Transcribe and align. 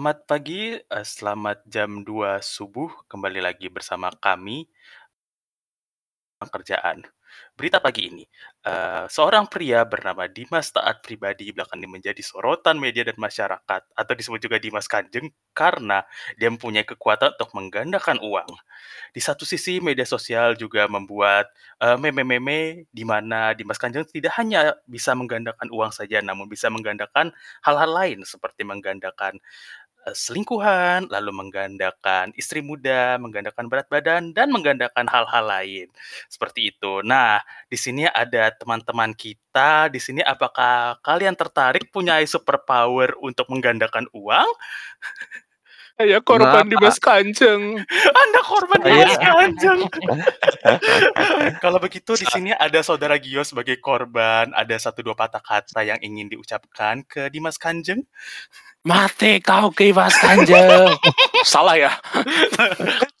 Selamat 0.00 0.24
pagi, 0.24 0.80
eee, 0.80 1.04
selamat 1.04 1.58
jam 1.68 2.00
2 2.08 2.40
subuh, 2.40 2.88
kembali 3.04 3.36
lagi 3.44 3.68
bersama 3.68 4.08
kami 4.16 4.64
Pekerjaan. 6.40 7.04
Berita 7.52 7.84
pagi 7.84 8.08
ini, 8.08 8.24
eee, 8.64 9.04
seorang 9.12 9.44
pria 9.52 9.84
bernama 9.84 10.24
Dimas 10.24 10.72
Taat 10.72 11.04
Pribadi 11.04 11.52
belakangan 11.52 11.84
menjadi 11.84 12.18
sorotan 12.24 12.80
media 12.80 13.04
dan 13.04 13.14
masyarakat 13.20 13.82
atau 13.92 14.12
disebut 14.16 14.40
juga 14.40 14.56
Dimas 14.56 14.88
Kanjeng 14.88 15.28
karena 15.52 16.00
dia 16.40 16.48
mempunyai 16.48 16.82
kekuatan 16.88 17.36
untuk 17.36 17.52
menggandakan 17.52 18.18
uang. 18.24 18.48
Di 19.12 19.20
satu 19.20 19.44
sisi 19.44 19.78
media 19.84 20.08
sosial 20.08 20.56
juga 20.56 20.88
membuat, 20.88 21.52
eee, 21.82 21.96
meme-meme 22.00 22.88
di 22.88 23.04
mana 23.04 23.52
Dimas 23.52 23.76
Kanjeng 23.76 24.08
tidak 24.08 24.32
hanya 24.40 24.74
bisa 24.88 25.12
menggandakan 25.12 25.68
uang 25.74 25.92
saja, 25.92 26.24
namun 26.24 26.48
bisa 26.48 26.72
menggandakan 26.72 27.30
hal-hal 27.62 27.90
lain 27.92 28.24
seperti 28.24 28.64
menggandakan 28.64 29.36
Eee, 30.00 30.16
selingkuhan, 30.16 31.12
lalu 31.12 31.28
menggandakan 31.28 32.32
istri 32.32 32.64
muda, 32.64 33.20
menggandakan 33.20 33.68
berat 33.68 33.84
badan, 33.92 34.32
dan 34.32 34.48
menggandakan 34.48 35.04
hal-hal 35.04 35.44
lain, 35.44 35.92
seperti 36.32 36.72
itu. 36.72 37.04
Nah, 37.04 37.36
di 37.68 37.76
sini 37.76 38.08
ada 38.08 38.48
teman-teman 38.56 39.12
kita, 39.12 39.92
di 39.92 40.00
sini 40.00 40.24
apakah 40.24 40.96
kalian 41.04 41.36
tertarik 41.36 41.92
punya 41.92 42.16
super 42.24 42.64
power 42.64 43.12
untuk 43.20 43.44
menggandakan 43.52 44.08
uang? 44.16 44.48
Saya 46.00 46.16
korban 46.24 46.64
Kenapa? 46.64 46.72
Dimas 46.72 46.96
Kanjeng. 46.96 47.62
Anda 48.08 48.40
korban 48.40 48.80
Saya 48.80 49.04
Dimas 49.04 49.20
Kanjeng. 49.20 49.80
Kalau 51.62 51.76
begitu 51.76 52.16
di 52.16 52.24
sini 52.24 52.56
ada 52.56 52.80
saudara 52.80 53.20
Gio 53.20 53.44
sebagai 53.44 53.76
korban, 53.84 54.48
ada 54.56 54.72
satu 54.80 55.04
dua 55.04 55.12
patah 55.12 55.44
kata 55.44 55.84
yang 55.84 56.00
ingin 56.00 56.32
diucapkan 56.32 57.04
ke 57.04 57.28
Dimas 57.28 57.60
Kanjeng? 57.60 58.00
Mati 58.80 59.38
kau 59.40 59.68
Dimas 59.70 60.16
Kanjeng. 60.16 60.88
Salah 61.44 61.76
ya? 61.76 61.92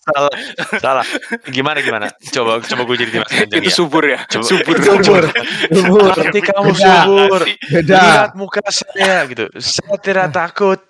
salah 0.00 0.32
salah 0.80 1.04
gimana 1.46 1.78
gimana 1.78 2.08
coba 2.32 2.58
coba 2.58 2.82
gue 2.82 2.96
jadi 2.98 3.10
Dimas 3.12 3.28
Kanjeng 3.28 3.60
Itu 3.60 3.68
ya 3.68 3.72
subur 3.72 4.02
ya? 4.02 4.18
Coba- 4.24 4.48
Subur. 4.48 4.76
Subur. 4.80 5.24
Subur. 5.70 6.08
Berarti 6.10 6.40
kamu 6.40 6.70
Beda. 6.72 6.94
subur 7.04 7.42
Beda. 7.68 8.00
lihat 8.00 8.30
muka 8.34 8.60
saya 8.66 9.28
gitu 9.28 9.44
saya 9.56 9.94
tidak 9.98 10.28
takut 10.32 10.80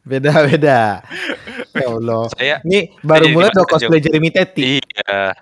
Beda 0.00 0.32
beda. 0.42 1.04
Ya 1.70 1.86
Allah. 1.86 2.24
saya 2.32 2.56
Ini 2.64 2.98
baru 3.00 3.28
mulai 3.30 3.52
udah 3.52 3.64
cosplay 3.64 4.00
Jeremy 4.00 4.32
Teti. 4.32 4.80
iya 4.80 5.36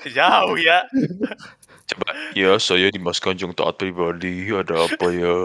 Jauh 0.16 0.56
ya. 0.56 0.84
Coba 1.90 2.08
ya 2.32 2.56
saya 2.56 2.88
Dimas 2.88 3.18
Kanjeng 3.18 3.52
taat 3.52 3.76
pribadi 3.76 4.50
ada 4.50 4.86
apa 4.86 5.06
ya 5.10 5.36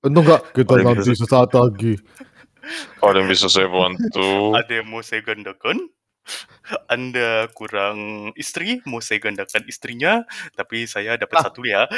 Untung 0.00 0.24
gak 0.24 0.52
kita 0.52 0.80
nanti 0.80 1.04
bisa- 1.06 1.20
sesaat 1.20 1.52
lagi. 1.52 1.96
ada 3.00 3.16
yang 3.16 3.28
bisa 3.28 3.48
saya 3.48 3.68
bantu 3.68 4.52
Ada 4.54 4.80
yang 4.80 4.88
mau 4.88 5.00
saya 5.00 5.20
gandakan? 5.20 5.76
Anda 6.86 7.28
kurang 7.50 7.98
istri, 8.34 8.78
mau 8.84 8.98
saya 8.98 9.18
gandakan 9.18 9.66
istrinya, 9.66 10.22
tapi 10.52 10.84
saya 10.84 11.14
dapat 11.14 11.36
Ah. 11.36 11.44
satu 11.44 11.62
ya. 11.62 11.90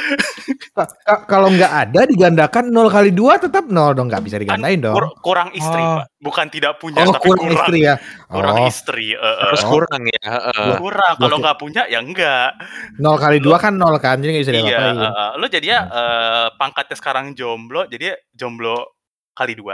Ka- 0.71 0.89
ka- 0.99 1.23
Kalau 1.25 1.47
nggak 1.47 1.69
ada 1.69 2.01
digandakan 2.03 2.67
0 2.67 2.89
kali 2.89 3.09
2 3.09 3.37
tetap 3.37 3.65
0 3.65 3.93
dong 3.93 4.07
nggak 4.07 4.21
bisa 4.21 4.37
digandain 4.37 4.77
dong. 4.77 4.93
Kur- 4.93 5.13
kurang 5.21 5.49
istri, 5.51 5.77
Oh. 5.77 6.01
Pak. 6.01 6.09
Bukan 6.17 6.47
tidak 6.49 6.73
punya, 6.77 7.03
Oh 7.03 7.11
tapi 7.11 7.21
kurang 7.21 7.45
kurang. 7.45 7.57
istri 7.59 7.77
ya. 7.81 7.95
Kurang 8.25 8.55
Oh 8.55 8.65
istri. 8.65 9.07
eh, 9.11 9.19
eh. 9.19 9.35
harus 9.43 9.61
Oh. 9.61 9.69
kurang 9.69 10.01
ya 10.03 10.21
heeh. 10.23 10.73
Kurang. 10.79 11.15
Kalau 11.19 11.37
nggak 11.37 11.57
punya, 11.57 11.81
ya 11.85 11.99
enggak. 11.99 12.49
0 12.97 13.17
kali 13.17 13.37
2 13.37 13.57
kan 13.57 13.73
0 13.75 13.97
kan 13.97 14.17
jadi 14.17 14.31
nggak 14.31 14.43
bisa 14.43 14.53
Iya. 14.53 14.61
diapain. 14.63 14.95
eh, 14.95 15.05
eh. 15.05 15.31
Lo 15.37 15.45
jadi 15.47 15.67
ya 15.67 15.79
eh, 15.83 16.47
pangkatnya 16.55 16.95
sekarang 16.95 17.25
jomblo, 17.33 17.85
jadi 17.85 18.17
jomblo 18.31 18.97
kali 19.33 19.53
dua. 19.53 19.73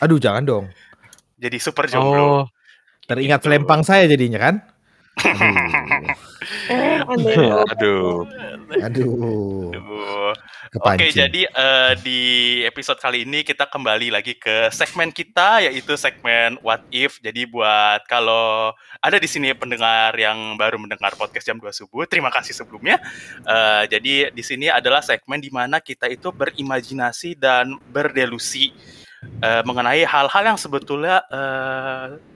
Aduh 0.00 0.16
jangan 0.16 0.42
dong. 0.42 0.64
Jadi 1.36 1.56
super 1.56 1.84
jomblo. 1.86 2.20
oh 2.22 2.44
Teringat 3.10 3.42
Gitu. 3.42 3.46
selempang 3.50 3.82
saya 3.82 4.06
jadinya 4.06 4.38
kan. 4.38 4.54
Aduh. 7.10 7.66
aduh 7.74 8.22
Aduh. 8.70 9.74
Aduh. 9.74 10.30
Oke, 10.78 11.10
jadi 11.10 11.50
eh, 11.50 11.92
di 11.98 12.20
episode 12.62 13.02
kali 13.02 13.26
ini 13.26 13.42
kita 13.42 13.66
kembali 13.66 14.14
lagi 14.14 14.38
ke 14.38 14.70
segmen 14.70 15.10
kita 15.10 15.66
yaitu 15.66 15.98
segmen 15.98 16.54
What 16.62 16.86
If. 16.94 17.18
Jadi 17.18 17.50
buat 17.50 18.06
kalau 18.06 18.70
ada 19.02 19.18
di 19.18 19.26
sini 19.26 19.50
pendengar 19.58 20.14
yang 20.14 20.54
baru 20.54 20.78
mendengar 20.78 21.18
podcast 21.18 21.50
jam 21.50 21.58
2 21.58 21.66
subuh, 21.74 22.06
terima 22.06 22.30
kasih 22.30 22.54
sebelumnya. 22.54 23.02
Eh, 23.42 23.84
jadi 23.90 24.30
di 24.30 24.42
sini 24.46 24.70
adalah 24.70 25.02
segmen 25.02 25.42
di 25.42 25.50
mana 25.50 25.82
kita 25.82 26.06
itu 26.06 26.30
berimajinasi 26.30 27.34
dan 27.34 27.74
berdelusi 27.90 28.70
eh, 29.42 29.62
mengenai 29.66 30.06
hal-hal 30.06 30.54
yang 30.54 30.58
sebetulnya 30.62 31.26
eh, 31.26 32.29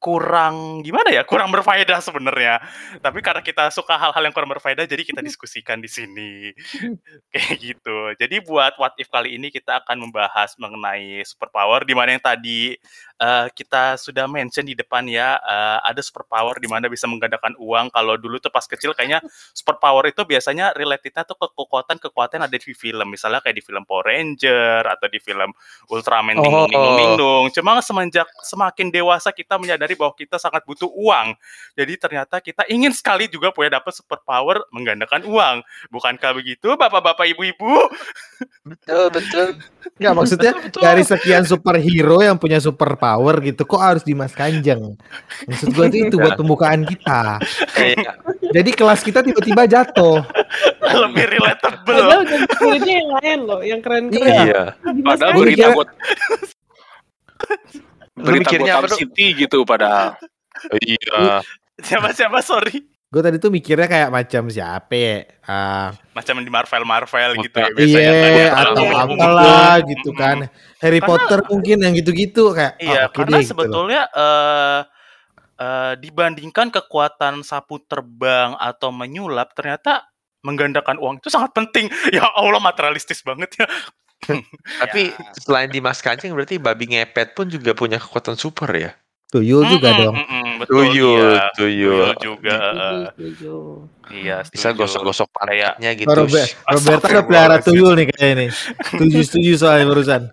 kurang 0.00 0.80
gimana 0.80 1.12
ya 1.12 1.22
kurang 1.28 1.52
berfaedah 1.52 2.00
sebenarnya. 2.00 2.58
Tapi 3.04 3.20
karena 3.20 3.44
kita 3.44 3.68
suka 3.68 4.00
hal-hal 4.00 4.24
yang 4.24 4.32
kurang 4.32 4.48
berfaedah 4.48 4.88
jadi 4.88 5.04
kita 5.04 5.20
diskusikan 5.20 5.78
di 5.78 5.92
sini. 5.92 6.56
Kayak 7.32 7.54
gitu. 7.60 7.98
Jadi 8.16 8.40
buat 8.40 8.80
what 8.80 8.96
if 8.96 9.12
kali 9.12 9.36
ini 9.36 9.52
kita 9.52 9.84
akan 9.84 10.08
membahas 10.08 10.56
mengenai 10.56 11.20
superpower 11.28 11.84
di 11.84 11.92
mana 11.92 12.16
yang 12.16 12.24
tadi 12.24 12.80
eh, 13.20 13.46
kita 13.52 14.00
sudah 14.00 14.24
mention 14.24 14.64
di 14.64 14.72
depan 14.72 15.04
ya 15.04 15.36
eh, 15.36 15.78
ada 15.84 16.00
superpower 16.00 16.56
di 16.56 16.66
mana 16.66 16.88
bisa 16.88 17.04
menggandakan 17.04 17.52
uang. 17.60 17.92
Kalau 17.92 18.16
dulu 18.16 18.40
tuh 18.40 18.48
pas 18.48 18.64
kecil 18.64 18.96
kayaknya 18.96 19.20
superpower 19.58 20.08
itu 20.08 20.24
biasanya 20.24 20.72
relatednya 20.72 21.28
tuh 21.28 21.36
ke 21.36 21.46
kekuatan-kekuatan 21.52 22.48
ada 22.48 22.56
di 22.56 22.72
film. 22.72 23.12
Misalnya 23.12 23.44
kayak 23.44 23.60
di 23.60 23.64
film 23.64 23.84
Power 23.84 24.08
Ranger 24.08 24.88
atau 24.88 25.06
di 25.12 25.20
film 25.20 25.52
Ultraman 25.92 26.38
Oh. 26.40 27.50
Cuma 27.52 27.82
semenjak 27.84 28.24
semakin 28.40 28.88
dewasa 28.88 29.34
kita 29.34 29.60
menyadari 29.60 29.92
bahwa 29.98 30.16
kita 30.16 30.40
sangat 30.40 30.64
butuh 30.64 30.88
uang. 30.88 31.36
Jadi 31.76 31.92
ternyata 32.00 32.40
kita 32.40 32.64
ingin 32.70 32.94
sekali 32.94 33.28
juga 33.28 33.52
punya 33.52 33.76
dapat 33.80 33.92
superpower 33.92 34.64
menggandakan 34.72 35.26
uang. 35.26 35.60
Bukankah 35.92 36.32
begitu 36.32 36.78
Bapak-bapak 36.78 37.28
Ibu-ibu? 37.36 37.92
betul 38.64 39.12
betul 39.12 39.46
Nggak 40.00 40.14
maksudnya 40.16 40.52
dari 40.80 41.02
sekian 41.04 41.44
superhero 41.44 42.24
yang 42.24 42.36
punya 42.40 42.56
superpower 42.56 43.09
gitu 43.40 43.62
kok 43.64 43.80
harus 43.80 44.02
Dimas 44.04 44.34
Kanjeng. 44.34 44.98
Maksud 45.48 45.72
gue 45.72 45.86
itu, 45.88 45.98
itu 46.10 46.16
buat 46.20 46.36
pembukaan 46.36 46.84
kita. 46.84 47.38
kayak 47.72 48.18
Jadi 48.50 48.70
kelas 48.74 49.00
kita 49.06 49.22
tiba-tiba 49.22 49.64
jatuh. 49.70 50.26
Lebih 50.82 51.26
relatable. 51.38 51.86
Padahal 51.86 52.22
spiritnya 52.26 52.94
yang 52.98 53.10
lain 53.22 53.38
loh, 53.46 53.60
yang 53.62 53.80
keren-keren. 53.80 54.26
iya 54.26 54.62
Dimas 54.90 55.16
Padahal 55.16 55.32
berita 55.38 55.66
buat 55.72 55.88
berita 58.20 58.50
tuh? 58.90 58.98
City 58.98 59.46
gitu 59.46 59.62
padahal. 59.62 60.18
iya 60.82 61.40
Siapa-siapa 61.80 62.44
sorry. 62.44 62.89
Gue 63.10 63.26
tadi 63.26 63.42
tuh 63.42 63.50
mikirnya 63.50 63.90
kayak 63.90 64.10
macam 64.14 64.46
siapa 64.46 64.94
ya? 64.94 65.26
Ah, 65.42 65.90
Macam 66.14 66.38
di 66.38 66.46
Marvel-Marvel 66.46 67.42
gitu 67.42 67.56
ya 67.58 67.66
iya, 67.66 67.74
biasanya. 67.74 68.10
kan. 68.54 68.64
atau 68.70 68.84
Kalau- 68.86 69.14
apalah 69.18 69.74
gitu 69.82 70.08
Mm-mm. 70.14 70.20
kan. 70.22 70.36
Harry 70.78 71.00
Karena- 71.02 71.10
Potter 71.10 71.38
mungkin 71.50 71.76
yang 71.82 71.92
gitu-gitu 71.98 72.54
kayak 72.54 72.78
Iya, 72.78 72.94
ah, 72.94 73.06
oke 73.10 73.14
karena 73.18 73.34
deh, 73.34 73.42
gitu 73.42 73.50
sebetulnya 73.50 74.02
eh 74.14 74.80
eh, 75.60 75.92
dibandingkan 75.98 76.70
kekuatan 76.70 77.42
sapu 77.42 77.82
terbang 77.82 78.54
atau 78.56 78.94
menyulap, 78.94 79.52
ternyata 79.52 80.06
menggandakan 80.40 80.96
uang 80.96 81.18
itu 81.18 81.28
sangat 81.28 81.50
penting. 81.52 81.90
Ya 82.16 82.30
Allah, 82.30 82.62
materialistis 82.62 83.26
banget 83.26 83.58
ya. 83.58 83.66
tapi 84.78 85.10
selain 85.42 85.66
Dimas 85.66 85.98
Kanjeng 85.98 86.30
berarti 86.30 86.56
babi 86.56 86.92
ngepet 86.92 87.32
pun 87.32 87.48
juga 87.48 87.74
punya 87.74 87.96
kekuatan 87.96 88.36
super 88.36 88.68
ya 88.70 88.92
tuyul 89.30 89.62
juga 89.64 89.88
Mm-mm, 89.88 90.00
dong. 90.02 90.16
mm-mm, 90.18 90.48
betul, 90.58 90.74
tuyul 90.84 91.30
iya. 91.32 91.44
tuyul 91.54 92.06
Tuyul 92.10 92.18
juga. 92.18 92.56
Setuju, 92.58 92.82
eh, 92.82 93.06
setuju. 93.08 93.54
iya, 94.10 94.36
bisa 94.42 94.68
setuju. 94.68 94.78
gosok-gosok 94.80 95.28
pantatnya 95.30 95.90
gitu 95.94 96.08
Oh, 96.08 96.16
Robert, 96.18 96.48
Roberta 96.66 97.06
udah 97.08 97.22
pelihara 97.24 97.56
tuyul 97.60 97.92
nih 97.94 98.06
kayaknya 98.08 98.34
nih. 98.36 98.50
Setuju-setuju 98.84 99.50
soalnya 99.56 99.86
barusan. 99.86 100.22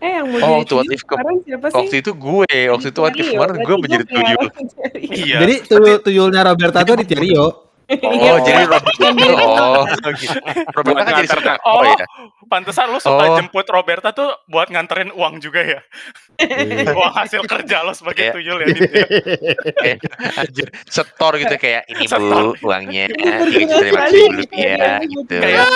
Eh 0.00 0.16
yang 0.16 0.32
mau 0.32 0.40
Oh, 0.40 0.40
jadi 0.40 0.56
waktu 0.56 0.72
tuyul 0.72 0.88
if 0.90 1.02
ke- 1.04 1.12
sekarang 1.12 1.36
siapa 1.44 1.66
sih? 1.68 1.76
waktu 1.76 1.94
itu 2.00 2.10
gue 2.10 2.48
waktu 2.72 2.86
itu 2.88 3.00
waktu 3.04 3.20
Rio, 3.20 3.30
kemarin 3.36 3.56
gue 3.60 3.76
menjadi 3.76 4.04
tuyul 4.08 4.24
Rio. 4.24 4.40
Iya. 5.20 5.36
Jadi 5.38 5.54
tuyul 5.68 5.96
tuyulnya 6.00 6.40
Roberta 6.42 6.78
tuh 6.80 6.96
di 6.96 7.14
Rio. 7.14 7.46
Oh 7.92 8.38
jadi 8.40 8.62
Robert 8.64 8.96
Yang 8.96 9.14
dia 9.20 9.32
oh 9.34 9.82
gitu. 10.14 10.38
Robert 10.70 10.94
Buat 10.94 11.02
kan 11.02 11.14
jadi 11.16 11.28
super 11.28 11.54
Oh, 11.60 11.74
oh 11.74 11.82
ya 11.84 11.96
pantesan 12.46 12.86
lu 12.88 12.98
suka 12.98 13.22
Oh. 13.22 13.34
jemput 13.34 13.66
Roberta 13.66 14.10
tuh 14.10 14.30
buat 14.44 14.66
nganterin 14.66 15.10
uang 15.10 15.38
juga 15.38 15.60
ya? 15.60 15.80
Iya. 16.36 16.90
uang 16.98 17.12
hasil 17.12 17.42
kerja 17.44 17.82
lo 17.82 17.90
sebagai 17.90 18.32
tuyul 18.32 18.58
ya? 18.60 18.66
Ya? 18.66 19.94
anjir 20.40 20.66
setor 20.84 21.32
gitu 21.36 21.54
kayak 21.56 21.86
ini 21.86 22.04
Setor. 22.04 22.54
bu 22.56 22.64
uangnya 22.64 23.06
Berterima 23.06 23.46
gitu 23.50 23.74
terima 23.76 24.00
kasih. 24.00 24.22
dulu 24.24 24.42
ya 24.52 24.88
gitu 25.00 25.34
Kayak, 25.36 25.66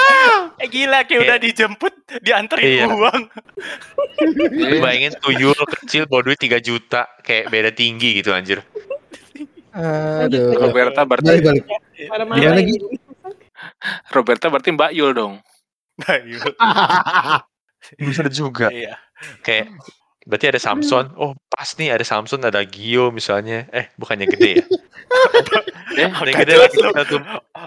eh 0.56 0.68
gila 0.68 0.98
kayak 1.02 1.20
udah 1.20 1.38
dijemput, 1.38 1.94
dianterin 2.20 2.64
Iya. 2.64 2.86
uang. 2.88 3.20
Lu 4.50 4.76
bayangin 4.78 5.12
tuyul 5.16 5.54
kecil 5.76 6.04
bawa 6.04 6.22
duit 6.22 6.38
3 6.38 6.58
juta 6.58 7.06
kayak 7.20 7.48
beda 7.48 7.70
tinggi 7.70 8.18
gitu 8.18 8.30
anjir 8.30 8.62
Aduh. 9.74 10.54
Roberta 10.56 11.02
berarti 11.02 11.34
Balik 11.34 11.42
balik. 11.44 11.64
Pada 12.10 12.24
mana 12.26 12.58
lagi? 12.58 12.74
ini? 12.76 12.98
Roberta 14.10 14.50
berarti 14.50 14.70
Mbak 14.74 14.92
Yul 14.94 15.12
dong. 15.14 15.34
Nah, 15.94 16.16
iya. 16.26 16.42
Bener 17.98 18.26
juga. 18.34 18.66
Iya. 18.72 18.98
Kayak 19.46 19.78
berarti 20.24 20.46
ada 20.48 20.60
Samson. 20.60 21.12
Oh, 21.14 21.32
pas 21.46 21.68
nih 21.76 21.92
ada 21.92 22.02
Samson, 22.02 22.40
ada 22.40 22.60
Gio 22.64 23.08
misalnya. 23.08 23.68
Eh, 23.70 23.88
bukan 23.94 24.18
yang 24.18 24.30
gede 24.32 24.50
ya? 24.60 24.64
eh, 25.94 26.00
yang 26.00 26.10
Nggak 26.10 26.42
gede 26.42 26.54
lagi 26.58 26.76
tuh. 26.76 26.90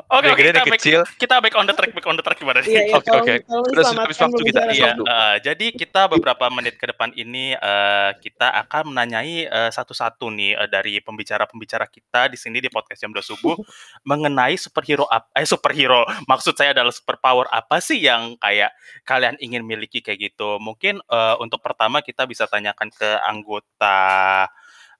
Oke, 0.07 0.27
Yang 0.27 0.35
oke, 0.35 0.37
gede 0.37 0.49
kita 0.51 0.51
ada 0.51 0.65
back, 0.67 0.79
kecil. 0.79 0.99
kita 1.17 1.35
back 1.39 1.55
on 1.55 1.65
the 1.65 1.73
track, 1.73 1.91
back 1.91 2.05
on 2.05 2.15
the 2.15 2.23
track 2.23 2.37
gimana 2.37 2.59
Iya, 2.59 2.65
nih? 2.65 2.85
iya, 2.91 2.95
Oke, 2.97 3.09
oke. 3.13 3.33
Terus 3.71 3.87
habis 3.93 4.17
waktu 4.19 4.41
kita- 4.43 4.63
Iya, 4.67 4.91
waktu. 4.93 5.03
eh, 5.05 5.35
jadi 5.43 5.65
kita 5.71 6.01
beberapa 6.07 6.45
menit 6.49 6.75
ke 6.75 6.85
depan 6.85 7.13
ini 7.13 7.53
eh, 7.53 8.11
kita 8.19 8.47
akan 8.65 8.91
menanyai 8.91 9.47
eh, 9.47 9.69
satu-satu 9.71 10.27
nih 10.29 10.57
dari 10.67 10.99
pembicara-pembicara 10.99 11.87
kita 11.87 12.27
di 12.27 12.37
sini 12.37 12.59
di 12.59 12.67
podcast 12.67 12.99
jam 12.99 13.11
2 13.11 13.21
subuh 13.21 13.55
mengenai 14.09 14.55
superhero 14.55 15.05
apa 15.07 15.27
eh 15.35 15.45
superhero 15.45 16.03
maksud 16.25 16.53
saya 16.53 16.71
adalah 16.73 16.91
superpower 16.91 17.47
apa 17.49 17.79
sih 17.79 17.99
yang 17.99 18.35
kayak 18.37 18.73
kalian 19.03 19.35
ingin 19.39 19.63
miliki 19.63 19.99
kayak 19.99 20.31
gitu. 20.31 20.57
Mungkin 20.57 20.99
eh, 20.99 21.35
untuk 21.39 21.59
pertama 21.59 22.01
kita 22.01 22.25
bisa 22.25 22.46
tanyakan 22.47 22.89
ke 22.89 23.09
anggota 23.21 23.99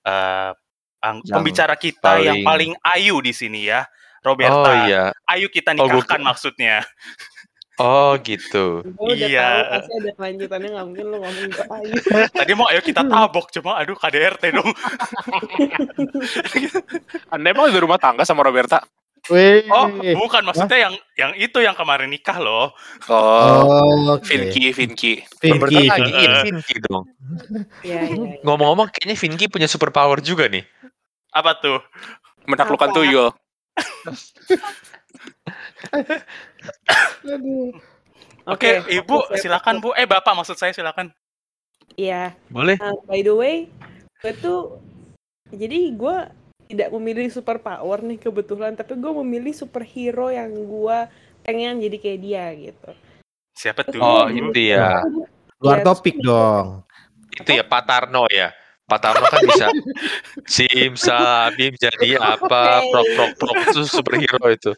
eh, 0.03 0.51
ang- 0.97 1.21
Yang 1.21 1.33
pembicara 1.33 1.75
kita 1.75 2.11
yang 2.19 2.41
paling- 2.41 2.75
paling 2.75 2.93
ayu 2.93 3.19
di 3.19 3.31
sini 3.31 3.65
ya. 3.65 3.83
Oh 4.19 4.35
Roberta, 4.35 4.71
iya. 4.83 5.03
ayo 5.31 5.47
kita 5.47 5.71
Oh, 5.71 5.87
nikahkan 5.87 6.19
maksudnya. 6.19 6.83
Oh 7.77 8.17
gitu. 8.19 8.81
Gue 8.83 9.13
udah 9.13 9.29
Iya. 9.29 9.45
tahu 9.45 9.63
pasti 9.69 9.91
ada 9.93 10.11
kelanjutannya 10.15 10.69
nggak 10.73 10.85
mungkin 10.85 11.05
lu 11.05 11.17
ngomong 11.21 11.47
ke 11.47 11.63
Ayu. 11.69 11.93
Tadi 12.41 12.51
mau 12.57 12.67
ayo 12.67 12.81
kita 12.81 13.01
tabok 13.05 13.53
cuma 13.53 13.77
aduh 13.77 13.93
KDRT 13.93 14.43
dong. 14.51 14.65
Anda 17.33 17.47
emang 17.47 17.69
di 17.69 17.79
rumah 17.79 18.01
tangga 18.01 18.25
sama 18.25 18.41
Roberta? 18.41 18.81
Wih. 19.27 19.67
Oh, 19.67 19.87
bukan 20.23 20.47
maksudnya 20.47 20.87
yang 20.87 20.93
yang 21.19 21.31
itu 21.35 21.59
yang 21.59 21.75
kemarin 21.75 22.07
nikah 22.07 22.39
loh. 22.39 22.71
Oh, 23.11 23.67
Oh, 23.67 24.15
oke. 24.15 24.23
Vinky, 24.23 24.71
Vinky. 24.71 25.13
Lagi 25.43 25.91
Vinky. 25.91 26.23
in 26.23 26.33
Vinky 26.47 26.75
dong. 26.87 27.03
Iya, 27.83 28.07
iya. 28.07 28.15
iya. 28.15 28.39
Ngomong-ngomong 28.47 28.87
kayaknya 28.87 29.19
Vinky 29.19 29.51
punya 29.51 29.67
superpower 29.67 30.23
juga 30.23 30.47
nih. 30.47 30.63
Apa 31.35 31.59
tuh? 31.59 31.83
Menaklukkan 32.47 32.95
tuyul. 32.95 33.35
Oke, 38.47 38.79
Ibu 38.87 39.35
silakan 39.35 39.83
Bu. 39.83 39.91
Eh, 39.99 40.07
Bapak 40.07 40.31
maksud 40.31 40.55
saya 40.55 40.71
silakan. 40.71 41.11
Iya. 41.99 42.31
Boleh? 42.47 42.79
Nah, 42.79 42.95
by 43.03 43.19
the 43.19 43.35
way, 43.35 43.67
gue 44.23 44.33
tuh 44.39 44.79
jadi 45.51 45.91
gue 45.91 46.17
tidak 46.67 46.91
memilih 46.91 47.31
superpower 47.31 48.03
nih 48.03 48.19
kebetulan, 48.19 48.75
tapi 48.75 48.99
gue 48.99 49.13
memilih 49.23 49.55
superhero 49.55 50.27
yang 50.27 50.51
gue 50.51 50.97
pengen 51.47 51.79
jadi 51.79 51.97
kayak 51.97 52.19
dia 52.19 52.45
gitu. 52.53 52.91
Siapa 53.55 53.87
tuh? 53.87 54.03
Oh, 54.03 54.27
itu 54.27 54.75
ya. 54.75 55.01
Luar 55.63 55.81
topik 55.81 56.19
dong. 56.19 56.83
Itu 57.31 57.55
ya 57.55 57.63
Pak 57.63 57.83
Tarno 57.87 58.27
ya. 58.27 58.51
Pak 58.87 58.99
Tarno 59.03 59.25
kan 59.27 59.41
bisa 59.43 59.67
simsalabim 60.55 61.75
jadi 61.75 62.19
apa 62.19 62.83
Oke. 62.83 62.91
prok 62.91 63.07
prok 63.15 63.31
prok 63.39 63.57
itu 63.67 63.81
superhero 63.87 64.47
itu. 64.51 64.71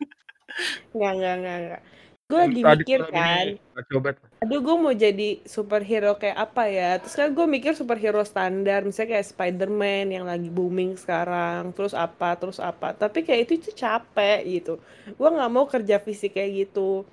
Nggak, 0.94 1.14
nggak, 1.18 1.36
nggak, 1.42 1.58
nggak. 1.66 1.82
Gue 2.30 2.38
lagi 2.38 2.62
mikir 2.62 3.00
kan, 3.10 3.46
Coba. 3.90 4.10
Aduh 4.40 4.64
gue 4.64 4.76
mau 4.80 4.96
jadi 4.96 5.44
superhero 5.44 6.16
kayak 6.16 6.40
apa 6.40 6.64
ya? 6.72 6.96
Terus 7.04 7.16
kan 7.20 7.30
gue 7.36 7.44
mikir 7.44 7.76
superhero 7.76 8.24
standar 8.24 8.88
misalnya 8.88 9.20
kayak 9.20 9.28
Spider-Man 9.36 10.16
yang 10.16 10.24
lagi 10.24 10.48
booming 10.48 10.96
sekarang 10.96 11.76
terus 11.76 11.92
apa 11.92 12.40
terus 12.40 12.56
apa. 12.64 12.96
Tapi 12.96 13.28
kayak 13.28 13.52
itu 13.52 13.60
itu 13.60 13.70
capek 13.76 14.48
gitu. 14.48 14.74
Gue 15.20 15.30
nggak 15.30 15.52
mau 15.52 15.68
kerja 15.68 16.00
fisik 16.00 16.40
kayak 16.40 16.72
gitu. 16.72 17.04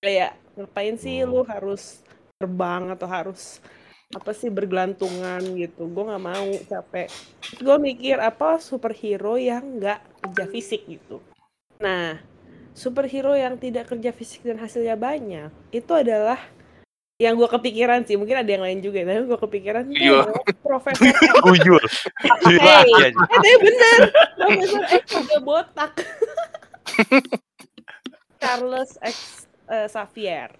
Kayak 0.00 0.40
ngapain 0.56 0.96
sih 0.96 1.28
lu 1.28 1.44
harus 1.44 2.00
terbang 2.40 2.88
atau 2.96 3.06
harus 3.06 3.60
apa 4.16 4.32
sih 4.32 4.48
bergelantungan 4.48 5.44
gitu? 5.60 5.84
Gue 5.92 6.08
nggak 6.08 6.24
mau 6.24 6.48
capek. 6.72 7.12
Gue 7.60 7.76
mikir 7.84 8.16
apa 8.16 8.56
superhero 8.64 9.36
yang 9.36 9.76
nggak 9.76 10.00
kerja 10.24 10.44
fisik 10.48 10.88
gitu? 10.88 11.20
Nah 11.84 12.16
superhero 12.72 13.36
yang 13.36 13.60
tidak 13.60 13.92
kerja 13.92 14.08
fisik 14.16 14.40
dan 14.48 14.56
hasilnya 14.56 14.96
banyak 14.96 15.52
itu 15.76 15.92
adalah 15.92 16.40
yang 17.22 17.34
gue 17.34 17.46
kepikiran 17.46 18.02
sih 18.02 18.18
mungkin 18.18 18.34
ada 18.36 18.50
yang 18.50 18.60
lain 18.60 18.82
juga 18.82 18.98
tapi 19.00 19.22
gue 19.24 19.38
kepikiran 19.40 19.84
itu 19.86 20.02
Iya. 20.02 20.26
adalah 20.26 20.42
Profesor 20.58 21.06
X. 21.06 21.30
Tuyul 21.38 21.84
Hey. 22.58 22.58
aja. 22.58 23.06
eh 23.06 23.12
tapi 23.14 23.50
bener 23.62 23.98
Profesor 24.36 24.82
X 24.90 25.04
juga 25.14 25.36
botak 25.40 25.92
Charles 28.36 28.98
X 28.98 29.16
eh, 29.68 29.86
Xavier 29.86 30.50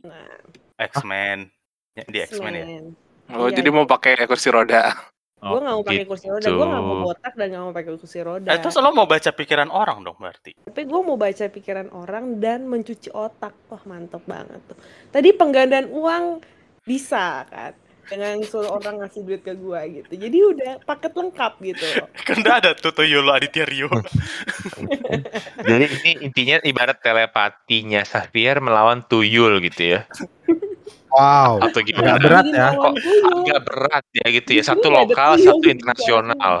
nah 0.00 0.30
X-Men. 0.78 1.48
Ya, 1.92 2.04
di 2.04 2.18
X-Men 2.22 2.52
ya. 2.52 2.62
X-Men. 2.62 2.84
Oh, 3.32 3.48
Iya. 3.48 3.56
jadi 3.58 3.68
mau 3.70 3.82
pakai 3.82 4.14
kursi 4.22 4.46
roda. 4.46 4.92
Gue 5.36 5.60
nggak 5.60 5.76
mau 5.76 5.84
pakai 5.84 6.06
kursi 6.08 6.26
roda. 6.32 6.48
Gue 6.48 6.66
nggak 6.66 6.84
mau 6.84 6.96
botak 7.04 7.32
dan 7.36 7.46
nggak 7.52 7.62
mau 7.68 7.74
pakai 7.76 7.90
kursi 8.00 8.20
roda. 8.24 8.50
Eh, 8.50 8.58
terus 8.58 8.76
lo 8.80 8.90
mau 8.96 9.04
baca 9.04 9.30
pikiran 9.30 9.68
orang 9.68 9.98
dong 10.00 10.16
berarti. 10.16 10.56
tapi 10.64 10.82
gue 10.88 11.00
mau 11.04 11.16
baca 11.20 11.44
pikiran 11.44 11.88
orang 11.92 12.40
dan 12.40 12.64
mencuci 12.64 13.12
otak. 13.12 13.52
Wah 13.68 13.82
mantep 13.84 14.24
banget 14.24 14.60
tuh. 14.64 14.78
Tadi 15.12 15.28
penggandaan 15.36 15.92
uang 15.92 16.40
bisa 16.88 17.44
kan? 17.52 17.76
Dengan 18.06 18.38
suruh 18.46 18.70
orang 18.70 19.02
ngasih 19.02 19.26
duit 19.26 19.42
ke 19.42 19.52
gue 19.58 19.80
gitu. 19.98 20.12
Jadi 20.14 20.38
udah 20.38 20.72
paket 20.86 21.10
lengkap 21.10 21.52
gitu. 21.58 21.86
Kan 22.26 22.38
udah 22.38 22.54
ada 22.62 22.70
tuh 22.78 22.94
Tuyul 22.94 23.26
Aditya 23.26 23.66
Rio. 23.66 23.90
Jadi 25.68 25.84
ini 25.90 26.10
intinya 26.30 26.62
ibarat 26.62 27.02
telepatinya 27.02 28.06
Xavier 28.06 28.62
melawan 28.62 29.02
tuyul 29.10 29.58
gitu 29.58 29.98
ya. 29.98 30.00
Wow. 31.08 31.62
Atau 31.62 31.80
Agak 31.80 31.88
gimana? 31.88 32.18
berat 32.18 32.44
Jadi 32.44 32.54
ya. 32.54 32.68
tuyul. 32.70 32.94
Agak 33.40 33.60
berat 33.62 34.04
ya 34.12 34.26
gitu 34.28 34.50
ya. 34.52 34.62
Satu 34.62 34.86
lokal, 34.88 35.30
satu 35.38 35.66
internasional. 35.66 36.54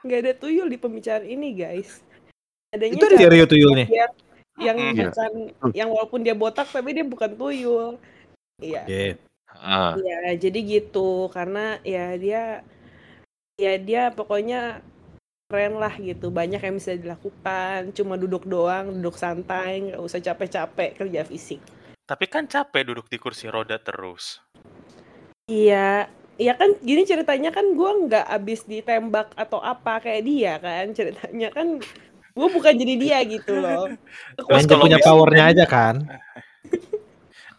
nggak 0.00 0.20
ada 0.24 0.32
tuyul 0.32 0.64
di 0.64 0.80
pembicaraan 0.80 1.28
ini 1.28 1.52
guys 1.52 2.00
adanya 2.72 2.96
Itu 2.96 3.04
ada 3.04 3.20
cara 3.20 3.32
Rio 3.36 3.44
tuyulnya. 3.44 3.84
dia- 3.84 4.14
yang 4.56 4.76
Mm. 4.76 4.92
Iya. 4.92 5.04
bukan 5.08 5.32
yang 5.72 5.88
walaupun 5.92 6.20
dia 6.20 6.32
botak 6.32 6.68
tapi 6.68 6.92
dia 6.92 7.04
bukan 7.04 7.32
tuyul 7.32 8.00
iya 8.56 8.80
Oke. 8.84 9.06
Ah. 9.50 9.92
Ya, 9.98 10.40
jadi 10.40 10.56
gitu 10.62 11.28
karena 11.28 11.76
ya 11.82 12.16
dia 12.16 12.64
ya 13.56 13.72
dia 13.76 14.08
pokoknya 14.08 14.80
keren 15.50 15.76
lah 15.76 15.92
gitu. 15.98 16.30
Banyak 16.30 16.62
yang 16.62 16.78
bisa 16.78 16.94
dilakukan, 16.94 17.90
cuma 17.90 18.14
duduk 18.14 18.46
doang, 18.46 18.94
duduk 18.94 19.18
santai, 19.18 19.90
nggak 19.90 19.98
usah 19.98 20.22
capek-capek 20.22 20.94
kerja 20.96 21.26
fisik. 21.26 21.58
Tapi 22.10 22.26
kan 22.26 22.50
capek 22.50 22.90
duduk 22.90 23.06
di 23.06 23.22
kursi 23.22 23.46
roda 23.46 23.78
terus. 23.78 24.42
Iya, 25.46 26.10
iya 26.42 26.58
kan 26.58 26.74
gini 26.82 27.06
ceritanya 27.06 27.54
kan 27.54 27.78
gua 27.78 27.94
nggak 28.02 28.26
abis 28.26 28.66
ditembak 28.66 29.30
atau 29.38 29.62
apa 29.62 30.02
kayak 30.02 30.26
dia 30.26 30.58
kan 30.58 30.90
ceritanya 30.90 31.54
kan 31.54 31.78
gue 32.30 32.48
bukan 32.50 32.74
jadi 32.74 32.94
dia 32.98 33.18
gitu 33.30 33.62
loh. 33.62 33.94
Terus 34.34 34.66
kalau 34.66 34.90
punya 34.90 34.98
powernya 34.98 35.44
aja 35.54 35.64
kan. 35.70 36.02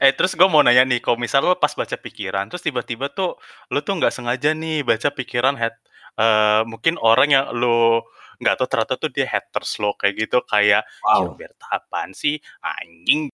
Eh 0.02 0.18
terus 0.18 0.34
gue 0.34 0.50
mau 0.50 0.66
nanya 0.66 0.82
nih, 0.82 0.98
kalau 0.98 1.14
misal 1.14 1.46
lo 1.46 1.54
pas 1.62 1.78
baca 1.78 1.94
pikiran, 1.94 2.50
terus 2.50 2.66
tiba-tiba 2.66 3.14
tuh 3.14 3.38
lo 3.70 3.86
tuh 3.86 4.02
nggak 4.02 4.10
sengaja 4.10 4.50
nih 4.58 4.82
baca 4.82 5.14
pikiran 5.14 5.54
head, 5.54 5.78
eh 6.18 6.66
mungkin 6.66 6.98
orang 6.98 7.30
yang 7.30 7.46
lo 7.54 8.10
nggak 8.42 8.58
tahu 8.58 8.66
ternyata 8.66 8.98
tuh 8.98 9.14
dia 9.14 9.30
haters 9.30 9.78
lo 9.78 9.94
kayak 9.94 10.26
gitu 10.26 10.42
kayak 10.42 10.90
Wow. 11.06 11.38
Gilbert 11.38 11.54
apaan 11.70 12.18
sih 12.18 12.42
anjing 12.66 13.30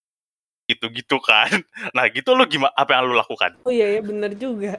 gitu-gitu 0.68 1.18
kan. 1.18 1.50
Nah 1.96 2.06
gitu 2.08 2.32
lo 2.32 2.44
gimana? 2.44 2.70
Apa 2.74 2.94
yang 2.94 3.08
lo 3.08 3.16
lakukan? 3.16 3.56
Oh 3.64 3.72
iya 3.72 3.98
ya 3.98 4.02
bener 4.02 4.36
juga. 4.36 4.76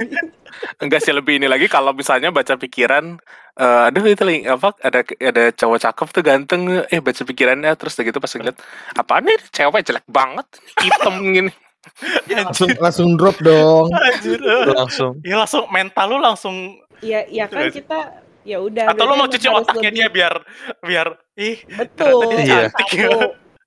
Enggak 0.82 1.00
sih 1.00 1.10
lebih 1.10 1.36
ini 1.36 1.46
lagi 1.46 1.66
kalau 1.66 1.92
misalnya 1.92 2.28
baca 2.30 2.54
pikiran 2.54 3.16
eh 3.54 3.88
aduh 3.88 4.04
itu 4.04 4.20
lagi 4.20 4.40
apa 4.44 4.68
ada 4.78 5.00
ada 5.02 5.44
cowok 5.50 5.78
cakep 5.80 6.08
tuh 6.10 6.22
ganteng 6.22 6.62
eh 6.86 7.00
baca 7.00 7.22
pikirannya 7.22 7.72
terus 7.74 7.96
gitu 7.96 8.12
pas 8.14 8.28
ngeliat 8.28 8.56
apaan 8.92 9.24
nih 9.24 9.40
cewek 9.50 9.80
jelek 9.82 10.04
banget 10.06 10.44
hitam 10.78 11.16
gini 11.24 11.52
Langsung 12.28 12.68
langsung 12.76 13.08
drop 13.14 13.38
dong. 13.38 13.88
Anjir. 13.94 14.42
Langsung. 14.68 15.22
Ya 15.22 15.38
langsung 15.38 15.64
mental 15.70 16.06
lo 16.10 16.18
langsung 16.18 16.76
Iya, 16.98 17.24
iya 17.26 17.44
kan 17.46 17.68
Gitu. 17.68 17.80
kita 17.80 18.00
ya 18.42 18.58
udah. 18.58 18.90
atau 18.90 19.04
lo 19.04 19.14
berarti 19.14 19.20
mau 19.20 19.28
cuci 19.30 19.46
otaknya 19.50 19.80
lebih- 19.84 19.94
dia 19.94 20.08
biar 20.10 20.34
biar 20.82 21.08
ih 21.36 21.56
Betul. 21.66 22.20
Iya. 22.34 22.60
cantik. 22.68 22.88
Satu, 22.90 23.18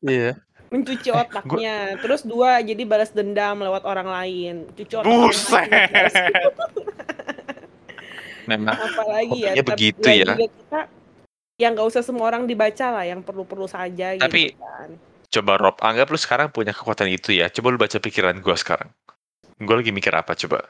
Iya. 0.01 0.31
Mencuci 0.69 1.09
otaknya. 1.09 1.97
Terus 1.99 2.21
dua, 2.23 2.61
jadi 2.61 2.81
balas 2.85 3.09
dendam 3.09 3.59
lewat 3.59 3.83
orang 3.85 4.07
lain. 4.07 4.55
Cuci 4.73 4.93
otak 4.95 5.09
buset. 5.09 5.69
Memang 8.49 8.73
Apalagi 8.73 9.45
ya. 9.45 9.53
Tapi 9.53 9.65
begitu 9.65 10.07
ya. 10.09 10.25
juga 10.25 10.47
kita 10.49 10.79
yang 11.59 11.75
nggak 11.75 11.87
usah 11.91 12.01
semua 12.01 12.31
orang 12.31 12.47
dibaca 12.47 12.87
lah, 12.89 13.05
yang 13.05 13.21
perlu-perlu 13.21 13.67
saja 13.67 14.15
Tapi- 14.15 14.55
gitu 14.55 14.57
kan. 14.57 14.89
coba 15.29 15.61
Rob, 15.61 15.77
anggap 15.85 16.09
lu 16.09 16.17
sekarang 16.17 16.49
punya 16.49 16.73
kekuatan 16.73 17.05
itu 17.11 17.35
ya. 17.35 17.51
Coba 17.53 17.69
lu 17.69 17.77
baca 17.77 17.99
pikiran 18.01 18.33
gua 18.41 18.57
sekarang. 18.57 18.89
Gua 19.61 19.75
lagi 19.77 19.93
mikir 19.93 20.09
apa 20.15 20.33
coba? 20.33 20.65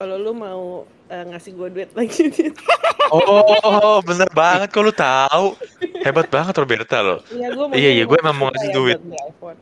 Kalau 0.00 0.16
lu 0.16 0.32
mau 0.32 0.88
eh, 1.12 1.24
ngasih 1.28 1.52
gue 1.60 1.68
duit 1.76 1.90
lagi, 1.92 2.32
Oh, 3.12 4.00
bener 4.00 4.32
banget 4.32 4.72
kok 4.72 4.80
lu 4.80 4.96
tahu. 4.96 5.52
Hebat 6.00 6.26
banget 6.26 6.54
Roberta 6.56 6.96
lo. 7.00 7.16
Iya, 7.28 7.48
gue 7.50 7.64
mau. 7.66 7.74
Iya, 7.74 7.90
iya, 7.92 8.04
gue 8.04 8.16
emang 8.16 8.36
mau 8.36 8.48
ngasih 8.48 8.70
duit. 8.70 8.98
iPhone. 8.98 9.58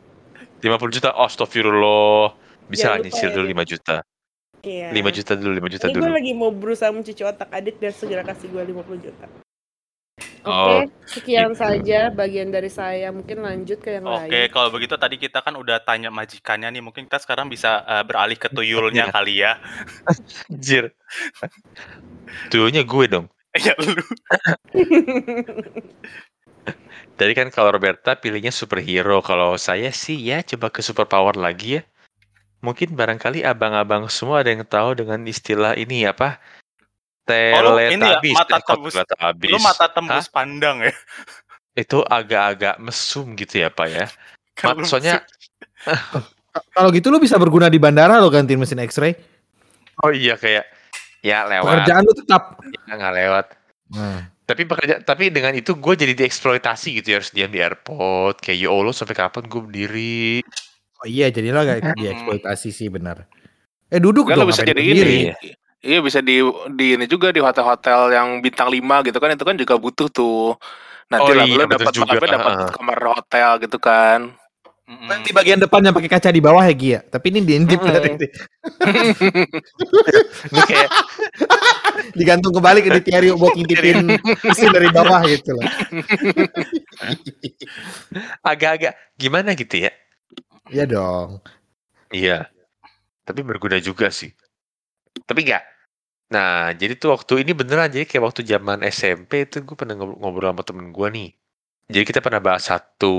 50 0.59 0.91
juta, 0.91 1.09
astagfirullah. 1.13 2.35
Bisa 2.65 2.93
lupa 2.93 3.01
nyicil 3.01 3.29
ya, 3.29 3.35
dulu. 3.35 3.45
5 3.49 3.63
juta. 3.65 3.95
Iya. 4.59 4.87
5 4.91 5.09
juta 5.09 5.31
dulu, 5.33 5.51
5 5.57 5.67
juta 5.69 5.85
Ini 5.85 5.93
gue 5.93 6.01
dulu. 6.01 6.13
lagi 6.13 6.31
mau 6.33 6.51
berusaha 6.51 6.89
mencuci 6.89 7.23
otak 7.23 7.47
Adit 7.49 7.75
dan 7.77 7.91
segera 7.91 8.21
kasih 8.21 8.47
gue 8.47 8.63
50 8.65 8.99
juta. 9.01 9.25
Oke, 10.39 10.47
Oh, 10.47 10.83
sekian 11.05 11.51
saja 11.51 12.07
bagian 12.09 12.47
dari 12.47 12.67
saya. 12.67 13.07
Mungkin 13.09 13.39
lanjut 13.39 13.79
ke 13.79 13.91
yang 13.93 14.07
Oke, 14.07 14.27
lain. 14.31 14.47
kalau 14.49 14.67
begitu 14.69 14.95
tadi 14.95 15.15
kita 15.15 15.39
kan 15.39 15.51
udah 15.53 15.79
tanya 15.79 16.07
majikannya 16.09 16.67
nih, 16.69 16.79
mungkin 16.79 17.03
kita 17.03 17.19
sekarang 17.19 17.47
bisa 17.47 17.83
eh, 17.83 18.03
beralih 18.03 18.35
ke 18.35 18.47
tuyulnya 18.47 19.07
Iya. 19.07 19.11
kali 19.11 19.33
ya. 19.37 19.51
Anjir. 20.45 20.95
Tuyulnya 22.47 22.83
gue 22.83 23.05
dong. 23.09 23.27
Ya 23.51 23.73
lu. 23.75 23.99
Tadi 27.19 27.35
kan 27.35 27.51
kalau 27.51 27.75
Roberta 27.75 28.15
pilihnya 28.15 28.49
superhero, 28.49 29.19
kalau 29.19 29.59
saya 29.59 29.91
sih 29.91 30.15
ya 30.15 30.39
coba 30.39 30.71
ke 30.71 30.79
superpower 30.79 31.35
lagi 31.35 31.77
ya. 31.77 31.83
Mungkin 32.63 32.95
barangkali 32.95 33.43
abang-abang 33.43 34.07
semua 34.07 34.39
ada 34.39 34.55
yang 34.55 34.63
tahu 34.63 34.95
dengan 34.95 35.19
istilah 35.27 35.75
ini 35.75 36.07
apa? 36.07 36.39
Oh, 37.29 37.75
lu 37.75 37.77
ini 37.77 37.99
ya, 38.01 38.17
Teletabis. 38.23 38.35
mata 38.39 38.57
Eh, 38.57 38.63
tembus- 38.65 38.95
teletabis? 38.95 39.51
Lu 39.53 39.59
mata 39.59 39.85
tembus 39.91 40.27
pandang 40.31 40.77
ya. 40.81 40.93
Itu 41.77 42.01
agak-agak 42.01 42.79
mesum 42.81 43.35
gitu 43.37 43.61
ya 43.61 43.69
Pak 43.69 43.87
ya. 43.87 44.05
Soalnya 44.89 45.21
Kalau 46.75 46.89
gitu 46.89 47.13
lu 47.13 47.21
bisa 47.21 47.37
berguna 47.37 47.69
di 47.69 47.77
bandara 47.77 48.17
lo 48.17 48.27
gantiin 48.27 48.57
mesin 48.57 48.81
X-ray. 48.81 49.13
oh 50.01 50.09
iya 50.09 50.33
kayak 50.39 50.65
ya 51.21 51.43
lewat 51.45 51.83
Pekerjaan 51.83 52.03
lu 52.07 52.13
tetap. 52.15 52.43
ya 52.87 52.93
nggak 52.97 53.15
lewat. 53.15 53.45
Nah, 53.93 54.19
Tapi 54.49 54.65
pekerja 54.65 55.05
tapi 55.05 55.29
dengan 55.29 55.53
itu 55.53 55.77
gue 55.77 55.93
jadi 55.93 56.17
dieksploitasi 56.17 56.97
gitu 56.97 57.13
ya 57.13 57.17
harus 57.21 57.29
diam 57.29 57.53
di 57.53 57.61
airport 57.61 58.41
kayak 58.41 58.65
ya 58.65 58.69
Allah 58.73 58.93
sampai 58.97 59.13
kapan 59.13 59.45
gue 59.45 59.61
berdiri. 59.61 60.41
oh 60.99 61.07
iya 61.07 61.29
jadi 61.29 61.53
lo 61.53 61.61
gak 61.61 61.93
dieksploitasi 61.93 62.73
sih 62.73 62.89
benar. 62.89 63.29
Eh 63.93 64.01
duduk 64.01 64.25
Kan 64.33 64.41
lo 64.41 64.49
dong 64.49 64.49
bisa 64.49 64.65
ngapain 64.65 64.73
jadi 64.73 64.81
berdiri? 64.81 65.17
ini. 65.29 65.53
Iya 65.85 65.99
bisa 66.01 66.19
di 66.19 66.41
di 66.75 66.97
ini 66.97 67.05
juga 67.05 67.29
di 67.29 67.39
hotel-hotel 67.39 68.11
yang 68.11 68.41
bintang 68.41 68.67
5 68.73 69.05
gitu 69.05 69.17
kan 69.21 69.29
itu 69.31 69.45
kan 69.45 69.55
juga 69.55 69.75
butuh 69.77 70.09
tuh. 70.09 70.57
Nanti 71.13 71.29
Oh 71.29 71.35
lah 71.37 71.45
iya, 71.45 71.55
lo 71.55 71.65
dapat 71.69 71.93
dapat 71.93 72.57
kamar 72.73 72.99
hotel 73.05 73.49
gitu 73.61 73.77
kan. 73.77 74.33
Mm-mm. 74.89 75.21
Di 75.21 75.29
bagian 75.29 75.61
depan 75.61 75.85
yang 75.85 75.93
pakai 75.93 76.09
kaca 76.09 76.33
di 76.33 76.41
bawah 76.41 76.65
ya 76.65 76.73
Gia. 76.73 76.99
Tapi 77.05 77.25
ini 77.29 77.45
diintip 77.45 77.77
Mm-mm. 77.77 77.93
dari 77.93 78.09
Ini 80.49 80.61
kayak 80.65 80.89
digantung 82.19 82.53
kembali 82.57 82.79
ke 82.81 82.89
Ditiario 82.97 83.37
buat 83.37 83.53
ngintipin 83.53 84.17
mesin 84.49 84.69
dari 84.73 84.89
bawah 84.89 85.21
gitu 85.29 85.53
loh. 85.53 85.69
agak-agak 88.41 88.93
gimana 89.19 89.53
gitu 89.53 89.85
ya. 89.85 89.91
Iya 90.73 90.85
dong. 90.89 91.41
Iya. 92.09 92.49
Tapi 93.25 93.41
berguna 93.45 93.77
juga 93.81 94.09
sih. 94.09 94.33
Tapi 95.27 95.39
enggak. 95.45 95.63
Nah, 96.33 96.73
jadi 96.77 96.93
tuh 96.97 97.13
waktu 97.15 97.45
ini 97.45 97.51
beneran 97.57 97.89
jadi 97.89 98.05
kayak 98.05 98.23
waktu 98.25 98.41
zaman 98.45 98.85
SMP 98.85 99.45
itu 99.49 99.65
gue 99.65 99.75
pernah 99.77 99.97
ngobrol, 99.97 100.17
ngobrol 100.21 100.49
sama 100.53 100.63
temen 100.65 100.87
gue 100.93 101.07
nih. 101.09 101.29
Jadi 101.89 102.03
kita 102.05 102.19
pernah 102.21 102.41
bahas 102.41 102.69
satu 102.69 103.15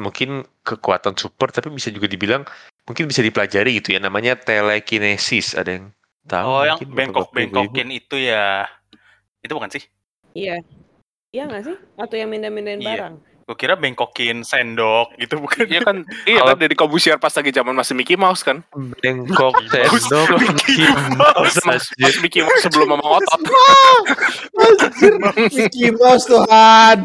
mungkin 0.00 0.48
kekuatan 0.64 1.14
super 1.20 1.52
tapi 1.52 1.68
bisa 1.68 1.92
juga 1.92 2.08
dibilang 2.08 2.48
mungkin 2.88 3.06
bisa 3.06 3.20
dipelajari 3.20 3.78
gitu 3.78 3.94
ya 3.94 4.00
namanya 4.02 4.34
telekinesis. 4.38 5.54
Ada 5.54 5.70
yang 5.78 5.86
tahu? 6.26 6.46
Oh, 6.48 6.62
yang 6.64 6.78
ibu-ibu? 6.80 6.96
bengkok-bengkokin 6.96 7.88
itu 7.92 8.16
ya. 8.18 8.66
Itu 9.42 9.52
bukan 9.58 9.70
sih? 9.70 9.82
Iya. 10.34 10.62
Iya 11.32 11.42
nggak 11.48 11.62
sih? 11.64 11.76
Atau 11.96 12.16
yang 12.20 12.28
mindahin-mindahin 12.28 12.80
Iya. 12.82 12.88
barang? 12.92 13.14
Gue 13.42 13.56
kira 13.56 13.74
bengkokin 13.74 14.42
sendok 14.42 15.12
gitu 15.16 15.36
bukan? 15.36 15.66
Iya 15.66 15.80
kan, 15.82 15.96
iya 16.24 16.38
Kalau- 16.40 16.54
kan 16.54 16.58
dari 16.60 16.74
Kobusier 16.74 17.16
pas 17.16 17.30
lagi 17.30 17.50
zaman 17.50 17.74
masih 17.74 17.92
Mickey 17.92 18.14
Mouse 18.14 18.40
kan. 18.40 18.62
Bengkok 18.98 19.58
sendok 19.66 20.38
Mickey 20.38 20.86
Mickey 20.86 20.86
Mouse. 21.12 21.56
Anjir. 21.62 22.12
Mickey 22.22 22.40
Mouse 22.40 22.62
sebelum 22.62 22.86
ngomong 22.88 23.10
otot. 23.18 23.40
Anjir, 24.54 25.12
Mickey 25.50 25.88
Mouse 25.90 26.24
Tuhan. 26.24 26.98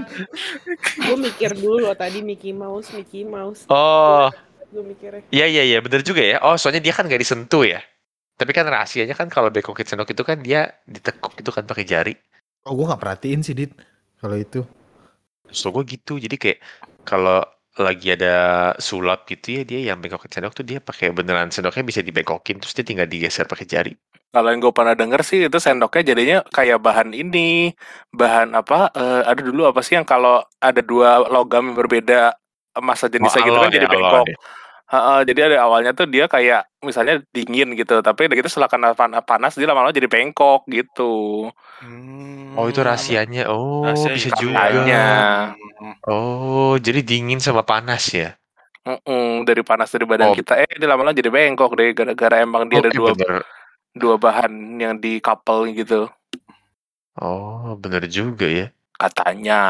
Gue 0.97 1.17
mikir 1.17 1.51
dulu 1.53 1.83
loh 1.83 1.95
tadi 1.95 2.21
Mickey 2.21 2.51
Mouse, 2.51 2.93
Mickey 2.93 3.23
Mouse. 3.23 3.65
Oh, 3.67 4.29
Gue 4.67 4.83
mikirnya. 4.83 5.23
iya 5.31 5.45
iya 5.47 5.63
iya 5.65 5.79
bener 5.79 6.03
juga 6.03 6.21
ya. 6.21 6.37
Oh, 6.43 6.53
soalnya 6.55 6.83
dia 6.83 6.91
kan 6.91 7.07
nggak 7.07 7.17
disentuh 7.17 7.63
ya. 7.63 7.79
Tapi 8.37 8.53
kan 8.53 8.69
rahasianya 8.69 9.17
kan 9.17 9.25
kalau 9.27 9.49
bengkokin 9.49 9.87
sendok 9.87 10.13
itu 10.13 10.21
kan 10.21 10.37
dia 10.37 10.69
ditekuk 10.85 11.33
itu 11.33 11.49
kan 11.49 11.65
pakai 11.65 11.81
jari. 11.83 12.13
Oh 12.61 12.75
gue 12.75 12.85
gak 12.85 12.99
perhatiin 12.99 13.41
sih 13.41 13.55
Dit. 13.55 13.73
Kalau 14.19 14.35
itu. 14.35 14.61
So 15.51 15.71
gue 15.71 15.83
gitu. 15.87 16.19
Jadi 16.19 16.35
kayak 16.35 16.59
kalau 17.07 17.43
lagi 17.77 18.09
ada 18.17 18.73
sulap 18.81 19.29
gitu 19.29 19.61
ya 19.61 19.61
dia 19.61 19.93
yang 19.93 20.01
bengkokin 20.01 20.33
sendok 20.33 20.57
tuh 20.57 20.65
dia 20.65 20.81
pakai 20.81 21.13
beneran 21.13 21.53
sendoknya 21.53 21.85
bisa 21.85 22.01
dibengkokin 22.01 22.57
terus 22.57 22.73
dia 22.73 22.81
tinggal 22.81 23.05
digeser 23.05 23.45
pakai 23.45 23.65
jari. 23.69 23.93
Kalau 24.33 24.49
yang 24.51 24.59
gue 24.59 24.73
pernah 24.73 24.97
denger 24.97 25.21
sih 25.23 25.39
itu 25.45 25.57
sendoknya 25.61 26.13
jadinya 26.13 26.37
kayak 26.51 26.83
bahan 26.83 27.15
ini, 27.15 27.71
bahan 28.11 28.53
apa? 28.57 28.91
eh, 28.91 29.21
ada 29.23 29.41
dulu 29.41 29.69
apa 29.69 29.79
sih 29.85 29.95
yang 29.95 30.05
kalau 30.05 30.43
ada 30.59 30.81
dua 30.83 31.25
logam 31.31 31.71
yang 31.71 31.77
berbeda 31.77 32.35
masa 32.77 33.09
jenisnya 33.09 33.41
gitu 33.45 33.57
kan 33.57 33.71
jadi 33.73 33.87
ya, 33.87 33.89
alon 33.89 33.97
bengkok. 34.03 34.25
ya. 34.29 34.37
Heeh, 34.87 35.19
jadi 35.27 35.39
ada 35.51 35.67
awalnya 35.67 35.91
tuh 35.91 36.07
dia 36.07 36.31
kayak 36.31 36.63
misalnya 36.79 37.19
dingin 37.35 37.75
gitu, 37.75 37.99
tapi 37.99 38.31
udah 38.31 38.35
gitu 38.39 38.47
setelah 38.47 38.71
kena 38.71 38.89
pan- 38.95 39.19
panas 39.27 39.59
dia 39.59 39.67
lama-lama 39.67 39.91
jadi 39.91 40.07
bengkok 40.07 40.63
gitu. 40.71 41.51
Hmm. 41.83 42.55
Oh 42.55 42.71
itu 42.71 42.79
rahasianya. 42.79 43.51
Oh 43.51 43.83
Rahasia 43.83 44.15
bisa 44.15 44.29
juga. 44.39 45.03
Hmm. 45.53 45.95
Oh 46.07 46.79
jadi 46.79 47.03
dingin 47.03 47.43
sama 47.43 47.67
panas 47.67 48.15
ya. 48.15 48.39
Mm-mm, 48.87 49.43
dari 49.43 49.59
panas 49.67 49.91
dari 49.91 50.07
badan 50.07 50.31
Oh. 50.31 50.35
kita, 50.39 50.55
eh 50.63 50.71
dia 50.79 50.87
lama-lama 50.87 51.11
jadi 51.11 51.27
bengkok 51.27 51.75
deh 51.75 51.91
gara-gara 51.91 52.39
emang 52.39 52.71
dia 52.71 52.79
ada 52.79 52.87
Oke, 52.87 52.95
dua 52.95 53.11
bener. 53.11 53.43
dua 53.91 54.15
bahan 54.15 54.79
yang 54.79 54.95
di 55.03 55.19
couple 55.19 55.67
gitu 55.75 56.07
Oh 57.19 57.75
bener 57.75 58.07
juga 58.07 58.47
ya. 58.47 58.71
katanya. 58.95 59.61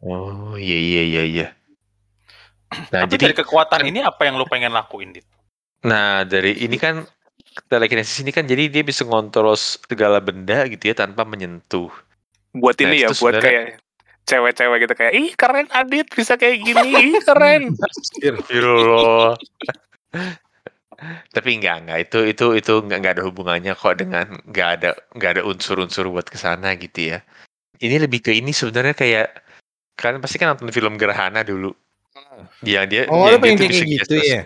Oh 0.00 0.54
iya 0.54 0.78
iya 0.78 1.02
iya 1.02 1.22
iya. 1.26 1.46
Nah 2.68 3.08
Tapi 3.08 3.16
jadi 3.16 3.32
dari 3.32 3.36
kekuatan 3.40 3.80
ini 3.88 4.00
apa 4.04 4.28
yang 4.28 4.36
lu 4.36 4.44
pengen 4.44 4.76
lakuin, 4.76 5.16
Dit? 5.16 5.24
Nah, 5.84 6.26
dari 6.26 6.58
ini 6.60 6.76
kan 6.76 7.06
telekinesis 7.66 8.20
ini 8.22 8.30
kan 8.30 8.44
jadi 8.44 8.70
dia 8.70 8.82
bisa 8.84 9.02
ngontrol 9.06 9.56
segala 9.58 10.20
benda 10.20 10.66
gitu 10.68 10.90
ya 10.90 10.94
tanpa 10.94 11.24
menyentuh. 11.24 11.90
Buat 12.54 12.76
Nah, 12.82 12.84
ini 12.92 12.96
ya, 13.02 13.08
itu 13.08 13.16
buat 13.22 13.38
kayak 13.40 13.64
cewek-cewek 14.28 14.78
gitu 14.84 14.94
kayak 14.94 15.12
ih 15.16 15.32
keren 15.32 15.66
Adit 15.72 16.06
bisa 16.12 16.36
kayak 16.36 16.60
gini, 16.60 16.88
ih 16.92 17.16
keren. 17.28 17.72
Tapi 21.32 21.48
enggak 21.54 21.76
enggak 21.86 21.98
itu 22.10 22.18
itu 22.26 22.46
itu 22.58 22.72
enggak 22.84 22.98
enggak 23.00 23.14
ada 23.16 23.24
hubungannya 23.24 23.72
kok 23.72 23.96
dengan 23.96 24.26
enggak 24.50 24.68
ada 24.80 24.90
enggak 25.14 25.30
ada 25.38 25.42
unsur-unsur 25.46 26.10
buat 26.10 26.26
ke 26.26 26.36
sana 26.36 26.74
gitu 26.76 27.16
ya. 27.16 27.18
Ini 27.78 28.02
lebih 28.02 28.20
ke 28.20 28.34
ini 28.34 28.50
sebenarnya 28.50 28.98
kayak 28.98 29.28
kalian 29.94 30.18
pasti 30.18 30.36
kan 30.42 30.52
nonton 30.52 30.74
film 30.74 30.98
Gerhana 30.98 31.46
dulu. 31.46 31.70
Yang 32.62 32.86
dia 32.90 33.02
Oh 33.10 33.26
yang 33.28 33.40
pengen 33.42 33.58
dia 33.58 33.68
tuh 33.68 33.72
kayak 33.72 33.86
bisa 33.86 34.04
gitu 34.04 34.14
ya? 34.22 34.42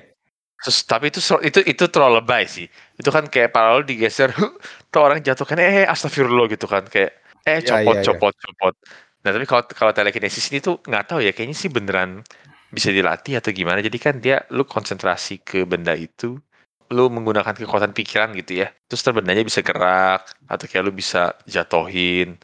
Terus 0.62 0.78
tapi 0.86 1.10
itu 1.10 1.20
itu 1.42 1.60
itu 1.66 1.84
terlalu 1.90 2.22
lebay 2.22 2.46
sih. 2.46 2.66
Itu 2.94 3.10
kan 3.10 3.26
kayak 3.26 3.50
paralel 3.50 3.82
digeser, 3.82 4.30
tuh 4.92 5.00
orang 5.02 5.18
jatuh 5.18 5.42
kan 5.42 5.58
eh 5.58 5.84
astagfirullah 5.86 6.46
gitu 6.54 6.70
kan 6.70 6.86
kayak 6.86 7.18
eh 7.42 7.58
Iya, 7.58 7.82
copot 7.82 7.94
iya, 7.98 8.02
iya. 8.02 8.06
copot 8.06 8.34
copot. 8.38 8.74
Nah 9.22 9.30
tapi 9.34 9.46
kalau 9.46 9.62
kalau 9.66 9.92
telekinesis 9.94 10.50
ini 10.54 10.62
tuh 10.62 10.78
nggak 10.86 11.04
tahu 11.10 11.20
ya 11.22 11.34
kayaknya 11.34 11.56
sih 11.58 11.70
beneran 11.70 12.22
bisa 12.70 12.94
dilatih 12.94 13.42
atau 13.42 13.50
gimana. 13.50 13.82
Jadi 13.82 13.98
kan 13.98 14.22
dia 14.22 14.46
lu 14.54 14.62
konsentrasi 14.62 15.42
ke 15.42 15.66
benda 15.66 15.98
itu, 15.98 16.38
lu 16.94 17.04
menggunakan 17.10 17.52
kekuatan 17.58 17.90
pikiran 17.92 18.30
gitu 18.38 18.62
ya. 18.62 18.70
Terus 18.86 19.02
ntar 19.02 19.18
bendanya 19.18 19.42
bisa 19.42 19.60
gerak 19.66 20.30
atau 20.46 20.64
kayak 20.70 20.82
lu 20.86 20.92
bisa 20.94 21.34
jatohin. 21.50 22.38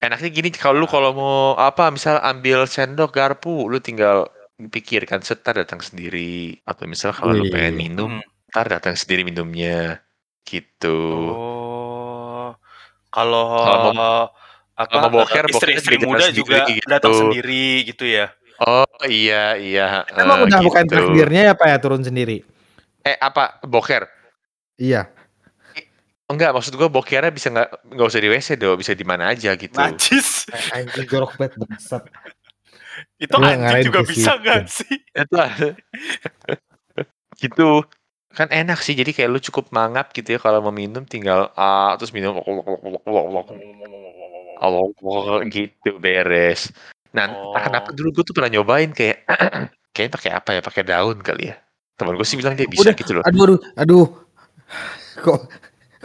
Enaknya 0.00 0.28
gini 0.32 0.48
kalau 0.52 0.80
lu 0.80 0.86
kalau 0.88 1.10
mau 1.12 1.38
apa 1.60 1.92
misal 1.92 2.20
ambil 2.24 2.64
sendok 2.64 3.12
garpu, 3.12 3.68
lu 3.68 3.80
tinggal 3.80 4.28
pikirkan 4.66 5.20
setar 5.20 5.56
datang 5.56 5.78
sendiri 5.78 6.60
atau 6.62 6.84
misal 6.84 7.10
kalau 7.10 7.32
lu 7.32 7.46
Wih. 7.46 7.50
pengen 7.50 7.74
minum 7.74 8.12
ntar 8.46 8.68
datang 8.68 8.92
sendiri 8.92 9.22
minumnya 9.22 10.02
gitu 10.42 11.32
Oh. 11.32 12.50
Kalau 13.08 13.44
Kalau 13.58 13.90
apa 14.76 14.86
kalau 14.88 15.08
mau 15.08 15.22
boker, 15.22 15.44
eh, 15.44 15.50
istri-istri 15.50 15.96
muda 15.98 16.28
juga 16.30 16.64
sendiri 16.64 16.76
gitu. 16.76 16.88
datang 16.88 17.12
sendiri 17.12 17.66
gitu 17.84 18.04
ya. 18.04 18.26
oh 18.60 18.84
iya 19.04 19.54
iya 19.54 20.04
Emang 20.10 20.40
eh, 20.40 20.46
udah 20.46 20.60
bukan 20.60 20.84
gitu. 20.84 20.94
takdirnya 20.94 21.42
ya 21.48 21.54
Pak 21.54 21.66
ya 21.66 21.76
turun 21.78 22.00
sendiri? 22.00 22.44
eh 23.00 23.16
apa 23.16 23.60
boker 23.62 24.04
Iya. 24.76 25.08
enggak 26.26 26.52
maksud 26.52 26.72
gua 26.74 26.86
bokernya 26.86 27.28
bisa 27.28 27.50
nggak 27.50 27.68
nggak 27.90 28.06
usah 28.06 28.20
di 28.20 28.28
WC 28.30 28.48
dong 28.54 28.76
bisa 28.76 28.92
di 28.92 29.02
mana 29.02 29.28
aja 29.28 29.52
gitu 29.52 29.74
Najis. 29.74 30.46
Eh, 30.48 30.78
Anjing 30.78 31.06
jorok 31.06 31.34
banget 31.34 31.58
bangsat. 31.58 32.06
Itu 33.20 33.34
Gua 33.36 33.52
anjing 33.54 33.86
juga 33.86 34.00
bisa 34.02 34.32
nggak 34.40 34.62
sih? 34.66 34.96
itu 34.98 35.34
ada. 35.36 35.68
gitu 37.40 37.84
kan 38.30 38.46
enak 38.46 38.78
sih 38.84 38.94
jadi 38.94 39.10
kayak 39.10 39.30
lu 39.32 39.40
cukup 39.42 39.74
mangap 39.74 40.14
gitu 40.14 40.36
ya 40.36 40.38
kalau 40.38 40.62
mau 40.62 40.70
minum 40.70 41.02
tinggal 41.02 41.50
ah 41.58 41.98
terus 41.98 42.14
minum 42.14 42.38
Allah 44.60 45.42
gitu 45.50 45.90
beres 45.98 46.70
nah 47.10 47.26
Oh. 47.26 47.50
kenapa 47.58 47.90
dulu 47.90 48.20
gue 48.20 48.24
tuh 48.28 48.34
pernah 48.36 48.50
nyobain 48.54 48.94
kayak 48.94 49.26
kayaknya 49.94 50.12
pakai 50.14 50.30
apa 50.30 50.50
ya? 50.54 50.60
Pakai 50.62 50.82
daun 50.86 51.18
kali 51.18 51.50
ya. 51.50 51.58
Temen 51.98 52.14
gue 52.14 52.22
sih 52.22 52.38
bilang 52.38 52.54
dia 52.54 52.70
bisa 52.70 52.86
Udah, 52.86 52.94
gitu 52.94 53.12
loh. 53.18 53.22
Aduh, 53.26 53.42
aduh, 53.42 53.58
aduh. 53.74 54.06
Kok 55.18 55.38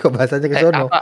kok 0.02 0.10
bahasanya 0.10 0.48
ke 0.50 0.58
Eh, 0.58 0.64
sono? 0.66 0.90
apa? 0.90 1.00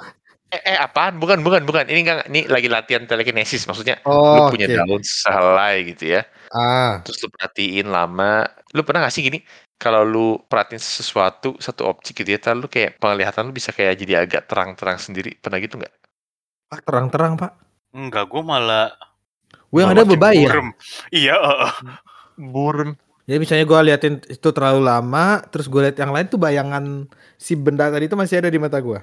Eh, 0.54 0.62
eh, 0.70 0.78
apaan? 0.78 1.18
Bukan, 1.18 1.42
bukan, 1.42 1.66
bukan. 1.66 1.90
Ini 1.90 2.00
enggak, 2.06 2.30
ini 2.30 2.46
lagi 2.46 2.70
latihan 2.70 3.04
telekinesis. 3.04 3.66
Maksudnya, 3.66 3.98
lu 4.06 4.14
Oh, 4.14 4.48
punya 4.54 4.70
oke. 4.70 4.76
daun 4.78 5.02
sehelai 5.02 5.82
gitu 5.90 6.14
ya. 6.14 6.22
Ah, 6.54 7.02
Terus 7.02 7.26
lu 7.26 7.34
perhatiin 7.34 7.90
lama. 7.90 8.46
Lu 8.72 8.86
pernah 8.86 9.10
gak 9.10 9.14
sih 9.18 9.26
gini? 9.26 9.42
Kalau 9.76 10.06
lu 10.06 10.38
perhatiin 10.40 10.78
sesuatu, 10.78 11.58
satu 11.58 11.90
objek 11.90 12.22
gitu 12.22 12.30
ya, 12.30 12.40
ntar 12.40 12.54
lu 12.54 12.70
kayak 12.70 13.02
penglihatan 13.02 13.50
lu 13.50 13.52
bisa 13.52 13.74
kayak 13.74 13.98
jadi 13.98 14.24
agak 14.24 14.46
terang-terang 14.46 15.02
sendiri. 15.02 15.34
Pernah 15.42 15.58
gitu 15.58 15.82
nggak? 15.82 15.94
Pak, 16.70 16.80
terang-terang, 16.86 17.34
Pak. 17.36 17.52
Enggak, 17.92 18.30
gue 18.30 18.42
malah 18.42 18.94
Gue 19.68 19.82
yang 19.82 19.92
ada 19.92 20.06
bebayang. 20.06 20.46
burem. 20.46 20.68
Iya, 21.10 21.34
heeh. 21.36 21.72
Burem. 22.38 22.94
Jadi 23.24 23.38
misalnya 23.40 23.66
gue 23.66 23.80
liatin 23.90 24.16
itu 24.22 24.48
terlalu 24.54 24.86
lama, 24.86 25.42
terus 25.50 25.66
gue 25.66 25.82
liat 25.82 25.98
yang 25.98 26.14
lain 26.14 26.28
tuh 26.30 26.38
bayangan 26.38 27.10
si 27.36 27.56
benda 27.56 27.90
tadi 27.90 28.06
itu 28.06 28.14
masih 28.14 28.44
ada 28.44 28.52
di 28.52 28.60
mata 28.62 28.78
gue. 28.78 29.00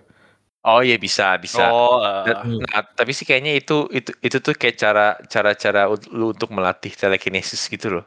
Oh 0.61 0.85
iya 0.85 1.01
bisa, 1.01 1.41
bisa. 1.41 1.73
Oh, 1.73 2.05
Nah, 2.05 2.29
eh, 2.29 2.37
nah, 2.69 2.85
tapi 2.85 3.17
sih 3.17 3.25
kayaknya 3.25 3.57
itu 3.57 3.89
itu 3.89 4.13
itu 4.21 4.37
tuh 4.45 4.53
kayak 4.53 4.77
cara 4.77 5.07
cara 5.25 5.57
cara 5.57 5.89
lu 6.13 6.37
untuk 6.37 6.53
melatih 6.53 6.93
telekinesis 6.93 7.65
gitu 7.73 8.01
loh. 8.01 8.05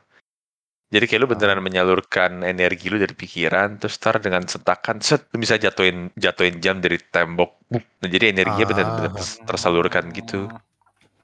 Jadi 0.94 1.10
kayak 1.10 1.22
lu 1.26 1.30
beneran 1.34 1.58
menyalurkan 1.66 2.46
energi 2.46 2.94
lu 2.94 3.02
dari 3.02 3.18
pikiran, 3.18 3.82
terus 3.82 3.98
ntar 3.98 4.22
dengan 4.22 4.46
sentakan, 4.46 5.02
set, 5.02 5.26
lu 5.34 5.42
bisa 5.42 5.58
jatuhin 5.58 6.14
jatuhin 6.14 6.62
jam 6.62 6.78
dari 6.78 7.02
tembok. 7.02 7.58
Nah, 7.74 7.82
jadi 8.06 8.30
energinya 8.30 8.66
benar-benar 8.70 9.10
Ah. 9.10 9.18
ter- 9.18 9.42
tersalurkan 9.50 10.14
gitu. 10.14 10.46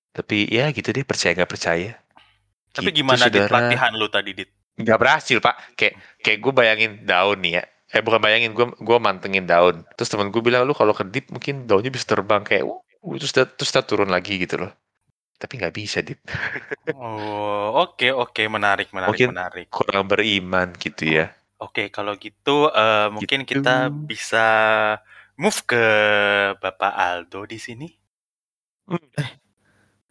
Tapi 0.09 0.49
ya 0.49 0.73
gitu 0.73 0.89
deh, 0.89 1.05
percaya 1.05 1.37
nggak 1.37 1.51
percaya. 1.53 1.93
Tapi 2.73 2.89
Gitu, 2.89 3.05
gimana 3.05 3.29
di 3.29 3.37
saudara. 3.37 3.69
latihan 3.69 3.93
lu 3.93 4.09
tadi, 4.09 4.33
Dit? 4.33 4.49
Nggak 4.81 4.97
berhasil 4.97 5.37
pak. 5.37 5.77
Kayak 5.77 5.93
kayak 6.25 6.37
gue 6.41 6.53
bayangin 6.57 6.91
daun 7.05 7.37
nih 7.37 7.61
ya. 7.61 7.63
Eh 7.89 8.01
bukan 8.05 8.21
bayangin, 8.21 8.53
gue 8.53 8.69
gue 8.77 8.97
mantengin 9.01 9.43
daun. 9.43 9.81
Terus 9.97 10.09
temen 10.09 10.29
gue 10.29 10.41
bilang 10.41 10.63
lu 10.63 10.77
kalau 10.77 10.93
kedip 10.93 11.29
mungkin 11.29 11.65
daunnya 11.65 11.89
bisa 11.89 12.05
terbang 12.05 12.45
kayak, 12.45 12.61
uh, 12.63 12.79
terus 13.17 13.33
dia- 13.33 13.49
terus 13.49 13.73
dia 13.73 13.81
turun 13.81 14.07
lagi 14.07 14.37
gitu 14.37 14.61
loh. 14.61 14.71
Tapi 15.39 15.57
nggak 15.57 15.73
bisa, 15.73 16.03
Dit. 16.03 16.19
Oh, 16.93 17.81
oke 17.81 18.11
oke, 18.11 18.43
menarik 18.45 18.91
menarik 18.91 19.09
Mungkin- 19.15 19.31
menarik. 19.33 19.67
Kurang 19.71 20.05
beriman 20.05 20.69
gitu 20.75 21.07
ya. 21.07 21.31
Oke, 21.59 21.87
kalau 21.89 22.13
gitu 22.15 22.67
eh, 22.69 23.07
mungkin 23.09 23.43
Gitu. 23.43 23.59
kita 23.59 23.87
bisa 23.89 24.45
move 25.35 25.59
ke 25.65 25.83
Bapak 26.55 26.93
Aldo 26.93 27.43
di 27.43 27.57
sini. 27.57 27.87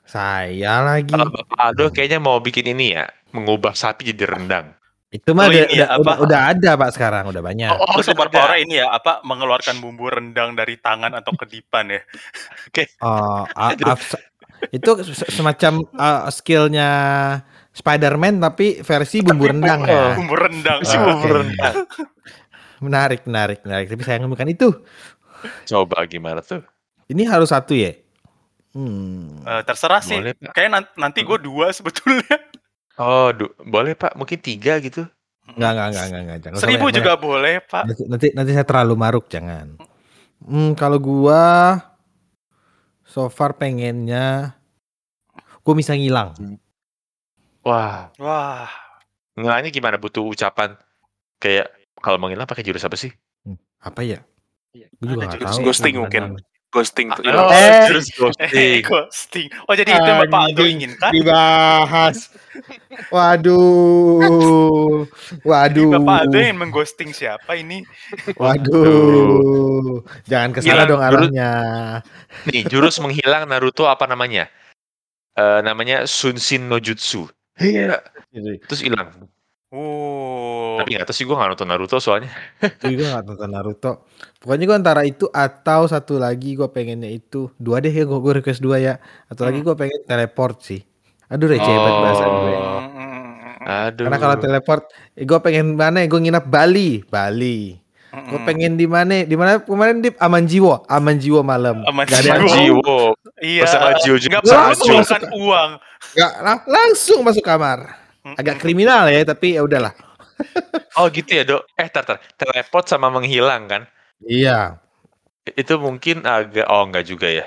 Saya 0.09 0.81
lagi. 0.81 1.13
Kalau 1.13 1.29
Bapak 1.29 1.59
Aldo 1.61 1.93
kayaknya 1.93 2.19
mau 2.19 2.41
bikin 2.41 2.73
ini 2.73 2.97
ya, 2.97 3.05
mengubah 3.37 3.77
sapi 3.77 4.09
jadi 4.09 4.25
rendang. 4.25 4.73
Itu 5.09 5.33
mah 5.33 5.49
Oh, 5.49 5.51
udah, 5.51 5.65
ya, 5.65 5.67
udah, 5.73 5.89
apa? 5.89 6.13
udah, 6.21 6.41
ada 6.53 6.71
Pak 6.77 6.91
sekarang, 6.93 7.25
udah 7.33 7.41
banyak. 7.41 7.73
Oh, 7.73 7.97
udah 7.97 8.05
super 8.05 8.29
power 8.29 8.61
ini 8.61 8.77
ya, 8.77 8.93
apa 8.93 9.25
mengeluarkan 9.25 9.81
bumbu 9.81 10.13
rendang 10.13 10.53
dari 10.53 10.77
tangan 10.77 11.17
atau 11.17 11.33
kedipan 11.33 11.97
ya? 11.97 12.01
Oh, 13.01 13.49
a- 13.49 13.73
a- 13.89 14.23
itu 14.69 14.91
se- 15.07 15.33
semacam 15.33 15.87
uh, 15.97 16.29
skillnya 16.29 16.91
Spider-Man 17.73 18.43
tapi 18.43 18.83
versi 18.85 19.25
bumbu 19.25 19.49
rendang 19.49 19.87
ya. 19.87 20.13
Bumbu 20.13 20.35
rendang. 20.37 20.83
Ah, 20.83 20.99
bumbu 21.01 21.25
oke. 21.25 21.37
rendang. 21.41 21.75
Menarik, 22.85 23.27
menarik, 23.27 23.59
menarik. 23.67 23.87
Tapi 23.91 24.03
sayangnya 24.07 24.31
bukan 24.31 24.49
itu. 24.51 24.69
Coba 25.67 26.05
gimana 26.07 26.39
tuh? 26.43 26.63
Ini 27.11 27.27
harus 27.27 27.51
satu 27.51 27.75
ya. 27.75 27.91
Hmm. 28.71 29.43
Eh, 29.43 29.63
terserah 29.67 29.99
sih. 29.99 30.15
Boleh 30.15 30.35
Pak. 30.39 30.53
Kayak 30.55 30.71
nan- 30.71 30.95
nanti 30.95 31.25
gue 31.27 31.39
dua 31.41 31.73
sebetulnya. 31.73 32.39
Oh, 32.99 33.31
du- 33.31 33.55
boleh 33.63 33.95
Pak, 33.95 34.15
mungkin 34.15 34.39
tiga 34.39 34.77
gitu. 34.79 35.07
Enggak, 35.49 35.71
enggak, 35.71 35.87
enggak, 35.89 36.05
enggak, 36.05 36.21
enggak. 36.21 36.39
Jangan 36.43 36.59
Seribu 36.61 36.87
juga 36.91 37.13
boleh, 37.15 37.55
Pak. 37.63 37.83
Nanti, 37.87 38.03
nanti 38.05 38.27
nanti 38.35 38.51
saya 38.53 38.67
terlalu 38.67 38.95
maruk 38.95 39.27
jangan. 39.27 39.79
Hmm, 40.39 40.75
kalau 40.75 40.99
gua 40.99 41.79
so 43.03 43.27
far 43.29 43.55
pengennya 43.55 44.53
gua 45.63 45.75
bisa 45.75 45.95
ngilang. 45.95 46.37
Wah, 47.63 48.11
Wah, 48.17 48.69
ngilangnya 49.35 49.71
gimana? 49.71 49.97
Butuh 49.97 50.25
ucapan 50.25 50.77
kayak 51.39 51.69
kalau 51.99 52.19
menghilang 52.19 52.47
pakai 52.47 52.63
jurus 52.63 52.83
apa 52.83 52.95
sih? 52.95 53.11
Apa 53.79 54.03
ya? 54.03 54.21
Iya, 54.75 54.91
Gua 54.99 55.27
juga 55.27 55.27
tahu. 55.49 55.65
ghosting 55.65 55.95
mungkin. 55.97 56.23
Ghosting 56.69 57.09
tuh. 57.17 57.25
Oh, 57.25 57.49
Eh. 57.49 57.89
jurus 57.89 58.07
eh, 58.07 58.17
ghosting. 58.21 58.81
ghosting. 58.93 59.47
Oh, 59.65 59.73
jadi 59.73 59.89
itu 59.91 60.05
yang 60.05 60.21
Bapak 60.23 60.41
Aldo 60.53 60.63
inginkan? 60.63 61.11
Dibahas. 61.11 62.29
Waduh. 63.15 65.07
Waduh. 65.47 65.91
Bapak 65.95 66.17
Aldo 66.27 66.39
yang 66.39 66.59
mengghosting 66.59 67.15
siapa 67.15 67.55
ini? 67.55 67.87
Waduh. 68.35 70.03
Jangan 70.27 70.51
ke 70.55 70.59
sana 70.63 70.85
Hilang 70.85 70.89
dong 70.91 71.03
arahnya. 71.03 71.51
Nih, 72.51 72.67
jurus 72.67 72.99
menghilang 72.99 73.47
Naruto 73.47 73.87
apa 73.87 74.11
namanya? 74.11 74.51
Eh 75.39 75.61
namanya 75.63 76.05
Sunshin 76.11 76.67
no 76.67 76.83
Jutsu. 76.83 77.31
Iya. 77.59 78.03
Terus 78.67 78.83
hilang. 78.83 79.31
Oh, 79.69 80.81
Tapi 80.81 80.97
nggak 80.97 81.13
tahu 81.13 81.17
sih 81.21 81.29
gue 81.29 81.37
nggak 81.37 81.51
nonton 81.53 81.69
Naruto 81.69 82.01
soalnya. 82.01 82.33
Gue 82.81 82.97
juga 82.97 83.21
gak 83.21 83.25
nonton 83.29 83.51
Naruto. 83.53 83.93
Pokoknya 84.41 84.65
gue 84.65 84.77
antara 84.81 85.03
itu 85.05 85.29
atau 85.29 85.85
satu 85.85 86.17
lagi 86.17 86.57
gue 86.57 86.65
pengennya 86.73 87.13
itu 87.13 87.53
dua 87.61 87.85
deh 87.85 87.93
ya 87.93 88.09
gue 88.09 88.17
gue 88.17 88.33
request 88.41 88.65
dua 88.65 88.81
ya. 88.81 88.95
Atau 89.29 89.45
lagi 89.45 89.61
gue 89.61 89.77
pengen 89.77 90.01
teleport 90.09 90.65
sih. 90.65 90.81
Aduh 91.29 91.47
receh 91.47 91.75
banget 91.77 91.97
bahasa 92.01 92.25
gue. 92.25 92.55
Oh. 92.57 92.81
Aduh. 93.69 94.05
Karena 94.09 94.19
kalau 94.19 94.37
teleport, 94.41 94.83
eh, 95.13 95.25
gue 95.29 95.39
pengen 95.45 95.77
mana? 95.77 96.01
Gue 96.09 96.21
nginap 96.25 96.49
Bali, 96.49 97.05
Bali. 97.05 97.77
Gue 98.09 98.41
pengen 98.49 98.81
di 98.81 98.89
mana? 98.89 99.29
Di 99.29 99.37
mana 99.37 99.61
kemarin 99.61 100.01
di 100.01 100.09
Aman 100.17 100.49
Jiwo, 100.49 100.89
Aman 100.89 101.21
Jiwo 101.21 101.45
malam. 101.45 101.85
Aman 101.85 102.09
Gak 102.09 102.25
Jiwo. 102.25 102.49
Jiwo. 102.49 102.99
Iya. 103.45 103.69
Bersama 103.69 103.93
Jiwo 104.01 104.17
juga. 104.17 104.41
Perlu 104.41 104.57
Langsung 104.57 104.89
mengeluarkan 104.89 105.23
uang. 105.37 105.71
Gak, 106.17 106.33
lang- 106.41 106.65
langsung 106.65 107.19
masuk 107.21 107.45
kamar. 107.45 107.79
Agak 108.37 108.57
kriminal 108.61 109.09
ya, 109.13 109.21
tapi 109.29 109.57
ya 109.57 109.63
udahlah. 109.65 109.93
Oh 110.99 111.07
gitu 111.11 111.31
ya 111.31 111.47
dok. 111.47 111.63
Eh 111.79 111.87
tar, 111.87 112.03
tar. 112.03 112.19
Teleport 112.35 112.91
sama 112.91 113.07
menghilang 113.07 113.71
kan? 113.71 113.83
Iya. 114.19 114.83
Itu 115.55 115.79
mungkin 115.79 116.27
agak 116.27 116.67
oh 116.67 116.83
enggak 116.91 117.07
juga 117.07 117.31
ya. 117.31 117.47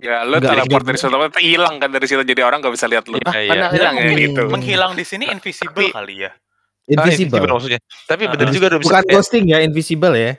Ya 0.00 0.24
lu 0.24 0.40
Nggak, 0.40 0.50
teleport 0.56 0.82
dari 0.88 0.98
situ 0.98 1.12
tapi 1.12 1.40
hilang 1.44 1.74
kan 1.76 1.88
dari 1.92 2.06
situ 2.08 2.22
jadi 2.24 2.42
orang 2.48 2.64
gak 2.64 2.74
bisa 2.74 2.86
lihat 2.88 3.04
lu. 3.12 3.20
Iya, 3.20 3.44
mana 3.52 3.66
hilang 3.70 3.94
ya 4.00 4.04
Hmm. 4.08 4.18
gitu. 4.18 4.42
Menghilang 4.48 4.92
di 4.96 5.04
sini 5.04 5.28
invisible 5.28 5.92
kali 5.92 6.24
ya. 6.24 6.32
Ah, 6.32 7.06
Invisible. 7.06 7.46
maksudnya. 7.46 7.78
Tapi 8.10 8.26
Ah, 8.26 8.30
bener 8.34 8.48
juga 8.50 8.66
dong. 8.72 8.82
Bukan 8.82 9.04
ghosting 9.06 9.44
ya, 9.46 9.62
invisible 9.62 10.16
ya. 10.18 10.34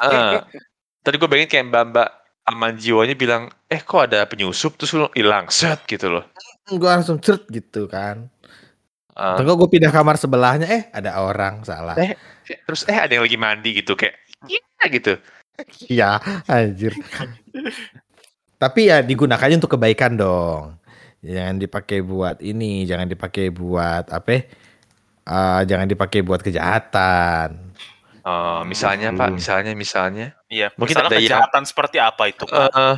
Ah. 0.00 0.46
Tadi 1.02 1.16
gue 1.20 1.28
pengen 1.28 1.48
kayak 1.50 1.66
mbak 1.68 1.84
mbak 1.92 2.08
aman 2.48 2.72
jiwanya 2.74 3.14
bilang, 3.14 3.42
eh 3.68 3.82
kok 3.84 4.08
ada 4.08 4.24
penyusup 4.24 4.80
terus 4.80 4.96
lu 4.96 5.06
hilang 5.12 5.52
set 5.52 5.84
gitu 5.84 6.08
loh. 6.08 6.24
Gue 6.64 6.88
langsung 6.88 7.20
cert 7.20 7.44
gitu 7.52 7.84
kan. 7.86 8.30
Ah. 9.12 9.36
Atau 9.36 9.52
gue 9.52 9.68
pindah 9.68 9.92
kamar 9.92 10.16
sebelahnya, 10.16 10.64
eh 10.64 10.82
ada 10.90 11.20
orang 11.20 11.60
salah. 11.62 11.92
Eh. 12.00 12.16
terus 12.64 12.82
eh 12.88 12.96
ada 12.96 13.12
yang 13.12 13.22
lagi 13.22 13.38
mandi 13.38 13.70
gitu 13.76 13.92
kayak, 13.94 14.16
iya 14.48 14.84
gitu. 14.88 15.12
Iya, 15.86 16.10
anjir. 16.48 16.96
Tapi 18.62 18.80
ya 18.86 19.02
digunakannya 19.02 19.58
untuk 19.58 19.74
kebaikan 19.74 20.14
dong. 20.14 20.78
Jangan 21.18 21.58
dipakai 21.58 21.98
buat 21.98 22.38
ini, 22.38 22.86
jangan 22.86 23.10
dipakai 23.10 23.50
buat 23.50 24.06
apa? 24.06 24.30
Eh, 25.22 25.60
jangan 25.66 25.86
dipakai 25.86 26.22
buat 26.22 26.38
kejahatan. 26.38 27.74
Oh, 28.22 28.62
misalnya 28.62 29.10
pak, 29.10 29.30
Hmm. 29.30 29.34
misalnya 29.34 29.72
misalnya, 29.74 30.26
Iya. 30.46 30.70
Mungkin 30.78 30.94
Misalnya 30.94 31.10
ada 31.10 31.18
yang- 31.18 31.26
kejahatan 31.26 31.62
seperti 31.66 31.96
apa 31.98 32.22
itu, 32.30 32.46
Pak? 32.46 32.70
eh, 32.70 32.96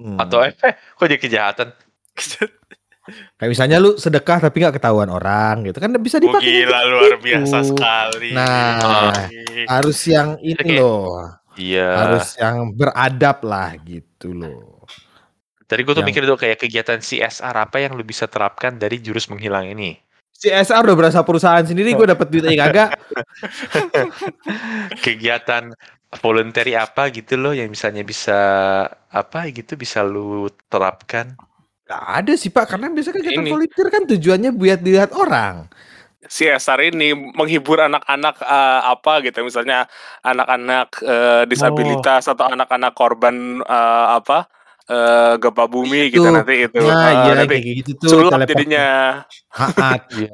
Hmm. 0.00 0.16
atau 0.16 0.38
eh 0.40 0.52
kok 0.96 1.04
jadi 1.04 1.20
kejahatan? 1.20 1.68
Kayak 3.38 3.50
misalnya 3.52 3.76
lu 3.78 3.94
sedekah 3.96 4.42
tapi 4.42 4.56
nggak 4.58 4.82
ketahuan 4.82 5.06
orang 5.06 5.62
gitu 5.62 5.78
kan 5.78 5.94
bisa 6.00 6.18
Oh, 6.18 6.26
dipakai. 6.26 6.42
gila 6.42 6.78
untuk 6.82 6.90
luar 6.90 7.14
biasa 7.22 7.56
sekali. 7.62 8.30
Nah, 8.34 9.12
harus 9.68 9.98
yang 10.06 10.34
ini 10.42 10.58
Oke. 10.58 10.74
loh, 10.74 11.30
Iya. 11.54 11.88
harus 12.02 12.26
yang 12.34 12.74
beradab 12.74 13.38
lah 13.46 13.78
gitu 13.78 14.34
loh. 14.34 14.75
Tadi 15.66 15.80
gue 15.82 15.94
tuh 15.94 16.02
yang- 16.02 16.08
mikir 16.08 16.22
tuh 16.22 16.38
kayak 16.38 16.58
kegiatan 16.62 17.02
CSR 17.02 17.54
apa 17.54 17.82
yang 17.82 17.98
lu 17.98 18.06
bisa 18.06 18.30
terapkan 18.30 18.78
dari 18.78 19.02
jurus 19.02 19.26
menghilang 19.26 19.66
ini. 19.66 19.98
CSR 20.36 20.84
udah 20.84 20.96
berasa 20.96 21.24
perusahaan 21.24 21.64
sendiri, 21.64 21.96
gue 21.96 22.06
dapet 22.06 22.28
duit 22.28 22.44
aja 22.44 22.68
kagak. 22.68 22.90
kegiatan 25.06 25.72
voluntary 26.20 26.76
apa 26.76 27.08
gitu 27.10 27.40
loh 27.40 27.56
yang 27.56 27.72
misalnya 27.72 28.04
bisa 28.04 28.38
apa 29.10 29.48
gitu 29.50 29.74
bisa 29.74 30.04
lu 30.04 30.46
terapkan. 30.70 31.34
Gak 31.86 32.04
ada 32.22 32.32
sih 32.36 32.50
pak, 32.52 32.68
karena 32.68 32.92
biasanya 32.92 33.16
kegiatan 33.22 33.42
Ini. 33.46 33.50
volunteer 33.50 33.88
kan 33.88 34.02
tujuannya 34.06 34.50
buat 34.54 34.80
dilihat 34.82 35.10
orang. 35.16 35.70
CSR 36.26 36.90
ini 36.90 37.14
menghibur 37.14 37.78
anak-anak 37.78 38.36
eh, 38.42 38.80
apa 38.82 39.12
gitu 39.22 39.46
misalnya 39.46 39.86
anak-anak 40.26 40.88
eh, 41.06 41.42
disabilitas 41.46 42.26
atau 42.26 42.50
anak-anak 42.50 42.92
korban 42.98 43.62
eh, 43.62 44.06
apa 44.18 44.50
eh, 44.86 45.32
gempa 45.36 45.64
bumi 45.66 46.08
gitu 46.08 46.22
Itu. 46.22 46.30
nanti 46.30 46.54
itu 46.62 46.78
Nah, 46.78 46.94
Eh, 47.02 47.14
iya 47.18 47.32
nanti 47.34 47.54
kayak 47.54 47.76
gitu 47.76 47.90
tuh. 47.96 48.08
sulap 48.08 48.30
teleport. 48.32 48.50
jadinya 48.50 48.86
Haat. 49.50 50.02
Iya. 50.16 50.30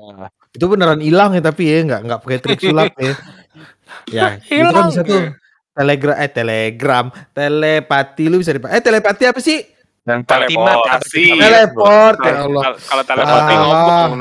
Itu 0.53 0.65
beneran 0.67 1.01
hilang 1.01 1.33
ya 1.33 1.41
tapi 1.41 1.63
ya 1.65 1.81
nggak 1.83 2.01
nggak 2.05 2.21
pakai 2.21 2.39
trik 2.39 2.61
sulap 2.61 2.93
ya. 2.95 3.13
Ya, 4.07 4.27
itu 4.45 4.61
kan 4.63 4.69
Hilang. 4.69 4.87
bisa 4.89 5.03
tuh 5.03 5.23
telegram 5.73 6.17
eh 6.19 6.31
telegram, 6.31 7.05
telepati 7.33 8.25
lu 8.27 8.37
bisa 8.37 8.53
dipakai. 8.53 8.77
Eh 8.77 8.83
telepati 8.83 9.25
apa 9.25 9.41
sih? 9.41 9.65
Dan 10.03 10.21
Teleportasi. 10.23 11.25
Teleport 11.33 12.19
ya 12.19 12.33
Kalau- 12.35 12.45
Allah. 12.53 12.65
Kalau 12.77 13.05
telepati 13.07 13.53
Ah. 13.53 13.59
ngomong. 13.59 14.13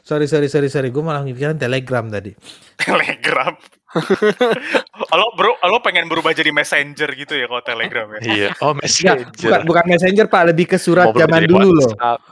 Sorry 0.00 0.24
sorry 0.24 0.46
sorry 0.46 0.68
sorry, 0.68 0.88
gue 0.88 1.00
malah 1.00 1.20
mikirin 1.20 1.56
telegram 1.56 2.08
tadi. 2.08 2.32
Telegram. 2.80 3.52
Lo 5.14 5.26
bro, 5.34 5.54
lo 5.62 5.78
pengen 5.78 6.10
berubah 6.10 6.34
jadi 6.34 6.50
messenger 6.50 7.06
gitu 7.14 7.38
ya 7.38 7.46
kalau 7.46 7.62
Telegram 7.62 8.06
ya? 8.18 8.20
Iya. 8.24 8.48
Oh, 8.58 8.74
messenger. 8.74 9.30
bukan, 9.30 9.60
bukan 9.62 9.84
messenger 9.86 10.26
pak, 10.26 10.42
lebih 10.50 10.66
ke 10.66 10.76
surat 10.76 11.06
Mau 11.06 11.14
zaman 11.14 11.46
dulu 11.46 11.70
loh, 11.70 11.90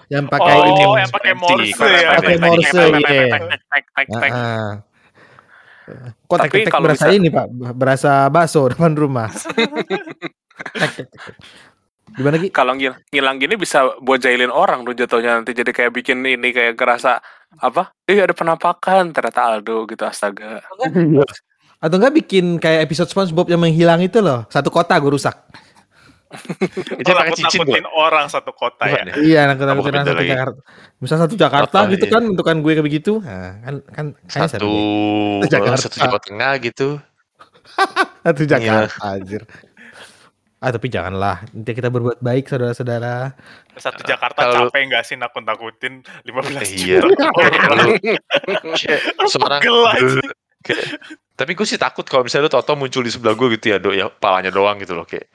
yang 0.08 0.26
pakai 0.26 0.52
oh, 0.52 0.66
ini. 0.66 0.82
yang 0.98 1.12
pakai 1.12 1.32
Morse 1.32 1.78
ya. 1.78 2.08
Pakai 2.18 2.36
Morse, 2.38 2.82
iya. 2.98 3.38
Tek, 3.70 3.84
tek, 3.86 4.06
tek. 4.10 4.30
Kok 6.24 6.38
Tapi 6.38 6.48
tek-tek 6.48 6.72
kalau 6.72 6.86
berasa 6.88 7.06
bisa- 7.06 7.14
ini 7.14 7.28
pak, 7.28 7.46
berasa 7.72 8.12
bakso 8.26 8.60
depan 8.72 8.92
rumah. 8.94 9.28
Gimana 12.12 12.36
Ki? 12.36 12.48
Kalau 12.52 12.76
ngil- 12.76 12.98
ngilang 13.08 13.40
gini 13.40 13.54
bisa 13.56 13.96
buat 13.98 14.20
jahilin 14.20 14.52
orang 14.52 14.84
tuh 14.84 14.92
jatuhnya 14.92 15.40
nanti 15.40 15.56
jadi 15.56 15.70
kayak 15.70 15.92
bikin 15.92 16.20
ini 16.20 16.52
kayak 16.52 16.76
kerasa 16.76 17.22
apa? 17.56 17.96
Eh 18.04 18.20
ada 18.20 18.36
penampakan 18.36 19.14
ternyata 19.14 19.48
Aldo 19.48 19.88
gitu 19.88 20.04
astaga. 20.04 20.60
Atau 21.82 21.98
enggak 21.98 22.14
bikin 22.14 22.56
kayak 22.56 22.86
episode 22.86 23.10
SpongeBob 23.10 23.50
yang 23.50 23.58
menghilang 23.58 23.98
itu 23.98 24.22
loh, 24.22 24.46
satu 24.46 24.70
kota 24.70 24.94
gue 24.96 25.10
rusak. 25.10 25.34
Itu 26.96 27.12
pakai 27.12 27.36
cincin 27.36 27.60
nakutin 27.60 27.84
orang 27.92 28.24
satu 28.24 28.56
kota 28.56 28.88
ya. 28.88 29.04
Ya? 29.04 29.14
Iya, 29.20 29.40
nak 29.52 29.60
Apa 29.60 29.68
satu 29.68 29.82
beda 29.84 30.00
satu? 30.00 30.22
Jakarta. 30.24 30.60
Misal 30.96 31.16
satu 31.20 31.34
Jakarta 31.36 31.76
Oh, 31.76 31.90
gitu 31.92 32.06
iya. 32.08 32.12
kan, 32.14 32.22
bentukan 32.24 32.56
gue 32.64 32.72
kayak 32.72 32.86
begitu. 32.88 33.12
Nah, 33.20 33.52
kan 33.60 33.74
kan 33.92 34.06
kayaknya 34.24 34.48
Satu. 34.56 34.70
Jakarta. 35.44 35.80
satu 35.82 35.96
Jawa 36.00 36.18
Tengah 36.24 36.52
gitu. 36.62 36.88
Satu 38.24 38.42
Iya. 38.42 38.50
Jakarta 38.56 39.04
anjir. 39.12 39.42
Ah 40.56 40.70
tapi 40.70 40.86
janganlah, 40.88 41.42
nanti 41.50 41.74
kita 41.74 41.90
berbuat 41.90 42.22
baik 42.22 42.46
saudara-saudara. 42.46 43.34
Satu 43.74 44.00
Jakarta 44.00 44.40
Kalau- 44.40 44.70
capek 44.70 44.88
nggak 44.88 45.02
sih 45.02 45.18
nakut-nakutin 45.18 46.00
15 46.22 46.70
Iya. 46.80 47.02
juta 47.02 47.26
orang. 47.28 47.98
Kayak 48.72 49.00
seorang 49.26 49.60
tapi 51.32 51.56
gue 51.56 51.66
sih 51.66 51.80
takut 51.80 52.04
kalau 52.04 52.24
misalnya 52.26 52.48
lu 52.48 52.52
tau 52.52 52.76
muncul 52.76 53.02
di 53.02 53.10
sebelah 53.12 53.32
gue 53.36 53.56
gitu 53.56 53.72
ya, 53.72 53.78
do 53.80 53.90
ya 53.90 54.08
palanya 54.12 54.52
doang 54.52 54.76
gitu 54.80 54.92
loh 54.96 55.08
kayak. 55.08 55.28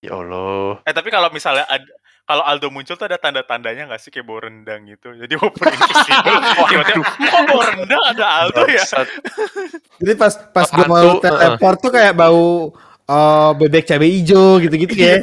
Ya 0.00 0.16
Allah. 0.16 0.80
Eh 0.88 0.94
tapi 0.96 1.12
kalau 1.12 1.28
misalnya 1.28 1.68
ada 1.68 1.84
kalau 2.24 2.46
Aldo 2.46 2.70
muncul 2.70 2.94
tuh 2.94 3.10
ada 3.10 3.18
tanda-tandanya 3.18 3.90
nggak 3.90 3.98
sih 3.98 4.14
kayak 4.14 4.22
bau 4.22 4.38
rendang 4.38 4.86
gitu. 4.86 5.10
Jadi 5.18 5.34
walaupun 5.34 5.66
invisible, 5.66 6.38
tiba-tiba 6.70 7.04
kok 7.26 7.42
bau 7.50 7.62
rendang 7.66 8.02
ada 8.06 8.26
Aldo 8.46 8.62
ya? 8.70 8.86
Jadi 9.98 10.12
pas 10.14 10.32
pas 10.54 10.68
gue 10.70 10.86
mau 10.86 11.18
teleport 11.18 11.78
tuh 11.82 11.90
kayak 11.90 12.14
bau 12.14 12.70
eh, 13.10 13.50
bebek 13.58 13.84
cabai 13.90 14.14
hijau 14.22 14.62
gitu-gitu 14.62 14.94
ya. 14.94 15.18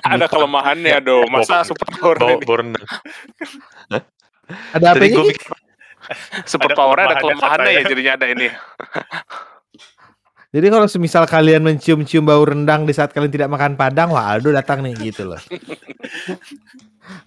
Ada 0.00 0.24
kelemahannya 0.32 1.04
do. 1.04 1.28
Masa 1.28 1.60
Bau- 1.60 1.68
super 1.68 1.86
power 2.00 2.16
Bau, 2.16 2.32
ini? 2.32 2.48
rendang. 2.48 2.88
Ada 4.72 4.86
apa 4.96 5.04
gue 5.04 5.14
ini? 5.14 5.30
mikir, 5.30 5.52
Super 6.46 6.74
ada 6.74 6.76
powernya 6.76 7.06
ada 7.06 7.16
kelemahannya 7.22 7.70
ya 7.70 7.80
katanya. 7.82 7.90
jadinya 7.90 8.12
ada 8.18 8.26
ini. 8.30 8.48
Jadi 10.50 10.66
kalau 10.66 10.86
semisal 10.90 11.24
kalian 11.30 11.62
mencium-cium 11.62 12.26
bau 12.26 12.42
rendang 12.42 12.82
di 12.82 12.90
saat 12.90 13.14
kalian 13.14 13.30
tidak 13.30 13.54
makan 13.54 13.78
padang, 13.78 14.10
wah 14.10 14.34
Aldo 14.34 14.50
datang 14.50 14.82
nih 14.82 14.98
gitu 14.98 15.30
loh. 15.30 15.38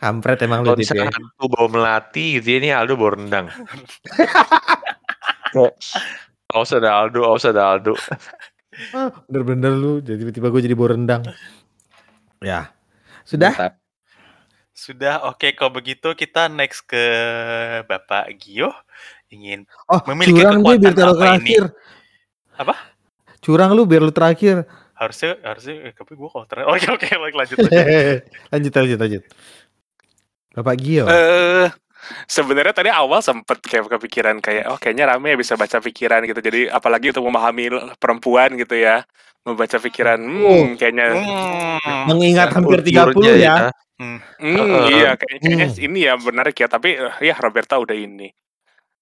Kampret 0.04 0.43
emang 0.43 0.67
lu 0.67 0.76
kalau 0.76 0.84
Dit, 0.84 0.91
ya. 0.91 1.08
bau 1.39 1.72
melati 1.72 2.39
gitu 2.39 2.48
ya, 2.52 2.58
ini 2.60 2.69
Aldo 2.76 3.00
bau 3.00 3.15
rendang. 3.15 3.48
Awas 6.52 6.76
ada 6.76 7.00
Aldo, 7.00 7.24
awas 7.24 7.48
ada 7.48 7.63
Aldo. 7.63 7.96
Bener-bener 9.32 9.72
lu, 9.72 10.04
jadi 10.04 10.19
tiba-tiba 10.19 10.52
gue 10.52 10.62
jadi 10.67 10.76
bau 10.76 10.91
rendang. 10.91 11.24
Ya, 12.43 12.76
sudah. 13.24 13.56
Mantap. 13.56 13.83
Sudah 14.84 15.24
oke 15.32 15.56
kalau 15.56 15.72
begitu 15.72 16.12
kita 16.12 16.52
next 16.52 16.84
ke 16.84 17.00
Bapak 17.88 18.36
Gio 18.36 18.67
ingin 19.32 19.63
Oh, 19.88 20.04
Memiliki 20.12 20.43
curang 20.43 20.60
biar 20.60 20.76
kekuatan 20.76 20.91
taruh 20.91 21.15
apa 21.15 21.24
ini? 21.24 21.24
terakhir. 21.24 21.63
Apa? 22.60 22.76
Curang 23.39 23.72
lu 23.72 23.88
biar 23.88 24.04
lu 24.04 24.12
terakhir. 24.12 24.67
harusnya 24.93 25.36
harusnya 25.41 25.89
eh, 25.89 25.93
tapi 25.96 26.15
gue 26.15 26.30
kalau 26.30 26.46
terakhir 26.46 26.67
oke 26.76 26.88
oke 27.00 27.08
lanjut 27.32 27.58
aja. 27.63 27.82
lanjut, 28.54 28.72
lanjut, 28.76 29.00
lanjut. 29.00 29.24
Bapak 30.54 30.76
Gio. 30.84 31.06
Eh 31.08 31.67
sebenarnya 32.28 32.76
tadi 32.76 32.91
awal 32.91 33.24
sempet 33.24 33.63
kayak 33.63 33.88
kepikiran 33.88 34.43
kayak 34.43 34.67
oh 34.67 34.76
kayaknya 34.76 35.15
rame 35.15 35.32
ya 35.32 35.38
bisa 35.39 35.56
baca 35.56 35.80
pikiran 35.80 36.28
gitu. 36.28 36.43
Jadi 36.43 36.67
apalagi 36.67 37.15
untuk 37.15 37.24
memahami 37.24 37.72
perempuan 37.96 38.52
gitu 38.60 38.76
ya. 38.76 39.08
Membaca 39.43 39.76
pikiran 39.80 40.19
hmm 40.19 40.76
kayaknya 40.76 41.08
Hmm. 41.15 42.08
Mengingat 42.12 42.52
hampir 42.52 42.80
Ulurnya 42.84 43.12
30 43.12 43.43
ya. 43.43 43.56
Hmm, 44.04 44.56
Heeh. 44.58 44.84
iya 44.94 45.12
kayaknya, 45.16 45.50
kayaknya 45.50 45.68
Hmm. 45.72 45.86
ini 45.86 46.00
ya 46.04 46.13
menarik 46.16 46.56
ya 46.56 46.68
tapi 46.68 46.96
eh, 46.96 47.16
ya 47.22 47.36
Roberta 47.38 47.80
udah 47.80 47.96
ini. 47.96 48.30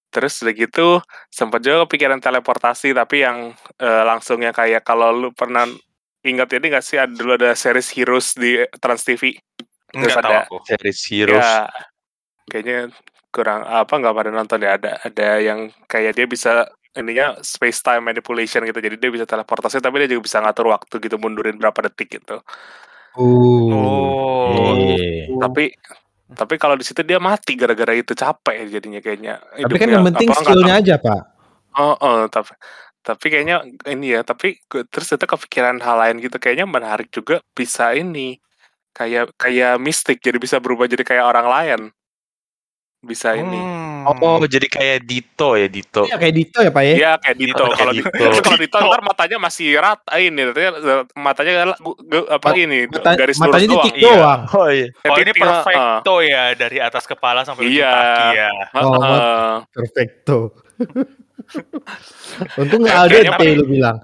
Terus 0.08 0.44
udah 0.44 0.54
gitu 0.54 0.88
sempat 1.28 1.60
juga 1.60 1.84
kepikiran 1.84 2.20
teleportasi 2.20 2.92
tapi 2.92 3.24
yang 3.24 3.50
eh, 3.76 4.02
langsung 4.04 4.38
yang 4.38 4.52
kayak 4.52 4.82
kalau 4.82 5.10
lu 5.10 5.28
pernah 5.32 5.64
ingat 6.22 6.54
ini 6.54 6.66
gak 6.70 6.84
sih 6.84 6.96
ada 6.96 7.10
dulu 7.10 7.34
ada 7.34 7.52
series 7.52 7.88
Heroes 7.90 8.36
di 8.36 8.60
Trans 8.78 9.02
TV. 9.02 9.34
Nggak 9.90 10.02
Terus 10.04 10.14
tahu 10.14 10.30
ada- 10.30 10.44
aku. 10.46 10.56
Series 10.64 11.00
Heroes. 11.08 11.42
Ya 11.42 11.66
kayaknya 12.46 12.78
kurang 13.32 13.64
apa 13.64 13.96
nggak 13.96 14.12
pada 14.12 14.30
nonton 14.30 14.60
ya 14.60 14.76
ada 14.76 15.00
ada 15.00 15.28
yang 15.40 15.72
kayak 15.88 16.12
dia 16.12 16.26
bisa 16.28 16.68
ininya 16.92 17.40
space 17.40 17.80
time 17.80 18.04
manipulation 18.04 18.60
gitu 18.68 18.76
jadi 18.76 19.00
dia 19.00 19.08
bisa 19.08 19.24
teleportasi 19.24 19.80
tapi 19.80 20.04
dia 20.04 20.12
juga 20.12 20.28
bisa 20.28 20.44
ngatur 20.44 20.68
waktu 20.68 21.00
gitu 21.00 21.16
mundurin 21.16 21.56
berapa 21.56 21.88
detik 21.88 22.20
gitu. 22.20 22.44
Oh. 23.18 24.48
Iya. 24.76 25.36
Tapi 25.36 25.72
tapi 26.32 26.54
kalau 26.56 26.80
di 26.80 26.84
situ 26.84 27.04
dia 27.04 27.20
mati 27.20 27.52
gara-gara 27.56 27.92
itu 27.92 28.16
capek 28.16 28.68
jadinya 28.72 29.00
kayaknya. 29.04 29.40
Tapi 29.40 29.76
kan 29.76 29.88
yang 29.92 30.04
penting 30.08 30.28
skillnya 30.32 30.74
aja, 30.80 30.94
Pak. 30.96 31.22
Oh, 31.76 31.96
oh, 32.00 32.28
tapi 32.28 32.52
tapi 33.02 33.26
kayaknya 33.28 33.66
ini 33.90 34.14
ya, 34.16 34.22
tapi 34.22 34.62
terus 34.68 35.08
itu 35.12 35.24
kepikiran 35.26 35.82
hal 35.82 35.96
lain 35.98 36.22
gitu 36.22 36.38
kayaknya 36.38 36.64
menarik 36.64 37.10
juga 37.10 37.42
bisa 37.52 37.92
ini 37.92 38.38
kayak 38.94 39.34
kayak 39.36 39.80
mistik 39.80 40.20
jadi 40.20 40.38
bisa 40.38 40.60
berubah 40.62 40.88
jadi 40.88 41.04
kayak 41.04 41.24
orang 41.26 41.46
lain. 41.48 41.80
Bisa 43.02 43.34
ini. 43.34 43.58
Hmm. 43.58 44.06
Oh, 44.14 44.38
jadi 44.42 44.62
kayak 44.64 45.02
Dito 45.02 45.54
ya, 45.54 45.66
Dito. 45.66 46.06
Iya 46.06 46.16
kayak 46.16 46.34
Dito 46.34 46.58
ya, 46.58 46.70
Pak 46.70 46.82
ya. 46.82 46.94
Iya 46.94 47.10
kayak 47.18 47.36
Dito 47.36 47.58
Kayak 47.60 47.74
kalau 47.76 47.92
di, 47.92 47.98
Dito. 48.00 48.26
kalau 48.46 48.58
Dito 48.58 48.76
ntar 48.78 49.02
matanya 49.02 49.36
masih 49.38 49.68
rata 49.74 50.12
ini 50.16 50.40
katanya 50.44 50.70
matanya 51.12 51.52
apa 52.28 52.46
Oh, 52.46 52.54
ini 52.56 52.78
Mata- 52.86 53.14
garis 53.14 53.36
lurus 53.36 53.42
matanya 53.44 53.66
doang. 53.68 53.82
titik 53.82 53.94
iya. 53.98 54.06
doang. 54.08 54.40
Oh 54.48 54.68
iya. 54.68 54.86
Eh, 54.88 55.08
Oh 55.08 55.16
ini 55.18 55.32
perfecto 55.32 56.14
ya 56.20 56.42
dari 56.52 56.78
atas 56.78 57.04
kepala 57.04 57.40
sampai 57.42 57.62
ujung 57.64 57.74
Iya. 57.76 57.90
kaki 57.90 58.26
ya. 58.32 58.50
Oh, 58.76 58.94
Heeh. 58.94 59.52
Perfecto. 59.68 60.36
Untung 62.56 62.80
nggak 62.80 62.96
Eh, 62.96 63.02
ada 63.02 63.34
deh 63.36 63.52
lu 63.52 63.66
bilang. 63.66 63.98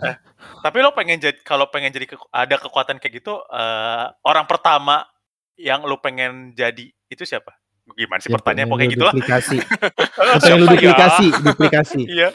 Tapi 0.58 0.76
lo 0.78 0.90
pengen 0.90 1.16
jadi 1.16 1.38
kalau 1.40 1.66
pengen 1.66 1.88
jadi 1.88 2.06
keku- 2.08 2.28
ada 2.28 2.54
kekuatan 2.56 2.98
kayak 2.98 3.14
gitu 3.16 3.38
eh, 3.46 4.04
orang 4.20 4.42
pertama 4.44 5.06
yang 5.54 5.82
lo 5.82 5.98
pengen 5.98 6.50
jadi 6.52 6.82
itu 7.06 7.22
siapa? 7.22 7.54
Gimana 7.94 8.18
sih 8.18 8.28
Ya, 8.28 8.34
pertanyaan 8.36 8.68
pokoknya 8.68 8.86
lu 8.86 8.92
gitu 8.92 9.02
lah. 9.02 9.12
Duplikasi. 9.12 9.56
Siapa 9.58 10.38
Pengen 10.42 10.58
lu 10.58 10.64
ya? 10.64 10.72
duplikasi, 10.72 11.26
duplikasi. 11.46 12.00
Iya. 12.04 12.28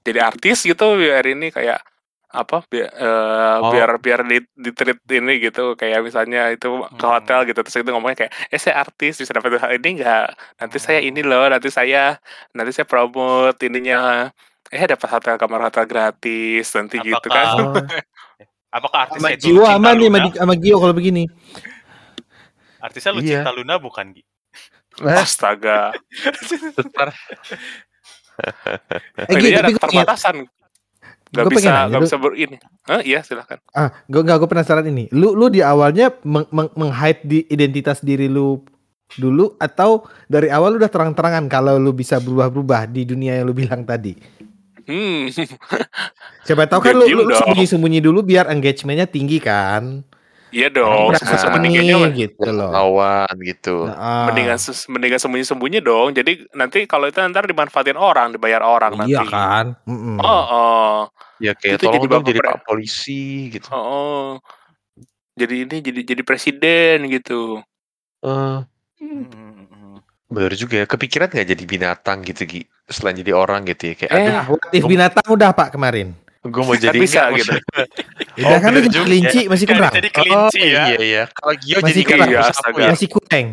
Jadi 0.00 0.18
artis 0.18 0.58
gitu 0.62 0.86
biar 0.96 1.24
ini 1.24 1.48
kayak 1.48 1.80
apa 2.30 2.62
biar 2.62 2.88
Oh. 3.58 3.74
biar 3.74 3.90
biar 3.98 4.20
di, 4.22 4.38
di 4.54 4.70
treat 4.70 5.02
ini 5.10 5.42
gitu 5.42 5.74
kayak 5.74 5.98
misalnya 6.00 6.46
itu 6.48 6.62
ke 6.88 7.02
Hmm. 7.02 7.18
hotel 7.18 7.42
gitu 7.42 7.58
terus 7.58 7.74
itu 7.74 7.90
ngomongnya 7.90 8.22
kayak 8.24 8.32
eh 8.46 8.56
saya 8.56 8.78
artis 8.80 9.18
bisa 9.18 9.34
dapat 9.34 9.58
hal 9.58 9.74
ini 9.74 9.98
enggak 9.98 10.30
nanti 10.56 10.78
saya 10.78 11.02
ini 11.02 11.20
loh 11.20 11.50
nanti 11.50 11.68
saya 11.68 12.22
nanti 12.50 12.70
saya 12.70 12.86
promote 12.86 13.58
ininya 13.60 14.30
eh 14.64 14.84
dapat 14.86 15.08
hotel 15.10 15.34
kamar 15.36 15.66
hotel 15.66 15.84
gratis 15.84 16.70
nanti 16.70 17.02
gitu 17.02 17.26
kan 17.26 17.46
Apakah-. 17.50 17.86
Apakah 18.70 18.98
artisnya 19.10 19.26
Sama 19.26 19.34
itu 19.34 19.42
Jiwa 19.50 19.66
Cinta 19.66 19.78
aman 19.82 19.94
nih 19.98 20.08
sama 20.32 20.54
Gio 20.54 20.76
kalau 20.78 20.94
begini. 20.94 21.24
Artisnya 22.80 23.12
lu 23.12 23.20
Iya. 23.20 23.40
cinta 23.40 23.52
Luna 23.52 23.76
bukan 23.76 24.10
Gi? 24.10 24.22
astaga 25.00 25.94
Ntar 26.90 27.14
Eh 29.30 29.36
Gi, 29.36 29.52
ada 29.52 29.62
tapi 29.62 29.70
gue 29.70 29.78
pengen, 29.78 29.78
keterbatasan 29.78 30.36
nggak 31.30 31.44
Gua 31.46 31.52
bisa 31.54 31.70
pengen 31.70 31.94
lu- 31.94 32.02
bisa 32.02 32.16
ber 32.18 32.32
ini 32.34 32.56
Hah, 32.90 33.00
iya 33.00 33.22
silahkan 33.22 33.62
ah, 33.70 33.88
gue 34.04 34.18
nggak 34.18 34.36
gue 34.40 34.48
penasaran 34.50 34.82
ini. 34.82 35.06
Lu 35.14 35.30
lu 35.32 35.46
di 35.46 35.62
awalnya 35.62 36.10
meng, 36.26 36.42
meng, 36.50 36.68
meng-hide 36.74 37.22
di 37.22 37.38
identitas 37.46 38.02
diri 38.02 38.26
lu 38.26 38.58
dulu 39.12 39.54
atau 39.56 40.04
dari 40.26 40.50
awal 40.50 40.74
lu 40.74 40.78
udah 40.78 40.90
terang-terangan 40.90 41.46
kalau 41.46 41.78
lu 41.78 41.90
bisa 41.90 42.18
berubah-berubah 42.18 42.86
di 42.86 43.02
dunia 43.06 43.38
yang 43.38 43.46
lu 43.46 43.54
bilang 43.54 43.86
tadi. 43.86 44.18
hmm 44.82 45.30
Siapa 46.42 46.66
tahu 46.66 46.80
kan 46.82 46.94
lu, 46.98 47.06
lu, 47.06 47.30
sembunyi-sembunyi 47.30 48.02
dulu 48.02 48.26
biar 48.26 48.50
engagementnya 48.50 49.06
tinggi 49.06 49.38
kan. 49.38 50.02
Iya 50.50 50.66
dong, 50.66 51.14
sembunyi- 51.14 51.38
sembunyi-sembunyinya 51.38 52.08
gitu 52.10 52.48
loh. 52.50 52.70
lawan 52.74 53.34
gitu. 53.46 53.86
Nah, 53.86 54.26
mendingan 54.26 54.58
mendingan 54.90 55.20
sembunyi-sembunyi 55.22 55.78
dong. 55.78 56.10
Jadi 56.10 56.32
nanti 56.52 56.82
kalau 56.90 57.06
itu 57.06 57.22
ntar 57.22 57.46
dimanfaatin 57.46 57.94
orang, 57.94 58.34
dibayar 58.34 58.58
orang 58.60 58.98
nanti. 58.98 59.14
iya 59.14 59.22
kan. 59.24 59.78
Mm-mm. 59.86 60.18
Oh, 60.18 60.44
oh, 60.50 60.94
Ya 61.38 61.54
kayak 61.54 61.78
Itu 61.78 61.86
tolong 61.86 61.94
jadi 62.02 62.06
dong 62.10 62.22
bapak 62.22 62.30
jadi 62.34 62.40
pak 62.42 62.56
polisi 62.66 63.22
gitu. 63.48 63.68
oh, 63.70 63.78
oh. 63.78 64.26
Jadi 65.38 65.54
ini 65.64 65.76
jadi 65.80 66.00
jadi 66.04 66.22
presiden 66.26 67.06
gitu. 67.08 67.62
Eh, 68.20 68.58
Hmm. 69.00 69.96
bener 70.28 70.52
juga 70.52 70.82
ya. 70.82 70.86
Kepikiran 70.86 71.32
nggak 71.32 71.48
jadi 71.48 71.64
binatang 71.64 72.20
gitu 72.20 72.44
Gi? 72.44 72.60
Selain 72.84 73.16
jadi 73.16 73.32
orang 73.32 73.64
gitu 73.64 73.88
ya 73.88 73.94
kayak 73.96 74.12
Eh, 74.12 74.18
aduh 74.18 74.44
Nah, 74.76 74.88
binatang 74.90 75.26
udah 75.30 75.54
Pak 75.54 75.78
kemarin. 75.78 76.12
gue 76.40 76.60
mau 76.60 76.72
Kan 76.76 76.84
jadi 76.84 76.98
bisa 76.98 77.30
gitu. 77.32 77.52
Udah 78.32 78.46
Oh, 78.46 78.58
kan 78.58 78.70
lu 78.70 78.78
jadi 78.78 78.88
juga 78.88 79.04
kelinci 79.04 79.40
masih 79.46 79.66
kurang. 79.66 79.92
jadi 79.92 80.08
kelinci 80.08 80.60
oh, 80.60 80.66
ya. 80.66 80.82
Iya 80.86 80.98
iya. 81.00 81.22
Kalau 81.28 81.54
Gio 81.56 81.76
Masih 81.76 81.86
jadi 81.88 82.02
kurang. 82.04 82.18
kayak 82.20 82.30
Iya, 82.30 82.40
astaga. 82.46 82.78
ya. 82.78 82.90
Masih 82.90 83.08
kurang. 83.08 83.46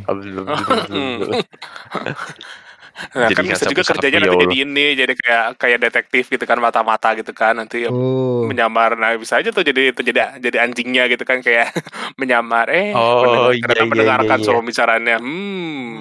Nah, 2.97 3.29
Jadi 3.29 3.33
kan 3.35 3.43
bisa 3.45 3.65
juga 3.67 3.83
kerjanya 3.85 4.09
ya 4.11 4.19
nanti 4.19 4.33
Allah. 4.33 4.43
jadi 4.43 4.55
ini, 4.59 4.85
jadi 4.95 5.13
kayak 5.13 5.43
kayak 5.55 5.79
detektif 5.79 6.23
gitu 6.27 6.43
kan 6.43 6.57
mata-mata 6.57 7.13
gitu 7.13 7.29
kan 7.29 7.53
nanti 7.53 7.85
Oh. 7.85 8.41
menyamar 8.43 8.97
nah 8.97 9.13
bisa 9.13 9.37
aja 9.37 9.49
tuh 9.49 9.61
jadi 9.61 9.93
itu 9.93 10.01
jadi 10.01 10.41
jadi 10.41 10.57
anjingnya 10.59 11.05
gitu 11.07 11.21
kan 11.21 11.37
kayak 11.39 11.77
menyamar 12.17 12.65
eh 12.67 12.89
Oh, 12.91 13.53
mendengar- 13.53 13.53
iya, 13.53 13.77
iya, 13.77 13.85
mendengarkan 13.85 14.33
iya, 14.33 14.41
suara 14.41 14.57
pembicaranya 14.57 15.15
hmm 15.17 15.93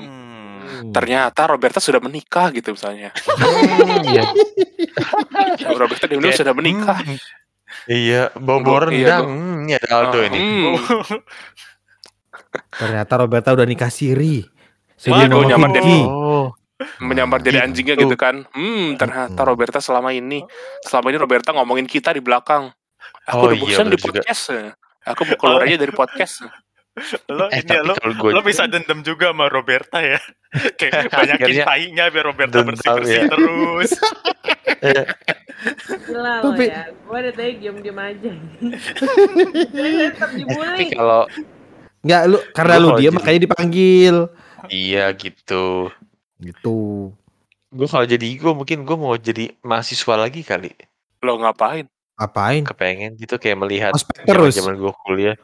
Hmm. 0.67 0.93
ternyata 0.93 1.47
Roberta 1.47 1.79
sudah 1.79 2.01
menikah 2.01 2.49
gitu 2.51 2.73
misalnya 2.73 3.13
Hmm, 3.13 4.01
iya. 4.13 4.25
Roberta 5.71 6.05
di 6.05 6.17
Kayak, 6.17 6.33
sudah 6.35 6.53
menikah 6.53 6.97
hmm, 6.99 7.17
Iya, 7.87 8.35
bau 8.35 8.59
Iya, 8.59 8.79
rendang. 8.81 9.25
Hmm, 9.27 9.57
ini 9.63 9.73
ada 9.75 9.89
Aldo 9.93 10.19
ini. 10.23 10.39
Hmm. 10.39 10.75
Ternyata 12.73 13.13
Roberta 13.17 13.49
udah 13.53 13.65
nikah 13.65 13.89
siri. 13.89 14.43
Nyaman 14.99 15.47
sama 15.47 15.67
deh. 15.71 15.81
Vicky. 15.81 16.01
Oh, 16.03 16.49
menyamar 16.99 17.41
jadi 17.41 17.57
Gitu. 17.57 17.65
anjingnya 17.65 17.95
gitu 17.97 18.17
kan 18.17 18.45
hmm 18.53 19.01
ternyata 19.01 19.41
Hmm. 19.41 19.49
Roberta 19.49 19.81
selama 19.81 20.13
ini 20.13 20.45
selama 20.83 21.09
ini 21.09 21.17
Roberta 21.17 21.49
ngomongin 21.51 21.89
kita 21.89 22.13
di 22.13 22.21
belakang 22.21 22.69
aku 23.25 23.33
Oh, 23.35 23.49
udah 23.49 23.57
iya, 23.57 23.65
bosan 23.65 23.87
di 23.87 23.97
bener 23.97 23.97
juga. 23.97 24.21
podcast 24.21 24.43
aku 25.03 25.21
mau 25.25 25.37
keluar 25.37 25.61
aja 25.65 25.77
dari 25.79 25.89
podcast 25.91 26.35
Lo 27.29 27.49
eh 27.49 27.61
ini 27.61 27.73
ya, 27.73 27.81
lo 27.81 27.93
gue 27.97 28.29
lo 28.29 28.41
bisa 28.41 28.65
dendam 28.65 29.01
juga 29.01 29.29
sama 29.29 29.49
Roberta 29.49 30.01
ya. 30.01 30.21
Kayak 30.79 31.09
banyakin 31.09 31.57
tainya 31.63 32.05
biar 32.09 32.25
Roberta 32.27 32.57
bersih-bersih 32.61 33.21
ya. 33.21 33.25
terus. 33.27 33.91
Gila 36.07 36.35
Tapi- 36.43 36.69
ya. 36.69 36.83
Gue 36.93 37.19
dari 37.21 37.33
tadi 37.33 37.53
diem-diem 37.59 37.99
aja. 37.99 38.31
Tapi 39.73 39.91
tetap 39.97 40.31
Eh, 40.33 40.45
tapi 40.47 40.85
kalau 40.93 41.23
Enggak 42.01 42.23
lu 42.27 42.39
karena 42.53 42.75
lu 42.77 42.87
kalau 42.87 42.97
dia 42.97 43.05
jadi- 43.05 43.17
makanya 43.17 43.41
dipanggil. 43.43 44.17
iya 44.69 45.05
gitu. 45.13 45.91
Gitu. 46.39 46.79
Gue 47.69 47.87
kalau 47.87 48.05
jadi 48.05 48.29
gue 48.37 48.53
mungkin 48.53 48.79
gue 48.83 48.97
mau 48.97 49.17
jadi 49.17 49.57
mahasiswa 49.61 50.15
lagi 50.17 50.41
kali. 50.41 50.71
lo 51.19 51.35
ngapain 51.37 51.89
Apain? 52.15 52.63
Kepengen 52.63 53.17
gitu 53.17 53.37
kayak 53.37 53.59
melihat 53.59 53.93
terus. 54.23 54.55
zaman 54.55 54.77
gue 54.77 54.93
kuliah. 55.03 55.37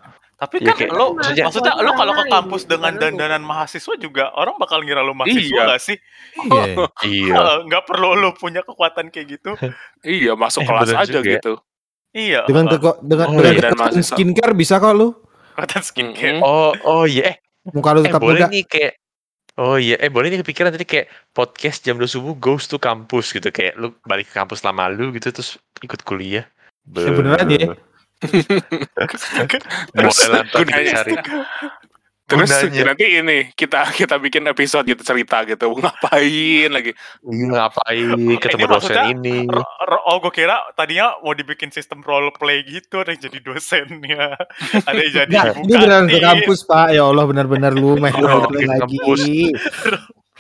Tapi 0.43 0.59
Iya, 0.59 0.67
kan 0.67 0.77
kayak- 0.77 0.91
lo 0.93 1.07
maksudnya- 1.15 1.47
maksudnya 1.47 1.73
lo 1.79 1.91
kalau 1.95 2.13
ke 2.13 2.25
kampus 2.27 2.63
dengan 2.67 2.93
dandanan 2.99 3.43
mahasiswa 3.43 3.95
juga 3.95 4.35
orang 4.35 4.59
bakal 4.59 4.83
ngira 4.83 4.99
lo 4.99 5.15
mahasiswa 5.15 5.39
Iya. 5.39 5.63
gak 5.69 5.79
sih? 5.81 5.97
Iya. 6.43 6.63
Iya. 7.07 7.35
Eh, 7.39 7.59
Nggak 7.63 7.83
perlu 7.87 8.09
lo 8.13 8.35
punya 8.35 8.61
kekuatan 8.61 9.09
kayak 9.09 9.27
gitu. 9.31 9.55
iya 10.03 10.35
masuk 10.35 10.61
Eh, 10.61 10.67
kelas 10.67 10.91
aja 10.91 11.07
juga 11.15 11.31
gitu 11.31 11.53
Iya. 12.11 12.43
Dengan 12.45 12.67
eh, 12.67 12.71
keko, 12.75 12.91
dengan 13.01 13.27
Oh, 13.27 13.35
dengan 13.39 13.53
iya, 13.55 13.63
kekuatan 13.71 14.03
skincare 14.03 14.53
bisa 14.53 14.75
kok 14.77 14.93
lu. 14.93 15.15
kekuatan 15.55 15.81
skincare. 15.81 16.39
Oh 16.41 16.75
oh 16.83 17.05
iya. 17.05 17.23
Eh, 17.31 17.37
Muka 17.71 17.95
lu 17.95 18.03
eh 18.03 18.05
tetap 18.05 18.19
boleh 18.19 18.43
muda. 18.43 18.51
nih 18.51 18.67
kayak 18.67 18.93
Oh 19.55 19.77
iya, 19.77 19.95
eh 19.97 20.09
boleh 20.09 20.27
nih 20.27 20.41
kepikiran 20.41 20.73
tadi 20.73 20.83
kayak 20.83 21.07
podcast 21.31 21.81
jam 21.81 21.95
2 21.95 22.09
subuh 22.09 22.35
goes 22.35 22.67
to 22.67 22.77
kampus 22.77 23.31
gitu 23.31 23.47
kayak 23.49 23.77
lu 23.77 23.93
balik 24.03 24.27
ke 24.27 24.35
kampus 24.35 24.61
lama 24.61 24.89
lu 24.89 25.13
gitu 25.13 25.31
terus 25.31 25.55
ikut 25.79 26.03
kuliah. 26.03 26.49
Ya, 26.89 27.09
beneran 27.09 27.47
ya? 27.47 27.77
Terus 29.93 30.19
gunanya- 30.49 30.95
cari. 30.97 31.15
terus 32.23 32.49
Gunanya. 32.49 32.83
nanti 32.89 33.07
ini 33.13 33.39
kita 33.53 33.93
kita 33.93 34.17
bikin 34.17 34.49
episode 34.49 34.87
gitu 34.87 35.05
cerita 35.05 35.45
gitu 35.45 35.69
ngapain 35.75 36.71
lagi 36.71 36.97
Iya, 37.21 37.45
ngapain 37.51 38.09
ketemu 38.41 38.63
Ini 38.63 38.71
dosen 38.71 38.97
ini. 39.13 39.37
Oh, 40.07 40.17
gue 40.19 40.33
kira 40.33 40.57
tadinya 40.73 41.13
mau 41.21 41.37
dibikin 41.37 41.69
sistem 41.69 42.01
role 42.01 42.33
play 42.33 42.65
gitu, 42.65 43.05
ada 43.05 43.13
yang 43.13 43.21
jadi 43.23 43.39
dosennya, 43.39 44.33
ada 44.89 44.97
yang 44.99 45.13
jadi 45.19 45.35
ibu 45.51 45.61
ini 45.61 45.75
beneran 45.77 46.07
ke 46.09 46.19
kampus, 46.19 46.65
Pak. 46.65 46.87
Ya 46.91 47.05
Allah, 47.05 47.25
benar-benar 47.27 47.73
lu 47.73 48.01
main 48.01 48.15
Oh, 48.15 48.25
role-play 48.25 48.65
ke 48.65 48.75
lagi. 48.81 49.41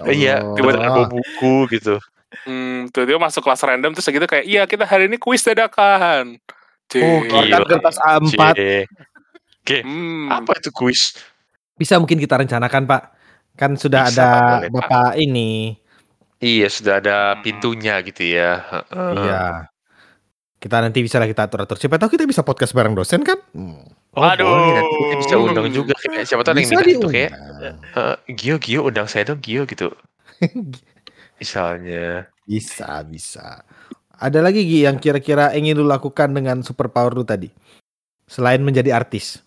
Eh, 0.00 0.14
Iya, 0.16 0.40
tiba-tiba 0.56 0.88
bawa 0.88 1.06
buku 1.06 1.54
gitu. 1.70 2.00
hmm, 2.48 2.88
tuh 2.88 3.04
dia 3.04 3.20
masuk 3.20 3.44
kelas 3.44 3.60
random 3.60 3.92
terus 3.92 4.08
gitu 4.08 4.24
kayak 4.24 4.48
iya 4.48 4.64
kita 4.64 4.88
hari 4.88 5.04
ini 5.06 5.20
kuis 5.20 5.44
dadakan. 5.44 6.40
Oh, 7.00 7.20
Keluarkan 7.24 7.60
Gila. 7.62 7.70
kertas 7.70 7.96
A4. 7.98 8.42
Cie. 8.52 8.78
Oke, 9.62 9.78
hmm. 9.80 10.26
apa 10.28 10.52
itu 10.58 10.68
kuis? 10.74 11.14
Bisa 11.72 11.96
mungkin 11.96 12.18
kita 12.18 12.34
rencanakan, 12.36 12.82
Pak. 12.84 13.02
Kan 13.54 13.78
sudah 13.78 14.10
Bisa, 14.10 14.18
ada 14.18 14.26
Pak, 14.26 14.42
boleh, 14.42 14.68
Pak. 14.68 14.74
Bapak 14.82 15.12
ini. 15.16 15.50
Iya, 16.42 16.66
sudah 16.66 16.98
ada 16.98 17.16
Hmm. 17.32 17.40
pintunya 17.40 17.94
gitu 18.02 18.22
ya. 18.26 18.58
Heeh. 18.58 19.10
Iya. 19.14 19.44
Kita 20.58 20.78
nanti 20.78 20.98
bisa 20.98 21.18
lah 21.18 21.26
kita 21.26 21.46
atur-atur. 21.46 21.74
Siapa 21.74 21.98
tahu 21.98 22.14
kita 22.14 22.26
bisa 22.26 22.42
podcast 22.42 22.70
bareng 22.70 22.94
dosen 22.94 23.22
kan? 23.22 23.38
Hmm. 23.54 23.82
Oh, 24.12 24.20
Waduh. 24.20 24.44
boleh 24.44 24.72
nanti 24.76 24.94
kita 24.98 25.16
bisa 25.22 25.34
undang 25.38 25.68
juga 25.72 25.94
kayak 25.96 26.26
siapa 26.28 26.42
tahu 26.44 26.52
ada 26.52 26.60
yang 26.60 26.68
minta 26.68 26.84
itu 26.84 27.08
kayak 27.08 27.32
eh, 27.96 28.16
Gio 28.36 28.56
Gio 28.60 28.80
undang 28.84 29.08
saya 29.08 29.24
dong 29.24 29.40
Gio 29.40 29.64
gitu. 29.64 29.88
Misalnya. 31.40 32.26
Bisa, 32.44 33.02
bisa. 33.06 33.62
Ada 34.22 34.38
lagi 34.38 34.62
Gi 34.62 34.86
yang 34.86 35.02
kira-kira 35.02 35.50
ingin 35.50 35.74
lu 35.74 35.82
lakukan 35.82 36.30
dengan 36.30 36.62
superpower 36.62 37.10
lu 37.10 37.26
tadi? 37.26 37.50
Selain 38.30 38.62
menjadi 38.62 38.94
artis. 38.94 39.42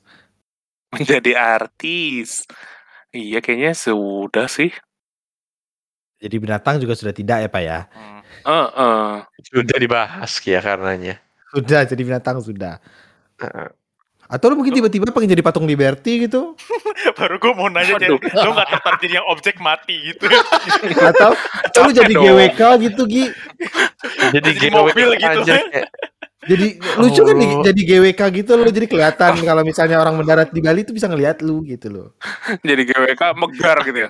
menjadi 0.95 1.31
artis 1.35 2.47
iya 3.11 3.43
kayaknya 3.43 3.75
sudah 3.75 4.47
sih 4.47 4.71
Jadi 6.15 6.35
binatang 6.39 6.79
juga 6.79 6.95
sudah 6.95 7.11
tidak 7.11 7.43
ya 7.43 7.49
Pak 7.51 7.63
ya? 7.63 7.79
Hmm. 7.91 8.19
Heeh. 8.47 9.11
Sudah 9.51 9.77
dibahas 9.77 10.31
ya 10.41 10.63
karenanya. 10.63 11.19
Sudah 11.51 11.83
jadi 11.83 12.01
binatang 12.01 12.39
sudah. 12.39 12.79
Heeh. 13.43 13.67
Atau 14.25 14.49
lu 14.49 14.57
mungkin 14.57 14.73
tiba-tiba 14.73 15.05
pengen 15.09 15.31
jadi 15.31 15.43
patung 15.45 15.69
Liberty 15.69 16.25
gitu? 16.25 16.57
Baru 17.19 17.37
gue 17.37 17.51
mau 17.53 17.69
nanya. 17.69 17.95
Jen, 17.95 18.17
lo 18.17 18.49
gak 18.51 18.69
tertarik 18.73 18.99
jadi 18.99 19.13
yang 19.21 19.27
objek 19.29 19.55
mati 19.59 19.95
gitu? 20.01 20.25
Atau, 21.13 21.37
atau 21.37 21.79
lu 21.85 21.91
jadi 21.93 22.13
dong. 22.13 22.25
GWK 22.25 22.61
gitu 22.89 23.01
Gi? 23.05 23.25
Jadi 24.33 24.49
Jadi 24.49 24.49
GW 24.65 24.73
mobil 24.73 25.07
gitu. 25.15 25.39
aja 25.45 25.53
kayak, 25.69 25.87
Jadi 26.45 26.67
lucu 27.01 27.21
kan 27.21 27.35
nih, 27.35 27.49
Oh. 27.49 27.65
jadi 27.65 27.81
GWK 27.81 28.21
gitu 28.37 28.51
lu 28.53 28.69
jadi 28.69 28.85
kelihatan 28.85 29.33
kalau 29.41 29.65
misalnya 29.65 29.97
orang 29.97 30.13
mendarat 30.13 30.53
di 30.53 30.61
Bali 30.61 30.85
itu 30.85 30.93
bisa 30.93 31.09
ngelihat 31.09 31.41
lu 31.41 31.65
gitu 31.65 31.89
loh. 31.89 32.07
jadi 32.61 32.85
GWK 32.85 33.21
megar 33.33 33.81
gitu 33.81 34.05
ya 34.05 34.09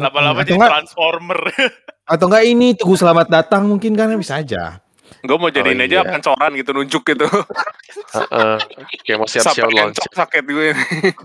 Lama-lama 0.00 0.48
jadi 0.48 0.56
transformer. 0.56 1.40
Atau 2.12 2.32
enggak 2.32 2.44
ini 2.48 2.72
Tugu 2.72 2.96
Selamat 2.96 3.28
Datang 3.28 3.68
mungkin 3.68 3.92
kan 3.92 4.08
bisa 4.16 4.40
aja. 4.40 4.80
Gue 5.20 5.36
mau 5.36 5.48
jadiin 5.48 5.76
Oh, 5.76 5.84
aja 5.84 5.98
iya. 5.98 6.02
pancoran 6.04 6.50
gitu 6.54 6.70
nunjuk 6.72 7.02
gitu 7.04 7.26
heeh. 7.26 8.56
kayak 9.02 9.18
mau 9.18 9.26
siap-siap 9.26 9.68
launch. 9.68 9.98
sakit 10.08 10.42
gue 10.42 10.66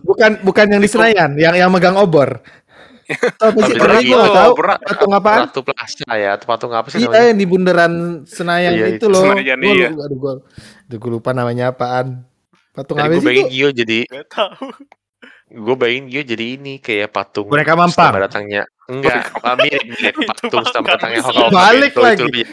Bukan 0.02 0.42
bukan 0.42 0.66
yang 0.68 0.80
di 0.80 0.88
Senayan, 0.88 1.32
yang 1.36 1.54
yang 1.54 1.70
megang 1.70 1.94
obor. 1.96 2.42
Tahu 3.04 3.50
apa 3.52 3.60
sih? 3.62 3.76
Tapi 3.76 3.84
Pernah 3.84 4.00
nggak 4.00 4.32
tahu 4.34 4.54
patung 4.80 5.12
apaan? 5.12 5.40
Ratu 5.46 5.62
Plaza 5.62 6.08
ya, 6.10 6.30
atau 6.34 6.46
patung 6.48 6.72
apa 6.72 6.88
sih 6.88 6.98
Iya 6.98 7.08
namanya? 7.10 7.28
yang 7.28 7.38
di 7.38 7.46
bundaran 7.46 7.94
Senayan 8.24 8.72
Iya, 8.74 8.86
itu 8.90 8.96
itu. 8.96 9.06
loh. 9.08 9.24
Senayan, 9.28 9.58
Gua 9.60 9.74
iya. 9.76 9.88
aduh 9.92 10.18
gua, 10.18 10.34
aduh 10.82 10.98
gua 10.98 11.12
lupa 11.12 11.30
namanya 11.32 11.66
apaan. 11.70 12.24
Patung 12.72 12.98
apa 12.98 13.12
gue 13.12 13.20
sih 13.20 13.28
bayangin 13.28 13.46
itu? 13.46 13.54
Gio 13.54 13.70
jadi 13.72 14.00
Gak 14.08 14.50
gue 15.54 15.76
bayangin 15.78 16.06
Gio 16.10 16.24
jadi 16.26 16.46
ini 16.58 16.74
kayak 16.80 17.14
patung 17.14 17.46
Boneka 17.46 17.78
mampang. 17.78 18.18
datangnya 18.18 18.66
enggak 18.84 19.30
mirip 19.62 19.84
mirip 19.86 20.16
patung 20.26 20.64
nggak 20.64 20.84
datangnya. 20.90 21.22
Hoka 21.22 21.48
Balik 21.52 21.94
lagi. 21.94 22.18
itu 22.18 22.24
lebih 22.26 22.44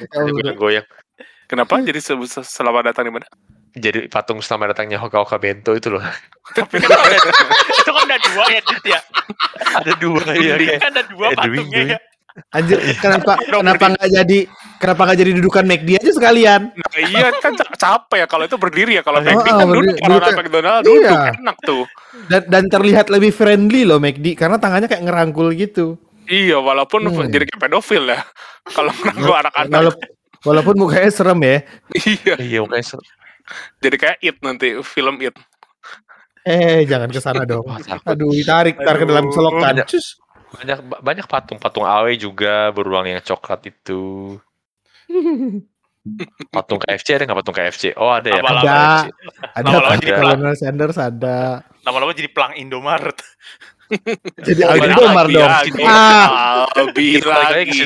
yang 0.44 0.54
goyang 0.54 0.86
kenapa? 1.50 1.82
Jadi 1.82 1.98
se- 1.98 2.14
se- 2.24 2.46
selamat 2.46 2.82
datang 2.88 3.04
di 3.04 3.12
mana? 3.12 3.26
Jadi 3.72 4.06
patung 4.06 4.38
selamat 4.38 4.74
datangnya 4.74 4.98
Hoka 4.98 5.18
Hoka 5.18 5.36
Bento 5.36 5.70
itu 5.72 5.90
loh. 5.90 6.02
Tapi 6.52 6.78
kan 6.78 6.90
ada, 6.92 7.16
itu 7.70 7.90
kan 7.92 8.02
ada 8.04 8.18
dua 8.20 8.44
ya, 8.46 8.60
Dit 8.60 8.84
ya. 8.84 9.00
ada 9.72 9.92
dua 9.96 10.20
ya 10.32 10.54
kayak 10.56 10.78
Kan 10.78 10.90
ada 10.92 11.02
dua 11.04 11.26
patungnya 11.32 11.82
ya. 11.84 11.98
Anjir, 12.50 12.78
kenapa 12.96 13.42
kenapa 13.42 13.84
nggak 13.90 14.10
jadi 14.12 14.38
kenapa 14.78 15.00
nggak 15.02 15.18
jadi 15.18 15.32
dudukan 15.34 15.64
McD 15.66 15.90
aja 15.98 16.12
sekalian? 16.12 16.60
nah, 16.72 17.00
iya 17.04 17.26
kan 17.36 17.52
ca- 17.52 17.74
capek 17.76 18.16
ya 18.16 18.26
kalau 18.26 18.44
itu 18.44 18.54
berdiri 18.54 18.92
ya. 18.96 19.02
Kalau 19.02 19.18
Oh, 19.18 19.24
McD 19.24 19.38
oh, 19.40 19.50
kan 19.52 19.66
berdiri- 19.66 19.74
duduk 19.84 19.98
kalau 20.00 20.16
duduk- 20.16 20.38
McDonald 20.38 20.82
Iya. 20.82 20.94
duduk 21.10 21.18
enak 21.36 21.56
tuh. 21.60 21.84
Dan 22.26 22.42
dan 22.48 22.64
terlihat 22.66 23.06
lebih 23.06 23.30
friendly 23.30 23.82
loh 23.82 23.98
McD 23.98 24.34
karena 24.34 24.56
tangannya 24.56 24.86
kayak 24.86 25.04
ngerangkul 25.04 25.50
gitu. 25.52 25.98
iya 26.24 26.54
walaupun 26.56 27.02
Hmm. 27.04 27.26
jadi 27.26 27.42
kayak 27.44 27.60
pedofil 27.60 28.06
ya. 28.08 28.22
Kalau 28.64 28.94
menangguh 28.94 29.34
anak-anak 29.36 29.94
Walaupun, 30.40 30.74
mukanya 30.76 31.10
serem 31.10 31.40
ya. 31.40 31.56
iya 31.94 32.34
iya 32.38 32.58
makanya 32.60 32.96
ser- 32.96 33.08
jadi 33.78 33.96
kayak 33.98 34.18
it 34.20 34.36
nanti 34.40 34.78
film 34.80 35.20
it 35.20 35.34
Eh, 36.40 36.88
jangan 36.88 37.12
ke 37.12 37.20
sana 37.20 37.44
dong. 37.44 37.68
Aduh, 38.08 38.32
ditarik, 38.32 38.80
tarik 38.80 39.04
ke 39.04 39.06
dalam 39.06 39.28
selokan. 39.28 39.60
Banyak. 39.84 39.86
Banyak 40.50 40.78
ba- 40.82 41.00
banyak 41.04 41.26
patung-patung 41.28 41.84
AW 41.84 42.16
juga 42.16 42.72
beruang 42.72 43.04
yang 43.06 43.20
coklat 43.20 43.68
itu. 43.68 44.34
Patung 46.48 46.80
KFC 46.80 47.12
ada 47.12 47.28
nggak 47.28 47.38
patung 47.44 47.52
KFC? 47.52 47.92
Oh 47.92 48.08
ada 48.08 48.32
ya. 48.32 48.40
Ada. 48.40 48.56
KFC. 48.56 49.04
Ada 49.52 49.68
jadi 50.00 50.10
Colonel 50.16 50.54
Sanders 50.56 50.96
ada. 50.96 51.60
Lama-lama 51.84 52.16
jadi 52.16 52.32
pelang 52.32 52.56
Indomaret. 52.56 53.20
Jadi 54.40 54.60
Oh, 54.64 54.72
Aldi 54.72 54.88
Domar 54.96 55.26
dong. 55.28 55.50
Ah, 55.84 56.64
balik 56.72 57.20
lagi 57.20 57.84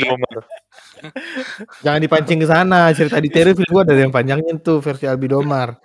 jangan 1.80 2.00
dipancing 2.00 2.38
ke 2.40 2.46
sana. 2.46 2.92
Cerita 2.92 3.18
di 3.18 3.30
Tereville 3.30 3.68
gua 3.68 3.82
ada 3.82 3.94
yang 3.94 4.12
panjangnya 4.12 4.56
tuh 4.60 4.78
versi 4.78 5.04
Albi 5.04 5.28
Domar. 5.28 5.76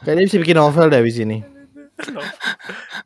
Kayaknya 0.00 0.24
bisa 0.30 0.38
bikin 0.38 0.56
novel 0.56 0.86
deh 0.88 1.02
di 1.02 1.12
sini. 1.12 1.38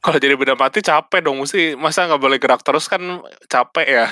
Kalau 0.05 0.19
jadi 0.21 0.37
benda 0.37 0.53
mati 0.53 0.85
capek 0.85 1.25
dong, 1.25 1.41
mesti 1.41 1.73
masa 1.81 2.05
nggak 2.05 2.21
boleh 2.21 2.37
gerak 2.37 2.61
terus 2.61 2.85
kan 2.85 3.01
capek 3.49 3.87
ya. 3.89 4.07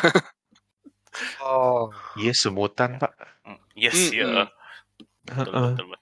Oh. 1.42 1.90
Iya 2.16 2.32
semutan 2.32 2.96
pak. 2.96 3.12
Hmm, 3.44 3.58
Yes, 3.74 4.08
Mm-mm. 4.08 4.16
ya. 4.16 4.26
Betul, 5.26 5.36
Heeh. 5.36 5.70
betul, 5.74 5.86
betul. 5.92 5.98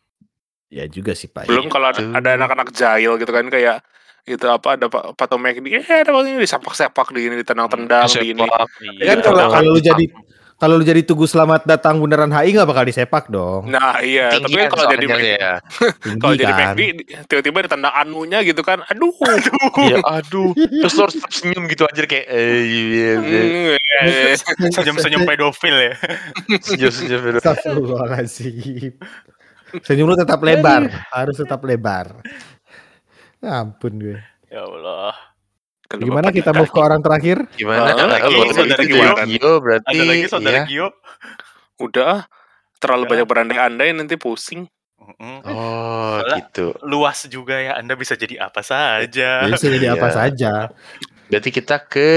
Ya 0.68 0.84
juga 0.84 1.16
sih 1.16 1.32
Pak. 1.32 1.48
Belum 1.48 1.72
kalau 1.72 1.88
ada, 1.90 2.02
ada 2.12 2.28
anak-anak 2.36 2.76
jahil 2.76 3.16
gitu 3.16 3.32
kan 3.32 3.48
kayak 3.48 3.80
itu 4.28 4.44
apa 4.44 4.76
ada 4.76 4.92
pa- 4.92 5.16
patung 5.16 5.40
McD, 5.40 5.64
eh 5.80 6.04
ada 6.04 6.12
patung 6.12 6.28
ini 6.28 6.44
disepak-sepak 6.44 7.16
di 7.16 7.24
ini 7.24 7.40
ditendang-tendang 7.40 8.04
di 8.20 8.36
ini. 8.36 8.44
Iya. 8.44 9.00
Ya 9.00 9.04
kan 9.16 9.18
kalau 9.24 9.42
Iya. 9.48 9.52
kalau 9.56 9.68
lu 9.72 9.80
jadi 9.80 10.04
kalau 10.58 10.74
lu 10.74 10.82
jadi 10.82 11.06
tugu 11.06 11.22
selamat 11.22 11.62
datang 11.64 12.02
bundaran 12.02 12.34
HI 12.34 12.50
nggak 12.50 12.66
bakal 12.66 12.82
disepak 12.82 13.30
dong. 13.30 13.70
Nah 13.70 14.02
iya, 14.02 14.34
tapi 14.34 14.50
Tinggi 14.50 14.58
kan 14.58 14.68
kalau 14.74 14.86
jadi 14.90 15.06
Mac- 15.06 15.22
ya. 15.22 15.54
Kalau 16.18 16.34
jadi 16.34 16.52
kan. 16.52 16.74
McD 16.74 16.80
tiba-tiba 17.30 17.58
ditendang 17.62 17.94
anunya 17.94 18.38
gitu 18.42 18.62
kan, 18.66 18.82
aduh. 18.90 19.14
Iya 19.86 20.02
aduh. 20.18 20.50
Terus 20.58 20.92
lu 20.98 21.02
harus 21.06 21.16
senyum 21.30 21.62
gitu 21.70 21.86
aja 21.86 22.02
kayak 22.02 22.26
eh 22.26 22.60
iya, 22.66 23.10
iya. 23.22 23.42
Hmm, 23.46 23.74
eh, 24.02 24.34
Senyum-senyum 24.74 25.22
pedofil 25.22 25.76
ya. 25.78 25.94
senyum-senyum. 26.58 27.38
Astagfirullahaladzim. 27.38 28.92
Senyum 29.86 30.10
lu 30.10 30.16
tetap 30.18 30.42
lebar, 30.42 30.90
harus 31.14 31.38
tetap 31.38 31.62
lebar. 31.62 32.18
Ampun 33.38 33.94
gue. 33.94 34.18
Ya 34.50 34.66
Allah. 34.66 35.14
Gimana 35.88 36.28
kita 36.28 36.52
move 36.52 36.68
ke 36.68 36.80
orang 36.84 37.00
terakhir? 37.00 37.48
Gimana? 37.56 37.96
Ada 37.96 38.04
lagi, 38.20 38.34
saudara 38.52 38.82
Gio. 38.84 39.12
Gio 39.24 39.52
berarti. 39.64 39.88
Ada 39.88 40.02
lagi 40.04 40.24
saudara 40.28 40.56
ya. 40.60 40.64
Gio. 40.68 40.88
Udah 41.80 42.04
ah, 42.04 42.20
terlalu 42.76 43.04
Ya. 43.04 43.10
banyak 43.16 43.26
berandai-andai 43.26 43.88
nanti 43.96 44.14
pusing. 44.20 44.68
Oh 45.00 46.20
Soalnya- 46.20 46.36
gitu. 46.44 46.76
Luas 46.84 47.24
juga 47.32 47.56
ya. 47.56 47.80
Anda 47.80 47.96
bisa 47.96 48.12
jadi 48.20 48.36
apa 48.44 48.60
saja. 48.60 49.48
Bisa 49.48 49.64
jadi 49.72 49.96
apa 49.96 50.12
Iya. 50.12 50.16
saja. 50.16 50.52
Berarti 51.32 51.50
kita 51.52 51.76
ke 51.88 52.08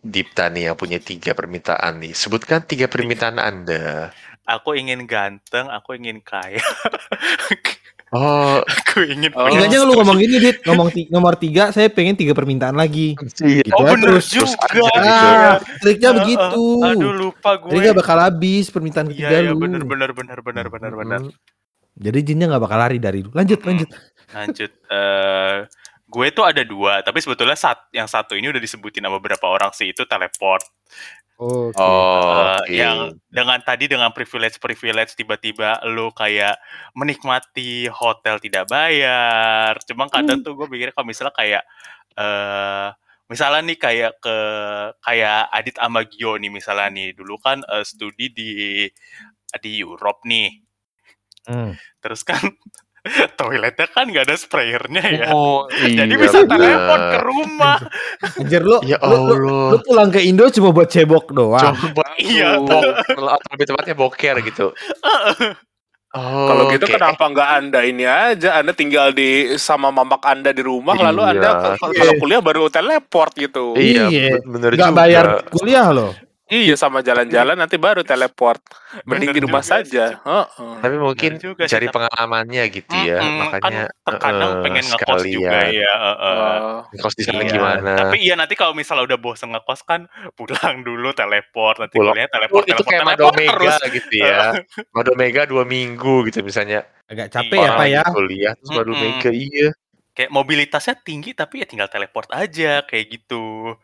Dipta 0.00 0.48
nih 0.50 0.72
yang 0.72 0.76
punya 0.80 0.98
tiga 0.98 1.30
permintaan 1.30 2.02
nih. 2.02 2.16
Sebutkan 2.16 2.66
tiga 2.66 2.90
permintaan 2.90 3.38
Anda. 3.38 4.10
Aku 4.48 4.74
ingin 4.74 5.06
ganteng, 5.06 5.70
aku 5.70 5.94
ingin 5.94 6.18
kaya, 6.26 6.58
Oh, 8.10 8.58
aku 8.82 9.06
ingin 9.06 9.30
Oh. 9.32 9.46
Enggaknya 9.46 9.78
lu 9.80 9.94
ngomong 9.94 10.18
gini, 10.18 10.36
Dit. 10.36 10.58
Ngomong 10.62 10.88
ti- 10.90 11.06
nomor 11.08 11.34
tiga, 11.34 11.70
saya 11.70 11.86
pengen 11.86 12.14
tiga 12.14 12.34
permintaan 12.34 12.74
lagi. 12.74 13.14
iya. 13.38 13.62
Gitu 13.62 13.70
Oh 13.72 13.82
aja 13.82 13.94
bener 13.94 14.18
terus. 14.18 14.26
terus 14.28 14.50
juga. 14.50 14.66
aja 14.66 15.00
gitu. 15.00 15.26
Ah, 15.30 15.54
triknya 15.78 16.08
Ah, 16.08 16.16
begitu. 16.16 16.64
ah, 16.76 16.90
Aduh 16.90 17.12
lupa 17.14 17.50
gue. 17.56 17.70
Jadi 17.70 17.86
gak 17.86 17.96
bakal 17.96 18.18
habis 18.18 18.64
permintaan 18.66 19.06
Iya 19.06 19.14
ketiga 19.14 19.36
iya 19.36 19.40
lu. 19.48 19.58
bener 19.58 19.82
bener 19.84 20.10
bener 20.10 20.38
bener 20.40 20.66
bener 20.68 20.92
bener. 20.92 21.20
Mm. 21.22 21.32
Jadi 21.96 22.18
jinnya 22.24 22.46
gak 22.48 22.62
bakal 22.62 22.78
lari 22.78 22.98
dari 22.98 23.20
lu. 23.20 23.30
Lanjut, 23.30 23.60
lanjut. 23.60 23.88
Lanjut. 24.30 24.70
eh 24.86 25.56
gue 26.04 26.26
tuh 26.32 26.42
ada 26.42 26.62
dua, 26.62 26.98
tapi 27.00 27.18
sebetulnya 27.18 27.54
saat 27.54 27.86
yang 27.90 28.06
satu 28.06 28.34
ini 28.34 28.50
udah 28.50 28.58
disebutin 28.58 28.98
sama 29.00 29.16
beberapa 29.16 29.46
orang 29.46 29.70
sih 29.70 29.86
itu 29.86 30.02
teleport. 30.02 30.66
Oke. 31.40 31.72
Oh, 31.80 32.52
Eh, 32.60 32.60
oke. 32.60 32.74
yang 32.76 32.98
dengan 33.32 33.56
tadi 33.64 33.88
dengan 33.88 34.12
privilege 34.12 34.60
privilege 34.60 35.16
tiba-tiba 35.16 35.80
lu 35.88 36.12
kayak 36.12 36.60
menikmati 36.92 37.88
hotel 37.88 38.36
tidak 38.36 38.68
bayar. 38.68 39.72
Cuma 39.88 40.04
kadang 40.12 40.44
tuh 40.44 40.52
gue 40.52 40.68
pikir 40.68 40.92
kalau 40.92 41.08
misalnya 41.08 41.32
kayak 41.32 41.62
eh 42.20 42.88
misalnya 43.30 43.62
nih 43.72 43.78
kayak 43.80 44.12
ke 44.20 44.36
kayak 45.00 45.40
Adit 45.54 45.76
sama 45.80 46.00
Gio 46.04 46.36
nih 46.36 46.50
misalnya 46.52 46.88
nih 46.92 47.08
dulu 47.16 47.40
kan 47.40 47.64
eh, 47.64 47.84
studi 47.88 48.26
di 48.36 48.50
di 49.64 49.70
Europe 49.80 50.20
nih. 50.28 50.60
Hmm. 51.48 51.72
Terus 52.04 52.20
kan 52.28 52.42
toiletnya 53.38 53.86
kan 53.86 54.04
nggak 54.06 54.24
ada 54.24 54.36
sprayernya 54.36 55.02
ya. 55.06 55.26
Oh, 55.30 55.64
Jadi 55.66 56.04
iya, 56.06 56.16
bisa 56.16 56.44
bener. 56.44 56.60
telepon 56.76 57.00
ke 57.00 57.18
rumah. 57.22 57.76
Anjir 58.36 58.62
lu, 58.62 58.76
Ya 58.84 58.98
lu, 59.00 59.08
lu, 59.08 59.16
Allah. 59.40 59.68
lu 59.70 59.78
pulang 59.80 60.08
ke 60.08 60.20
Indo 60.20 60.44
cuma 60.48 60.68
buat 60.70 60.86
cebok 60.86 61.32
doang. 61.32 61.72
Coba 61.72 62.04
Iya. 62.20 62.60
Atau 62.60 62.80
lebih 63.50 63.66
tepatnya 63.66 63.94
boker 63.94 64.34
gitu. 64.42 64.66
Oh, 66.10 66.46
Kalau 66.50 66.74
gitu 66.74 66.84
oke. 66.84 66.92
kenapa 66.92 67.22
nggak 67.22 67.48
anda 67.54 67.80
ini 67.80 68.02
aja? 68.02 68.58
Anda 68.58 68.74
tinggal 68.74 69.14
di 69.14 69.54
sama 69.54 69.88
mamak 69.88 70.18
anda 70.22 70.50
di 70.50 70.58
rumah, 70.58 70.98
lalu 70.98 71.22
Iya. 71.22 71.30
anda 71.30 71.48
kalau 71.78 71.94
kalau 71.94 72.14
kuliah 72.18 72.42
baru 72.42 72.66
teleport 72.66 73.30
gitu. 73.34 73.78
Iya, 73.78 74.10
Iya. 74.10 74.34
be- 74.36 74.58
bener 74.58 74.70
Gak 74.74 74.90
juga. 74.90 74.98
bayar 74.98 75.24
kuliah 75.48 75.86
loh. 75.88 76.10
Iya 76.50 76.74
sama 76.74 76.98
jalan-jalan 76.98 77.54
nanti 77.54 77.78
baru 77.78 78.02
teleport. 78.02 78.58
Mending 79.06 79.30
di 79.30 79.40
rumah 79.40 79.62
juga 79.62 79.70
saja. 79.78 80.04
sih. 80.08 80.18
Heeh. 80.18 80.74
Tapi 80.82 80.96
mungkin 80.98 81.30
juga 81.38 81.62
cari 81.64 81.86
pengalamannya 81.86 82.64
gitu 82.68 82.90
ya, 82.90 83.18
Mm-mm, 83.18 83.38
makanya 83.40 83.82
kan 83.86 84.02
terkadang 84.04 84.50
eh, 84.50 84.60
pengen 84.60 84.84
ngekos 84.84 85.22
juga 85.24 85.58
ya. 85.64 85.92
eh. 85.94 86.14
Oh. 86.18 86.78
Ngekos 86.90 87.14
di 87.14 87.22
sana 87.22 87.40
Iya. 87.40 87.50
gimana? 87.50 87.92
Tapi 87.96 88.16
iya 88.18 88.34
nanti 88.34 88.54
kalau 88.54 88.74
misalnya 88.74 89.06
udah 89.06 89.18
bosen 89.18 89.48
ngekos 89.48 89.80
kan 89.84 90.10
pulang 90.36 90.82
dulu 90.82 91.08
teleport 91.12 91.76
nanti 91.78 91.94
Pulang. 91.94 92.12
kuliah 92.12 92.26
Oh, 92.26 92.34
teleport 92.34 92.64
itu 92.64 92.74
teleport 92.74 92.88
kayak 92.88 93.02
teleport 93.06 93.30
Madomega 93.30 93.54
terus. 93.54 93.94
gitu 93.94 94.14
ya. 94.16 94.38
Madomega 94.90 95.42
dua 95.44 95.62
minggu 95.64 96.14
gitu 96.26 96.42
misalnya. 96.42 96.82
Agak 97.06 97.30
capek 97.30 97.54
ya 97.54 97.62
Orang 97.64 97.70
Pak 97.70 97.78
lagi 97.80 97.94
ya. 97.94 98.04
kuliah 98.06 98.52
terus. 98.58 98.70
Madomega 98.72 99.30
iya. 99.30 99.70
Kayak 100.10 100.30
mobilitasnya 100.34 100.94
tinggi 100.98 101.30
tapi 101.32 101.62
ya 101.62 101.66
tinggal 101.66 101.86
teleport 101.86 102.26
aja 102.28 102.82
kayak 102.82 103.06
gitu. 103.08 103.78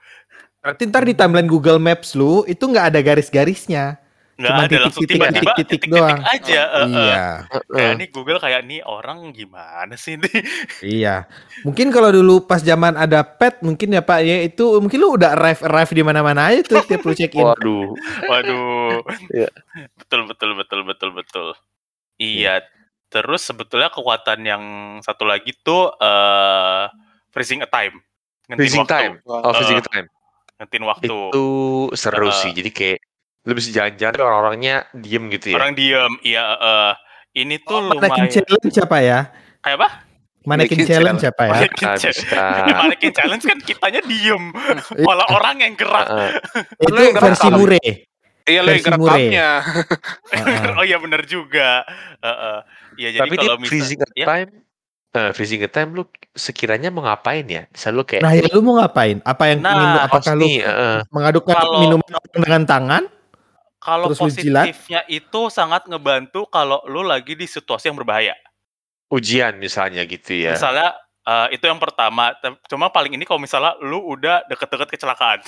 Berarti 0.67 0.83
ntar 0.85 1.07
di 1.07 1.15
timeline 1.15 1.47
Google 1.47 1.79
Maps 1.79 2.19
lu 2.19 2.43
itu 2.45 2.67
nggak 2.67 2.91
ada 2.91 2.99
garis-garisnya. 3.01 4.03
Nggak 4.37 4.51
Cuma 4.53 4.63
ada 4.67 4.77
langsung 4.85 5.01
titik-titik, 5.01 5.17
tiba-tiba 5.17 5.53
titik-titik 5.57 5.83
doang. 5.89 6.21
aja. 6.27 6.61
eh, 6.61 6.77
eh. 6.77 6.87
Iya, 6.93 7.25
Kayak 7.49 7.65
Heeh. 7.73 7.93
nih 7.97 8.09
Google 8.11 8.37
kayak 8.37 8.63
nih 8.67 8.81
orang 8.85 9.19
gimana 9.33 9.95
sih 9.97 10.19
nih? 10.19 10.35
iya. 11.01 11.25
Mungkin 11.65 11.89
kalau 11.89 12.13
dulu 12.13 12.45
pas 12.45 12.61
zaman 12.61 12.99
ada 12.99 13.25
pet 13.25 13.65
mungkin 13.65 13.97
ya 13.97 14.03
Pak 14.03 14.21
ya 14.21 14.45
itu 14.45 14.77
mungkin 14.77 14.99
lu 15.01 15.17
udah 15.17 15.33
arrive 15.33 15.65
arrive 15.65 15.93
di 15.95 16.03
mana-mana 16.05 16.53
aja 16.53 16.61
tuh 16.67 16.85
tiap 16.85 17.01
lu 17.01 17.15
check 17.15 17.33
in. 17.33 17.47
Waduh. 17.49 17.97
Waduh. 18.29 19.01
Iya. 19.33 19.49
Betul 19.97 20.29
betul 20.29 20.51
betul 20.53 20.81
betul 20.85 21.11
betul. 21.15 21.47
Iya. 22.19 22.61
Terus 23.09 23.41
sebetulnya 23.41 23.89
kekuatan 23.89 24.43
yang 24.43 24.63
satu 25.01 25.25
lagi 25.25 25.57
tuh 25.57 25.97
eh 25.97 26.93
freezing 27.31 27.65
a 27.65 27.69
time. 27.71 28.05
Ngentin 28.47 28.61
Freezing 28.61 28.85
waktu. 28.85 28.93
time. 28.93 29.15
Oh, 29.25 29.53
freezing 29.55 29.81
time. 29.81 30.07
Ngentin 30.57 30.83
waktu. 30.83 31.07
Itu 31.07 31.47
seru 31.92 32.29
Eh. 32.29 32.35
sih. 32.35 32.51
Jadi 32.51 32.71
kayak 32.71 32.99
lu 33.47 33.53
bisa 33.53 33.71
jalan-jalan 33.71 34.12
tapi 34.12 34.25
orang-orangnya 34.25 34.75
diem 34.92 35.25
gitu 35.31 35.47
ya. 35.53 35.57
Orang 35.57 35.73
diem. 35.75 36.12
Iya, 36.20 36.45
eh, 36.57 36.93
ini 37.37 37.61
tuh 37.61 37.78
Manekin 37.85 38.01
lumayan 38.03 38.28
challenge 38.33 38.72
siapa 38.72 38.97
ya? 38.99 39.18
kayak 39.61 39.76
apa? 39.76 39.89
Manekin 40.43 40.78
Manekin 40.78 40.78
challenge 40.78 40.95
challenge. 40.95 41.20
siapa 41.22 41.43
ya? 41.43 41.53
Manekin 41.53 41.89
challenge. 41.99 42.20
Di 42.62 42.72
Manekin 42.81 43.11
challenge 43.12 43.45
kan 43.45 43.59
kitanya 43.61 44.01
diem. 44.03 44.45
Malah 45.07 45.26
orang 45.28 45.57
yang 45.61 45.74
gerak. 45.74 46.07
Itu 46.78 46.93
yang 46.95 47.16
versi 47.16 47.49
mure. 47.51 47.83
Iya 48.47 48.61
lo 48.62 48.70
yang 48.70 48.85
ngerekamnya. 48.87 49.49
Oh 50.78 50.85
iya 50.87 50.97
bener 50.97 51.26
juga. 51.26 51.83
Heeh. 52.22 52.59
Iya 52.97 53.09
jadi 53.12 53.20
Tapi 53.26 53.35
kalau 53.37 53.55
freezing 53.61 53.99
misal 53.99 54.11
a 54.14 54.24
time. 54.24 54.51
Eh, 55.17 55.31
freezing 55.33 55.64
a 55.64 55.69
time 55.69 55.91
lu 55.93 56.05
sekiranya 56.31 56.93
mau 56.93 57.01
ngapain 57.03 57.43
ya? 57.43 57.64
Bisa 57.67 57.89
lu 57.89 58.05
kayak 58.05 58.21
Nah, 58.21 58.33
ya 58.33 58.45
lu 58.53 58.61
mau 58.61 58.77
ngapain? 58.77 59.25
Apa 59.25 59.49
yang 59.49 59.64
Nah, 59.64 59.73
ingin 59.73 59.89
lu 59.89 59.97
"Oh, 59.97 60.05
apakah 60.05 60.33
lu 60.35 60.45
heeh." 60.47 60.97
mengadukkan 61.09 61.55
Kalau- 61.57 61.81
minuman 61.81 62.09
dengan 62.31 62.62
tangan? 62.64 63.05
kalau 63.79 64.11
terus 64.11 64.19
positifnya 64.19 65.07
itu 65.07 65.41
sangat 65.47 65.87
ngebantu 65.87 66.43
kalau 66.47 66.83
lu 66.85 67.01
lagi 67.01 67.33
di 67.33 67.47
situasi 67.47 67.87
yang 67.87 67.97
berbahaya. 67.97 68.35
ujian 69.07 69.55
misalnya 69.57 70.03
gitu 70.03 70.35
ya. 70.35 70.59
Misalnya 70.59 70.91
eh, 71.23 71.55
itu 71.55 71.62
yang 71.62 71.79
pertama. 71.79 72.35
Cuma 72.67 72.91
paling 72.91 73.14
ini 73.14 73.23
kalau 73.23 73.39
misalnya 73.39 73.79
lu 73.79 74.03
udah 74.05 74.43
deket-deket 74.47 74.91
kecelakaan. 74.93 75.39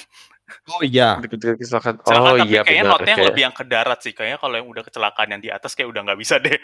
Oh 0.70 0.80
iya. 0.80 1.18
Deket-deket 1.18 1.58
kecelakaan. 1.60 1.94
Kecelakaan 1.98 2.22
Oh 2.24 2.38
tapi 2.38 2.46
iya 2.48 2.60
kayaknya 2.62 2.84
benar. 2.86 2.94
notnya 2.94 3.04
yang 3.04 3.18
Kayak- 3.18 3.30
lebih 3.30 3.42
yang 3.42 3.52
ke 3.52 3.64
darat 3.66 3.98
sih. 3.98 4.12
Kayaknya 4.14 4.38
kalau 4.38 4.54
yang 4.54 4.68
udah 4.70 4.82
kecelakaan 4.86 5.28
yang 5.34 5.40
di 5.42 5.50
atas 5.50 5.74
kayak 5.74 5.88
udah 5.90 6.00
nggak 6.06 6.18
bisa 6.18 6.34
deh. 6.38 6.54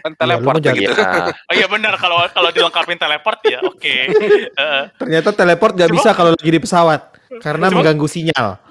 Kan 0.00 0.12
Iya, 0.12 0.16
teleport 0.16 0.56
jadi- 0.58 0.80
gitu. 0.80 0.92
Iya. 0.94 1.22
Oh 1.50 1.54
iya 1.54 1.66
benar 1.66 1.94
kalau 1.96 2.16
kalau 2.30 2.48
dilengkapin 2.50 2.96
teleport 2.96 3.38
ya 3.44 3.58
oke. 3.60 3.94
Eh, 4.56 4.82
Ternyata 4.96 5.28
teleport 5.30 5.72
gak 5.74 5.86
Cuma- 5.86 5.94
bisa 5.98 6.08
kalau 6.12 6.30
lagi 6.32 6.48
di 6.48 6.58
pesawat 6.58 7.00
karena 7.38 7.66
Cuma- 7.68 7.82
mengganggu 7.82 8.06
sinyal. 8.06 8.46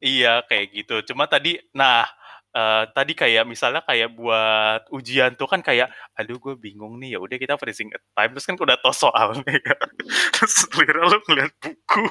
iya 0.00 0.40
kayak 0.44 0.66
gitu. 0.72 0.94
Cuma 1.12 1.24
tadi, 1.26 1.56
nah 1.72 2.04
eh, 2.52 2.82
tadi 2.90 3.12
kayak 3.12 3.44
misalnya 3.44 3.80
kayak 3.82 4.12
buat 4.12 4.88
ujian 4.90 5.34
tuh 5.34 5.44
kan 5.44 5.60
kayak 5.60 5.88
aduh 6.12 6.36
gue 6.36 6.54
bingung 6.56 6.96
nih 6.96 7.16
ya 7.16 7.18
udah 7.20 7.36
kita 7.36 7.54
freezing 7.56 7.88
time 7.92 8.30
terus 8.32 8.44
kan 8.48 8.56
udah 8.56 8.76
tau 8.80 8.92
soalnya 8.92 9.44
kan. 9.60 9.88
terus 10.32 10.64
lu 10.72 11.16
ngeliat 11.28 11.52
buku 11.60 12.04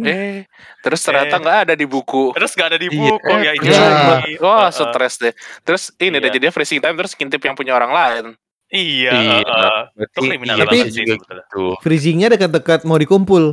Eh, 0.00 0.46
terus 0.78 1.00
ternyata 1.00 1.34
Eh. 1.34 1.40
nggak 1.40 1.58
ada 1.60 1.74
di 1.74 1.84
buku. 1.84 2.30
terus 2.32 2.52
gak 2.52 2.68
ada 2.70 2.78
di 2.78 2.86
Iya, 2.86 2.98
buku 3.02 3.32
ya 3.36 3.52
ini 3.52 3.66
iya. 3.66 4.38
Wah, 4.38 4.66
Heeh. 4.66 4.70
stres 4.72 5.14
deh. 5.18 5.34
Terus 5.60 5.90
ini 5.96 6.14
Iya. 6.14 6.20
deh 6.20 6.30
jadinya 6.30 6.52
freezing 6.52 6.78
time 6.78 6.94
terus 6.94 7.12
ngintip 7.12 7.40
yang 7.40 7.54
punya 7.54 7.72
orang 7.72 7.90
lain. 7.90 8.24
iya 8.68 9.12
Iya, 9.12 9.42
berarti 9.92 10.16
itu 10.16 10.20
kriminal 10.24 10.54
iya, 10.54 10.64
banget 10.64 10.86
sih 10.88 11.04
sebetulnya. 11.04 11.44
gitu. 11.44 11.64
Freezingnya 11.78 12.28
dekat-dekat 12.30 12.80
mau 12.82 12.96
dikumpul. 12.96 13.44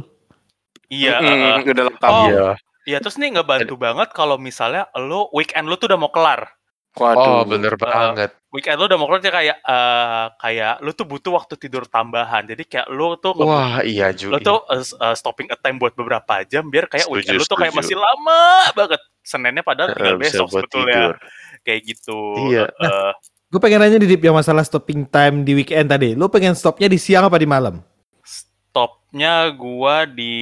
iya 0.88 1.18
Mm-mm, 1.18 1.30
heeh. 1.60 1.68
udah 1.68 1.84
lengkap. 1.88 2.10
Oh. 2.10 2.26
Iya. 2.26 2.48
Iya 2.86 2.98
terus 3.00 3.16
nih 3.16 3.30
ngebantu 3.32 3.76
banget 3.76 4.10
kalau 4.10 4.38
misalnya 4.38 4.88
lo 4.96 5.30
weekend 5.30 5.66
lo 5.66 5.76
tuh 5.76 5.86
udah 5.86 6.00
mau 6.00 6.10
kelar 6.10 6.50
Waduh. 6.98 7.22
Oh, 7.22 7.42
bener 7.46 7.78
banget. 7.78 8.34
weekend 8.50 8.82
lo 8.82 8.90
udah 8.90 8.98
mau 8.98 9.06
kelar 9.06 9.22
jadi 9.22 9.30
kayak 9.32 9.58
eh, 9.62 10.26
kayak 10.42 10.74
lo 10.82 10.90
tuh 10.92 11.06
butuh 11.06 11.32
waktu 11.38 11.54
tidur 11.54 11.86
tambahan 11.86 12.50
jadi 12.50 12.66
kayak 12.66 12.88
lo 12.90 13.14
tuh 13.14 13.38
Wah, 13.38 13.86
iya 13.86 14.10
Ju. 14.10 14.34
lo 14.34 14.42
tuh 14.42 14.66
uh, 14.66 14.82
uh, 14.98 15.14
stopping 15.14 15.54
a 15.54 15.58
time 15.60 15.78
buat 15.78 15.94
beberapa 15.94 16.42
jam 16.50 16.66
biar 16.66 16.90
kayak 16.90 17.06
Setuju, 17.06 17.14
weekend 17.14 17.38
lo 17.38 17.46
tuh 17.46 17.60
kayak 17.62 17.78
masih 17.78 17.94
lama 17.94 18.42
banget 18.74 18.98
Seninnya 19.22 19.62
padahal 19.62 19.94
tinggal 19.94 20.18
bisa 20.18 20.42
besok 20.42 20.48
sebetulnya 20.50 20.98
tidur. 20.98 21.16
kayak 21.62 21.82
gitu 21.86 22.20
Iya. 22.50 22.66
Eh, 22.74 23.12
Gue 23.50 23.60
pengen 23.62 23.82
nanya 23.82 23.98
di 23.98 24.10
Dip 24.10 24.22
yang 24.22 24.34
masalah 24.34 24.62
stopping 24.62 25.06
time 25.06 25.42
di 25.42 25.58
weekend 25.58 25.90
tadi. 25.90 26.14
Lu 26.14 26.30
pengen 26.30 26.54
stopnya 26.54 26.86
di 26.86 26.98
siang 26.98 27.26
apa 27.26 27.38
di 27.38 27.46
malam? 27.46 27.82
stopnya 28.22 29.50
gua 29.50 30.06
di 30.06 30.34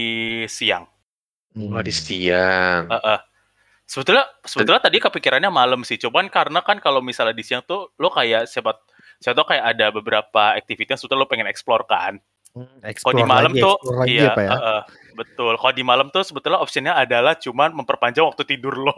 siang 0.48 0.84
Wah, 1.58 1.82
di 1.82 1.90
siang. 1.90 2.86
Eh, 2.88 3.00
eh. 3.16 3.20
Sebetulnya 3.88 4.28
sebetulnya 4.44 4.84
tadi 4.84 5.00
kepikirannya 5.00 5.48
malam 5.48 5.82
sih 5.88 5.96
cuman 5.96 6.28
karena 6.28 6.60
kan 6.60 6.78
kalau 6.84 7.00
misalnya 7.00 7.32
di 7.32 7.42
siang 7.42 7.64
tuh 7.64 7.96
lo 7.98 8.12
kayak 8.12 8.46
siapa 8.46 8.84
siapa 9.18 9.34
tau 9.34 9.48
kayak 9.48 9.64
ada 9.64 9.90
beberapa 9.96 10.54
aktivitas 10.60 11.00
yang 11.00 11.00
sebetulnya 11.08 11.24
lo 11.24 11.30
pengen 11.32 11.48
explore 11.48 11.88
kan 11.88 12.20
Kalau 13.06 13.14
di 13.14 13.22
malam 13.22 13.54
lagi, 13.54 13.62
tuh, 13.62 13.76
iya, 14.10 14.34
apa 14.34 14.42
ya? 14.42 14.50
heeh, 14.58 14.82
betul. 15.14 15.54
Kalau 15.62 15.74
di 15.78 15.86
malam 15.86 16.10
tuh 16.10 16.26
sebetulnya 16.26 16.58
opsinya 16.58 16.98
adalah 16.98 17.38
cuman 17.38 17.70
memperpanjang 17.70 18.26
waktu 18.26 18.50
tidur 18.50 18.82
lo. 18.82 18.98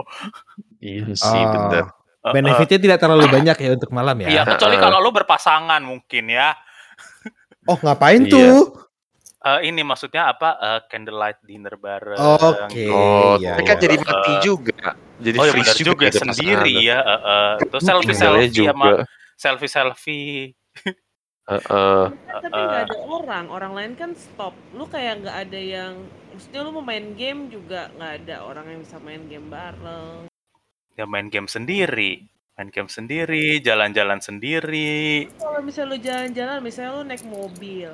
Iya 0.79 1.11
sih, 1.11 1.43
Oh. 1.43 1.51
bener. 1.51 1.83
Heeh. 2.23 2.33
Benefitnya 2.39 2.79
tidak 2.79 3.03
terlalu 3.03 3.27
banyak 3.27 3.59
ya 3.59 3.69
untuk 3.75 3.91
malam 3.91 4.15
ya? 4.23 4.27
Iya, 4.31 4.41
kecuali 4.47 4.79
Heeh. 4.79 4.83
kalau 4.87 5.03
lo 5.03 5.11
berpasangan 5.11 5.83
mungkin 5.83 6.31
ya. 6.31 6.55
Oh 7.67 7.75
ngapain 7.83 8.23
Iya. 8.23 8.31
tuh? 8.31 8.78
Eh, 9.39 9.71
ini 9.71 9.81
maksudnya 9.87 10.35
apa? 10.35 10.59
eh, 10.59 10.79
candlelight 10.91 11.39
dinner 11.47 11.79
bareng. 11.79 12.19
Oke. 12.19 12.83
Oh, 12.91 13.39
iya, 13.39 13.55
tapi 13.55 13.63
kan 13.63 13.77
iya. 13.79 13.83
jadi 13.87 13.95
mati 14.03 14.33
juga. 14.43 14.87
Jadi 15.19 15.35
Oh 15.39 15.45
ya 15.47 15.51
freeze 15.55 15.71
benar 15.71 15.77
juga, 15.79 16.05
gitu 16.07 16.17
sendiri 16.27 16.73
ya. 16.83 16.99
heeh. 16.99 17.51
Terus 17.71 17.83
selfie 17.83 18.07
Tinggalnya 18.15 18.47
selfie 18.47 18.67
sama 18.67 18.85
juga. 18.87 19.03
selfie 19.39 19.71
selfie. 19.71 20.39
Heeh. 21.49 22.01
Tapi 22.27 22.59
nggak 22.59 22.83
ada 22.91 22.97
orang, 23.07 23.45
orang 23.47 23.71
lain 23.73 23.91
kan 23.95 24.11
stop. 24.13 24.51
Lu 24.75 24.85
kayak 24.91 25.23
nggak 25.23 25.37
ada 25.47 25.59
yang, 25.59 25.93
maksudnya 26.35 26.59
lu 26.61 26.71
mau 26.75 26.83
main 26.83 27.15
game 27.15 27.47
juga 27.47 27.87
nggak 27.95 28.13
ada 28.23 28.35
orang 28.43 28.65
yang 28.75 28.79
bisa 28.83 28.99
main 28.99 29.23
game 29.31 29.47
bareng. 29.47 30.27
Ya 30.99 31.07
main 31.07 31.31
game 31.31 31.47
sendiri, 31.47 32.27
main 32.59 32.69
game 32.75 32.91
sendiri, 32.91 33.63
jalan-jalan 33.63 34.19
sendiri. 34.19 35.31
Kalau 35.39 35.63
misalnya 35.63 35.89
lu 35.95 35.97
jalan-jalan, 36.03 36.57
misalnya 36.59 36.91
lu 36.91 37.03
naik 37.07 37.23
mobil, 37.23 37.91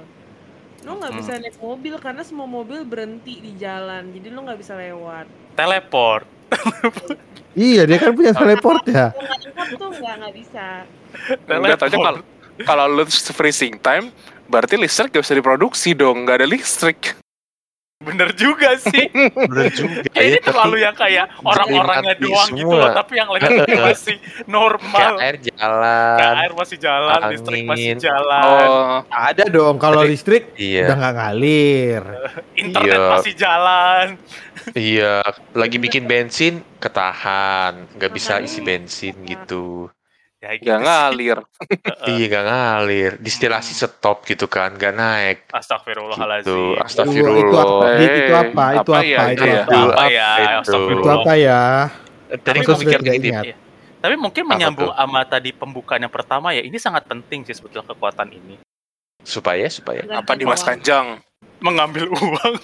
lu 0.83 0.91
nggak 0.99 1.11
Hmm. 1.15 1.19
bisa 1.23 1.31
naik 1.39 1.57
mobil 1.57 1.95
karena 1.97 2.21
semua 2.27 2.47
mobil 2.49 2.83
berhenti 2.83 3.39
di 3.39 3.55
jalan, 3.55 4.11
jadi 4.11 4.27
lu 4.33 4.43
nggak 4.43 4.59
bisa 4.59 4.73
lewat. 4.75 5.25
Teleport. 5.55 6.25
Iya 7.55 7.87
dia 7.87 7.97
kan 8.03 8.11
punya 8.11 8.35
teleport 8.35 8.83
ya. 8.83 9.15
Kalau 9.15 9.23
nggak 9.23 9.39
lewat 9.47 9.67
tuh 9.79 9.89
nggak 9.95 10.15
nggak 10.19 10.33
bisa. 10.35 10.65
Enggak 11.47 11.77
tahu 11.79 11.87
aja 11.87 11.97
kalau 12.03 12.21
kalau 12.67 12.85
lu 12.91 13.03
freezing 13.07 13.79
time 13.79 14.11
berarti 14.45 14.75
listrik 14.77 15.09
gak 15.09 15.23
bisa 15.25 15.33
diproduksi 15.33 15.95
dong, 15.95 16.27
nggak 16.27 16.43
ada 16.43 16.47
listrik. 16.47 17.15
Bener 17.95 18.35
juga 18.35 18.75
sih. 18.75 19.07
Bener 19.49 19.71
juga. 19.71 20.03
Ya, 20.11 20.21
ini 20.21 20.35
ya, 20.35 20.41
tapi 20.43 20.47
terlalu 20.51 20.77
yang 20.83 20.95
kayak 20.95 21.25
orang-orangnya 21.41 22.15
doang 22.19 22.49
gitu 22.51 22.67
semua. 22.67 22.81
loh, 22.83 22.89
tapi 22.91 23.13
yang 23.15 23.29
lainnya 23.31 23.51
masih 23.87 24.15
kayak 24.19 24.47
normal. 24.51 25.11
air 25.15 25.35
Kayak 25.39 25.55
jalan. 25.55 26.33
air 26.35 26.51
masih 26.51 26.77
jalan, 26.77 27.19
listrik 27.31 27.63
masih 27.63 27.87
angin. 27.87 27.97
jalan, 28.03 28.67
Oh, 28.67 28.99
Ada 29.07 29.45
dong 29.47 29.75
kalau 29.79 30.03
listrik 30.03 30.51
Iya. 30.59 30.91
udah 30.91 30.95
nggak 30.99 31.13
ngalir. 31.15 32.03
internet 32.61 32.99
Iya. 32.99 33.09
masih 33.15 33.33
jalan. 33.33 34.07
Iya, 34.73 35.21
lagi 35.53 35.77
bikin 35.77 36.03
bensin 36.03 36.53
ketahan, 36.81 37.85
nggak 37.95 38.11
bisa 38.11 38.41
isi 38.41 38.59
bensin 38.59 39.13
gitu. 39.23 39.93
Ya 40.45 40.51
gitu 40.53 40.69
sih. 40.69 40.77
ngalir. 40.77 41.37
Iya 42.05 42.25
nggak 42.27 42.45
ngalir, 42.45 43.11
distilasi 43.17 43.73
Hmm. 43.73 43.81
stop 43.89 44.17
gitu 44.23 44.45
kan, 44.45 44.69
nggak 44.71 44.93
naik. 44.93 45.37
Astagfirullahaladzim. 45.49 46.45
Gitu. 46.45 46.57
Itu, 46.69 46.77
Astagfirullah. 46.77 47.41
itu 47.41 47.55
apa? 47.55 47.87
Itu 47.97 48.31
apa? 48.31 48.65
Itu 48.69 48.81
apa 48.85 48.93
apa? 48.93 48.97
ya, 49.03 49.19
Itu 49.25 49.33
itu 49.33 49.45
ya? 49.47 49.57
apa? 49.57 49.73
Itu 49.73 49.89
apa 49.89 50.05
ya? 50.05 50.29
Itu. 50.29 50.45
Itu 50.45 50.59
Astagfirullah. 50.61 51.15
apa 51.15 51.33
ya? 51.35 51.61
Tadi 52.27 52.41
Tapi 52.43 52.59
gue 52.59 52.75
mikir 52.77 52.99
ingat. 53.01 53.43
Iya. 53.43 53.55
Tapi 53.97 54.15
mungkin 54.15 54.43
Apa 54.43 54.51
menyambung 54.51 54.85
tuh? 54.85 54.95
sama 54.95 55.19
tadi 55.25 55.49
pembukaan 55.51 55.97
yang 55.99 56.13
pertama 56.13 56.47
ya, 56.51 56.61
ini 56.61 56.77
sangat 56.77 57.03
penting 57.03 57.41
sih 57.41 57.53
sebetulnya 57.53 57.85
kekuatan 57.87 58.29
ini. 58.29 58.55
supaya 59.19 59.65
supaya 59.65 60.05
Apa 60.13 60.37
di 60.37 60.45
Mas. 60.45 60.61
Kanjang? 60.61 61.17
Mengambil 61.65 62.05
uang. 62.07 62.55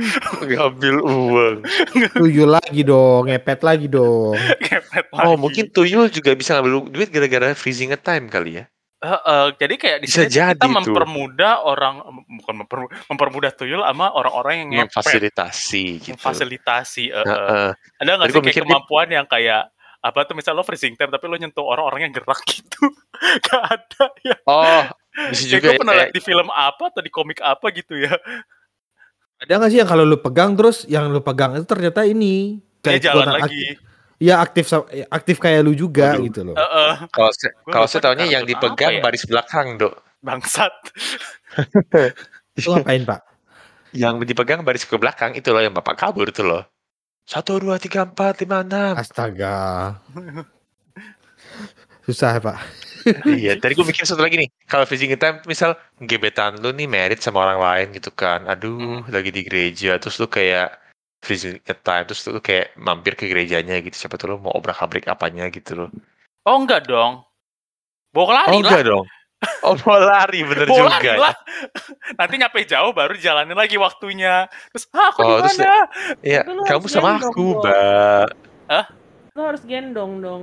ngambil 0.46 0.96
uang. 1.00 1.56
Tuyul 2.12 2.50
lagi 2.52 2.82
dong, 2.82 3.26
ngepet 3.26 3.60
lagi 3.60 3.86
dong. 3.86 4.36
Ngepet 4.36 5.04
Oh 5.12 5.34
lagi. 5.34 5.40
mungkin 5.40 5.64
tuyul 5.68 6.06
juga 6.06 6.30
bisa 6.32 6.54
ngambil 6.54 6.72
duit 6.88 7.08
gara-gara 7.08 7.50
freezing 7.52 7.90
a 7.90 7.98
time 7.98 8.28
kali 8.28 8.60
ya? 8.60 8.64
Heeh, 9.00 9.56
jadi 9.56 9.74
kayak 9.74 9.98
di 9.98 10.06
Bisa 10.06 10.22
sini 10.22 10.28
kita 10.28 10.36
jadi 10.52 10.60
tuh. 10.60 10.70
mempermudah 10.76 11.64
orang 11.64 12.04
bukan 12.30 12.54
memper- 12.54 12.92
mempermudah 13.08 13.50
tuyul 13.50 13.80
sama 13.80 14.12
orang-orang 14.12 14.54
yang 14.54 14.68
ngepet, 14.76 14.92
Memfasilitasi 14.92 15.84
gitu. 15.98 16.12
memfasilitasi. 16.14 17.04
heeh. 17.08 17.24
Heeh. 17.26 17.68
Ada 17.96 18.10
nggak 18.12 18.28
sih 18.28 18.34
kayak 18.34 18.44
mikir 18.46 18.60
dia- 18.60 18.68
kemampuan 18.68 19.08
yang 19.08 19.24
kayak 19.24 19.72
apa 20.00 20.24
tuh 20.24 20.32
misal 20.32 20.52
lo 20.52 20.60
freezing 20.60 20.94
time 20.94 21.08
tapi 21.08 21.24
lo 21.26 21.36
nyentuh 21.36 21.60
orang-orang 21.60 22.08
yang 22.08 22.14
gerak 22.14 22.40
gitu 22.46 22.88
gak 23.44 23.62
ada 23.68 24.04
ya 24.22 24.36
Oh, 24.44 24.80
bisa 25.10 25.42
kayak 25.42 25.50
juga 25.50 25.60
gue 25.60 25.72
ya. 25.72 25.78
pernah 25.78 25.94
kayak- 25.94 26.08
liat 26.08 26.16
di 26.16 26.22
film 26.22 26.48
apa 26.48 26.84
atau 26.86 27.00
di 27.00 27.10
komik 27.10 27.38
apa 27.38 27.66
gitu 27.70 27.94
ya 27.96 28.14
Ada 29.40 29.52
nggak 29.56 29.70
sih 29.72 29.78
yang 29.80 29.88
kalau 29.88 30.04
lu 30.04 30.20
pegang 30.20 30.52
terus 30.52 30.84
yang 30.84 31.08
lu 31.08 31.18
pegang 31.18 31.56
itu 31.56 31.64
ternyata 31.64 32.04
ini 32.04 32.60
kayak 32.80 33.00
jalan 33.00 33.24
lagi 33.26 33.40
aktif, 33.40 33.74
ya 34.20 34.34
aktif 34.36 34.64
aktif 35.08 35.36
kayak 35.40 35.64
lu 35.64 35.72
juga 35.72 36.12
Waduh. 36.12 36.24
gitu 36.28 36.40
loh. 36.44 36.56
Heeh, 36.60 36.92
Kalau 37.08 37.30
saya, 37.32 37.50
Gua 37.64 37.72
kalau 37.72 37.86
saya 37.88 38.00
tahunya 38.04 38.26
yang 38.28 38.44
dipegang 38.44 38.92
ya? 38.96 39.02
baris 39.02 39.24
belakang, 39.24 39.80
Dok. 39.80 39.96
bangsat 40.20 40.72
Itu 42.52 42.68
ngapain 42.70 43.08
pak? 43.08 43.20
Yang 43.96 44.28
dipegang 44.28 44.60
baris 44.60 44.84
ke 44.84 44.92
belakang 44.94 45.32
itu 45.32 45.48
loh 45.50 45.64
yang 45.64 45.72
Bapak 45.72 45.96
kabur 45.96 46.28
itu 46.28 46.44
loh. 46.44 46.68
Satu, 47.24 47.56
dua, 47.58 47.80
tiga, 47.80 48.04
empat, 48.04 48.44
lima, 48.44 48.60
enam. 48.60 48.92
Astaga. 48.94 49.96
Susah 52.10 52.36
ya 52.36 52.40
pak. 52.42 52.58
iya, 53.32 53.56
tadi 53.56 53.72
gue 53.72 53.86
mikir 53.86 54.04
satu 54.04 54.20
lagi 54.20 54.36
nih. 54.36 54.50
Kalau 54.66 54.84
freezing 54.84 55.14
time, 55.16 55.40
misal 55.46 55.72
gebetan 56.02 56.58
lu 56.60 56.68
nih 56.74 56.84
merit 56.84 57.22
sama 57.22 57.46
orang 57.46 57.62
lain 57.62 57.86
gitu 57.96 58.10
kan. 58.10 58.44
Aduh, 58.44 59.06
lagi 59.08 59.30
di 59.30 59.40
gereja. 59.40 59.96
Terus 59.96 60.18
lu 60.18 60.26
kayak 60.26 60.74
freezing 61.22 61.56
time. 61.62 62.04
Terus 62.04 62.26
lu 62.28 62.42
kayak 62.42 62.74
mampir 62.76 63.14
ke 63.16 63.24
gerejanya 63.24 63.78
gitu. 63.80 63.94
Siapa 63.94 64.18
tuh 64.18 64.34
lu 64.34 64.42
mau 64.42 64.52
obrak-abrik 64.52 65.06
apanya 65.06 65.48
gitu 65.48 65.86
loh. 65.86 65.88
oh 66.40 66.56
enggak 66.56 66.88
dong 66.88 67.20
bawa 68.10 68.42
lari 68.42 68.48
Oh 68.50 68.58
lah 68.58 68.64
enggak 68.64 68.84
dong. 68.88 69.06
Oh 69.64 69.72
mau 69.84 69.96
lari, 69.96 70.40
bener 70.44 70.68
bawa 70.68 70.76
juga. 70.76 70.92
lari 71.00 71.08
ya. 71.08 71.16
lah 71.16 71.34
nanti 72.20 72.34
nyampe 72.36 72.60
jauh 72.64 72.92
baru 72.92 73.16
jalanin 73.16 73.56
lagi 73.56 73.80
waktunya 73.80 74.44
terus 74.68 74.84
ah 74.92 75.08
aku 75.08 75.20
Oh, 75.20 75.28
di 75.40 75.48
terus 75.48 75.56
mana 75.60 75.76
Iya, 76.20 76.40
kamu 76.68 76.86
sama 76.88 77.16
aku. 77.16 77.60
Mbak. 77.60 78.26
Lo 79.32 79.40
harus 79.48 79.62
gendong 79.64 80.20
dong. 80.20 80.42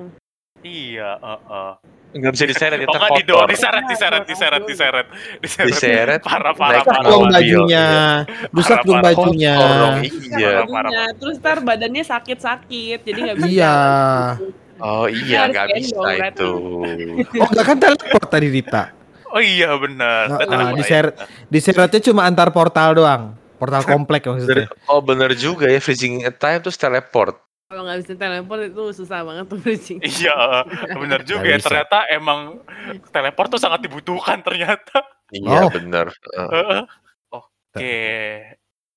Iya 0.63 1.17
heeh. 1.19 1.71
Nggak 2.07 2.31
bisa 2.39 2.45
diseret, 2.47 2.77
oh 2.79 2.83
itu 2.87 2.97
enggak 2.97 3.11
didorong 3.19 3.41
kotor. 3.43 3.51
diseret 3.51 3.83
diseret 3.91 4.23
diseret 4.25 4.63
diseret 4.63 5.07
diseret 5.43 5.67
Diseret, 5.69 6.19
parah 6.23 6.55
parah 6.55 6.79
naik 6.79 6.87
Rusak 6.87 6.95
parah 6.95 7.11
dong 7.11 7.23
bajunya. 7.29 7.85
Rusak 8.55 8.79
dong 8.87 8.99
bajunya. 9.03 9.55
Parah, 9.59 9.95
iya. 9.99 10.49
parah, 10.63 10.65
parah. 10.71 10.91
Terus 11.19 11.35
ntar 11.43 11.57
badannya 11.61 12.03
sakit-sakit, 12.07 12.99
jadi 13.03 13.19
nggak 13.27 13.37
bisa. 13.43 13.49
Iya. 13.51 13.77
Oh 14.79 15.05
iya, 15.11 15.39
nggak 15.51 15.67
bisa 15.75 16.09
itu. 16.31 16.51
Oh 17.37 17.47
enggak 17.51 17.65
kan 17.65 17.77
teleport 17.77 18.25
tadi 18.31 18.47
Dita. 18.49 18.83
oh 19.27 19.43
iya 19.43 19.75
benar 19.75 20.31
Nah, 20.47 20.71
ah, 20.71 20.71
diseret- 20.71 21.19
aja. 21.19 21.27
Diseretnya 21.51 21.99
cuma 21.99 22.23
antar 22.23 22.47
portal 22.55 22.95
doang. 22.95 23.35
Portal 23.59 23.83
komplek 23.93 24.23
maksudnya. 24.23 24.71
Oh 24.87 25.03
bener 25.03 25.35
juga 25.35 25.67
ya, 25.67 25.83
freezing 25.83 26.23
time 26.39 26.63
terus 26.63 26.79
teleport. 26.79 27.35
Kalau 27.67 27.83
nggak 27.83 27.99
bisa 27.99 28.13
teleport 28.15 28.61
itu 28.63 28.83
susah 28.95 29.27
banget 29.27 29.45
tuh 29.51 29.59
bridging. 29.59 29.99
Iya, 29.99 30.63
benar 30.95 31.19
juga 31.27 31.43
ya. 31.43 31.59
Ternyata 31.59 32.07
emang 32.07 32.63
teleport 33.11 33.51
tuh 33.51 33.59
sangat 33.59 33.83
dibutuhkan 33.83 34.39
ternyata. 34.39 35.03
Iya 35.35 35.67
Oh. 35.67 35.71
Heeh. 35.75 36.47
Heeh. 36.47 36.81
Oke. 37.35 37.95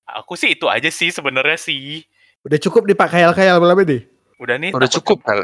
Aku 0.07 0.39
sih 0.39 0.55
itu 0.55 0.71
aja 0.71 0.87
sih 0.87 1.11
sebenarnya 1.11 1.59
sih. 1.59 2.07
Udah 2.47 2.55
cukup 2.63 2.87
dipakai 2.87 3.27
khayal-khayal 3.27 3.59
berapa 3.59 3.83
deh? 3.83 4.07
Udah 4.39 4.55
nih. 4.55 4.71
Udah 4.71 4.87
takut- 4.87 5.03
cukup 5.03 5.19
kali. 5.27 5.43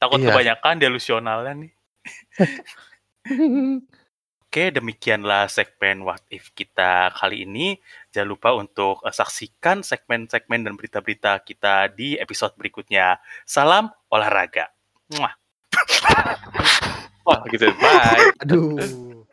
Takut 0.00 0.18
Iya. 0.18 0.32
kebanyakan 0.32 0.74
delusionalnya 0.80 1.52
nih. 1.68 1.70
Oke, 4.52 4.68
demikianlah 4.68 5.48
segmen 5.48 6.04
What 6.04 6.28
If 6.28 6.52
kita 6.52 7.08
kali 7.16 7.48
ini. 7.48 7.80
Jangan 8.12 8.28
lupa 8.36 8.52
untuk 8.52 9.00
eh, 9.00 9.08
saksikan 9.08 9.80
segmen-segmen 9.80 10.68
dan 10.68 10.76
berita-berita 10.76 11.40
kita 11.40 11.88
di 11.88 12.20
episode 12.20 12.52
berikutnya. 12.60 13.16
Salam 13.48 13.88
olahraga. 14.12 14.68
Muah. 15.08 15.32
Wah, 17.24 17.40
gitu. 17.48 17.72
Bye. 17.80 18.28
Aduh. 18.44 19.24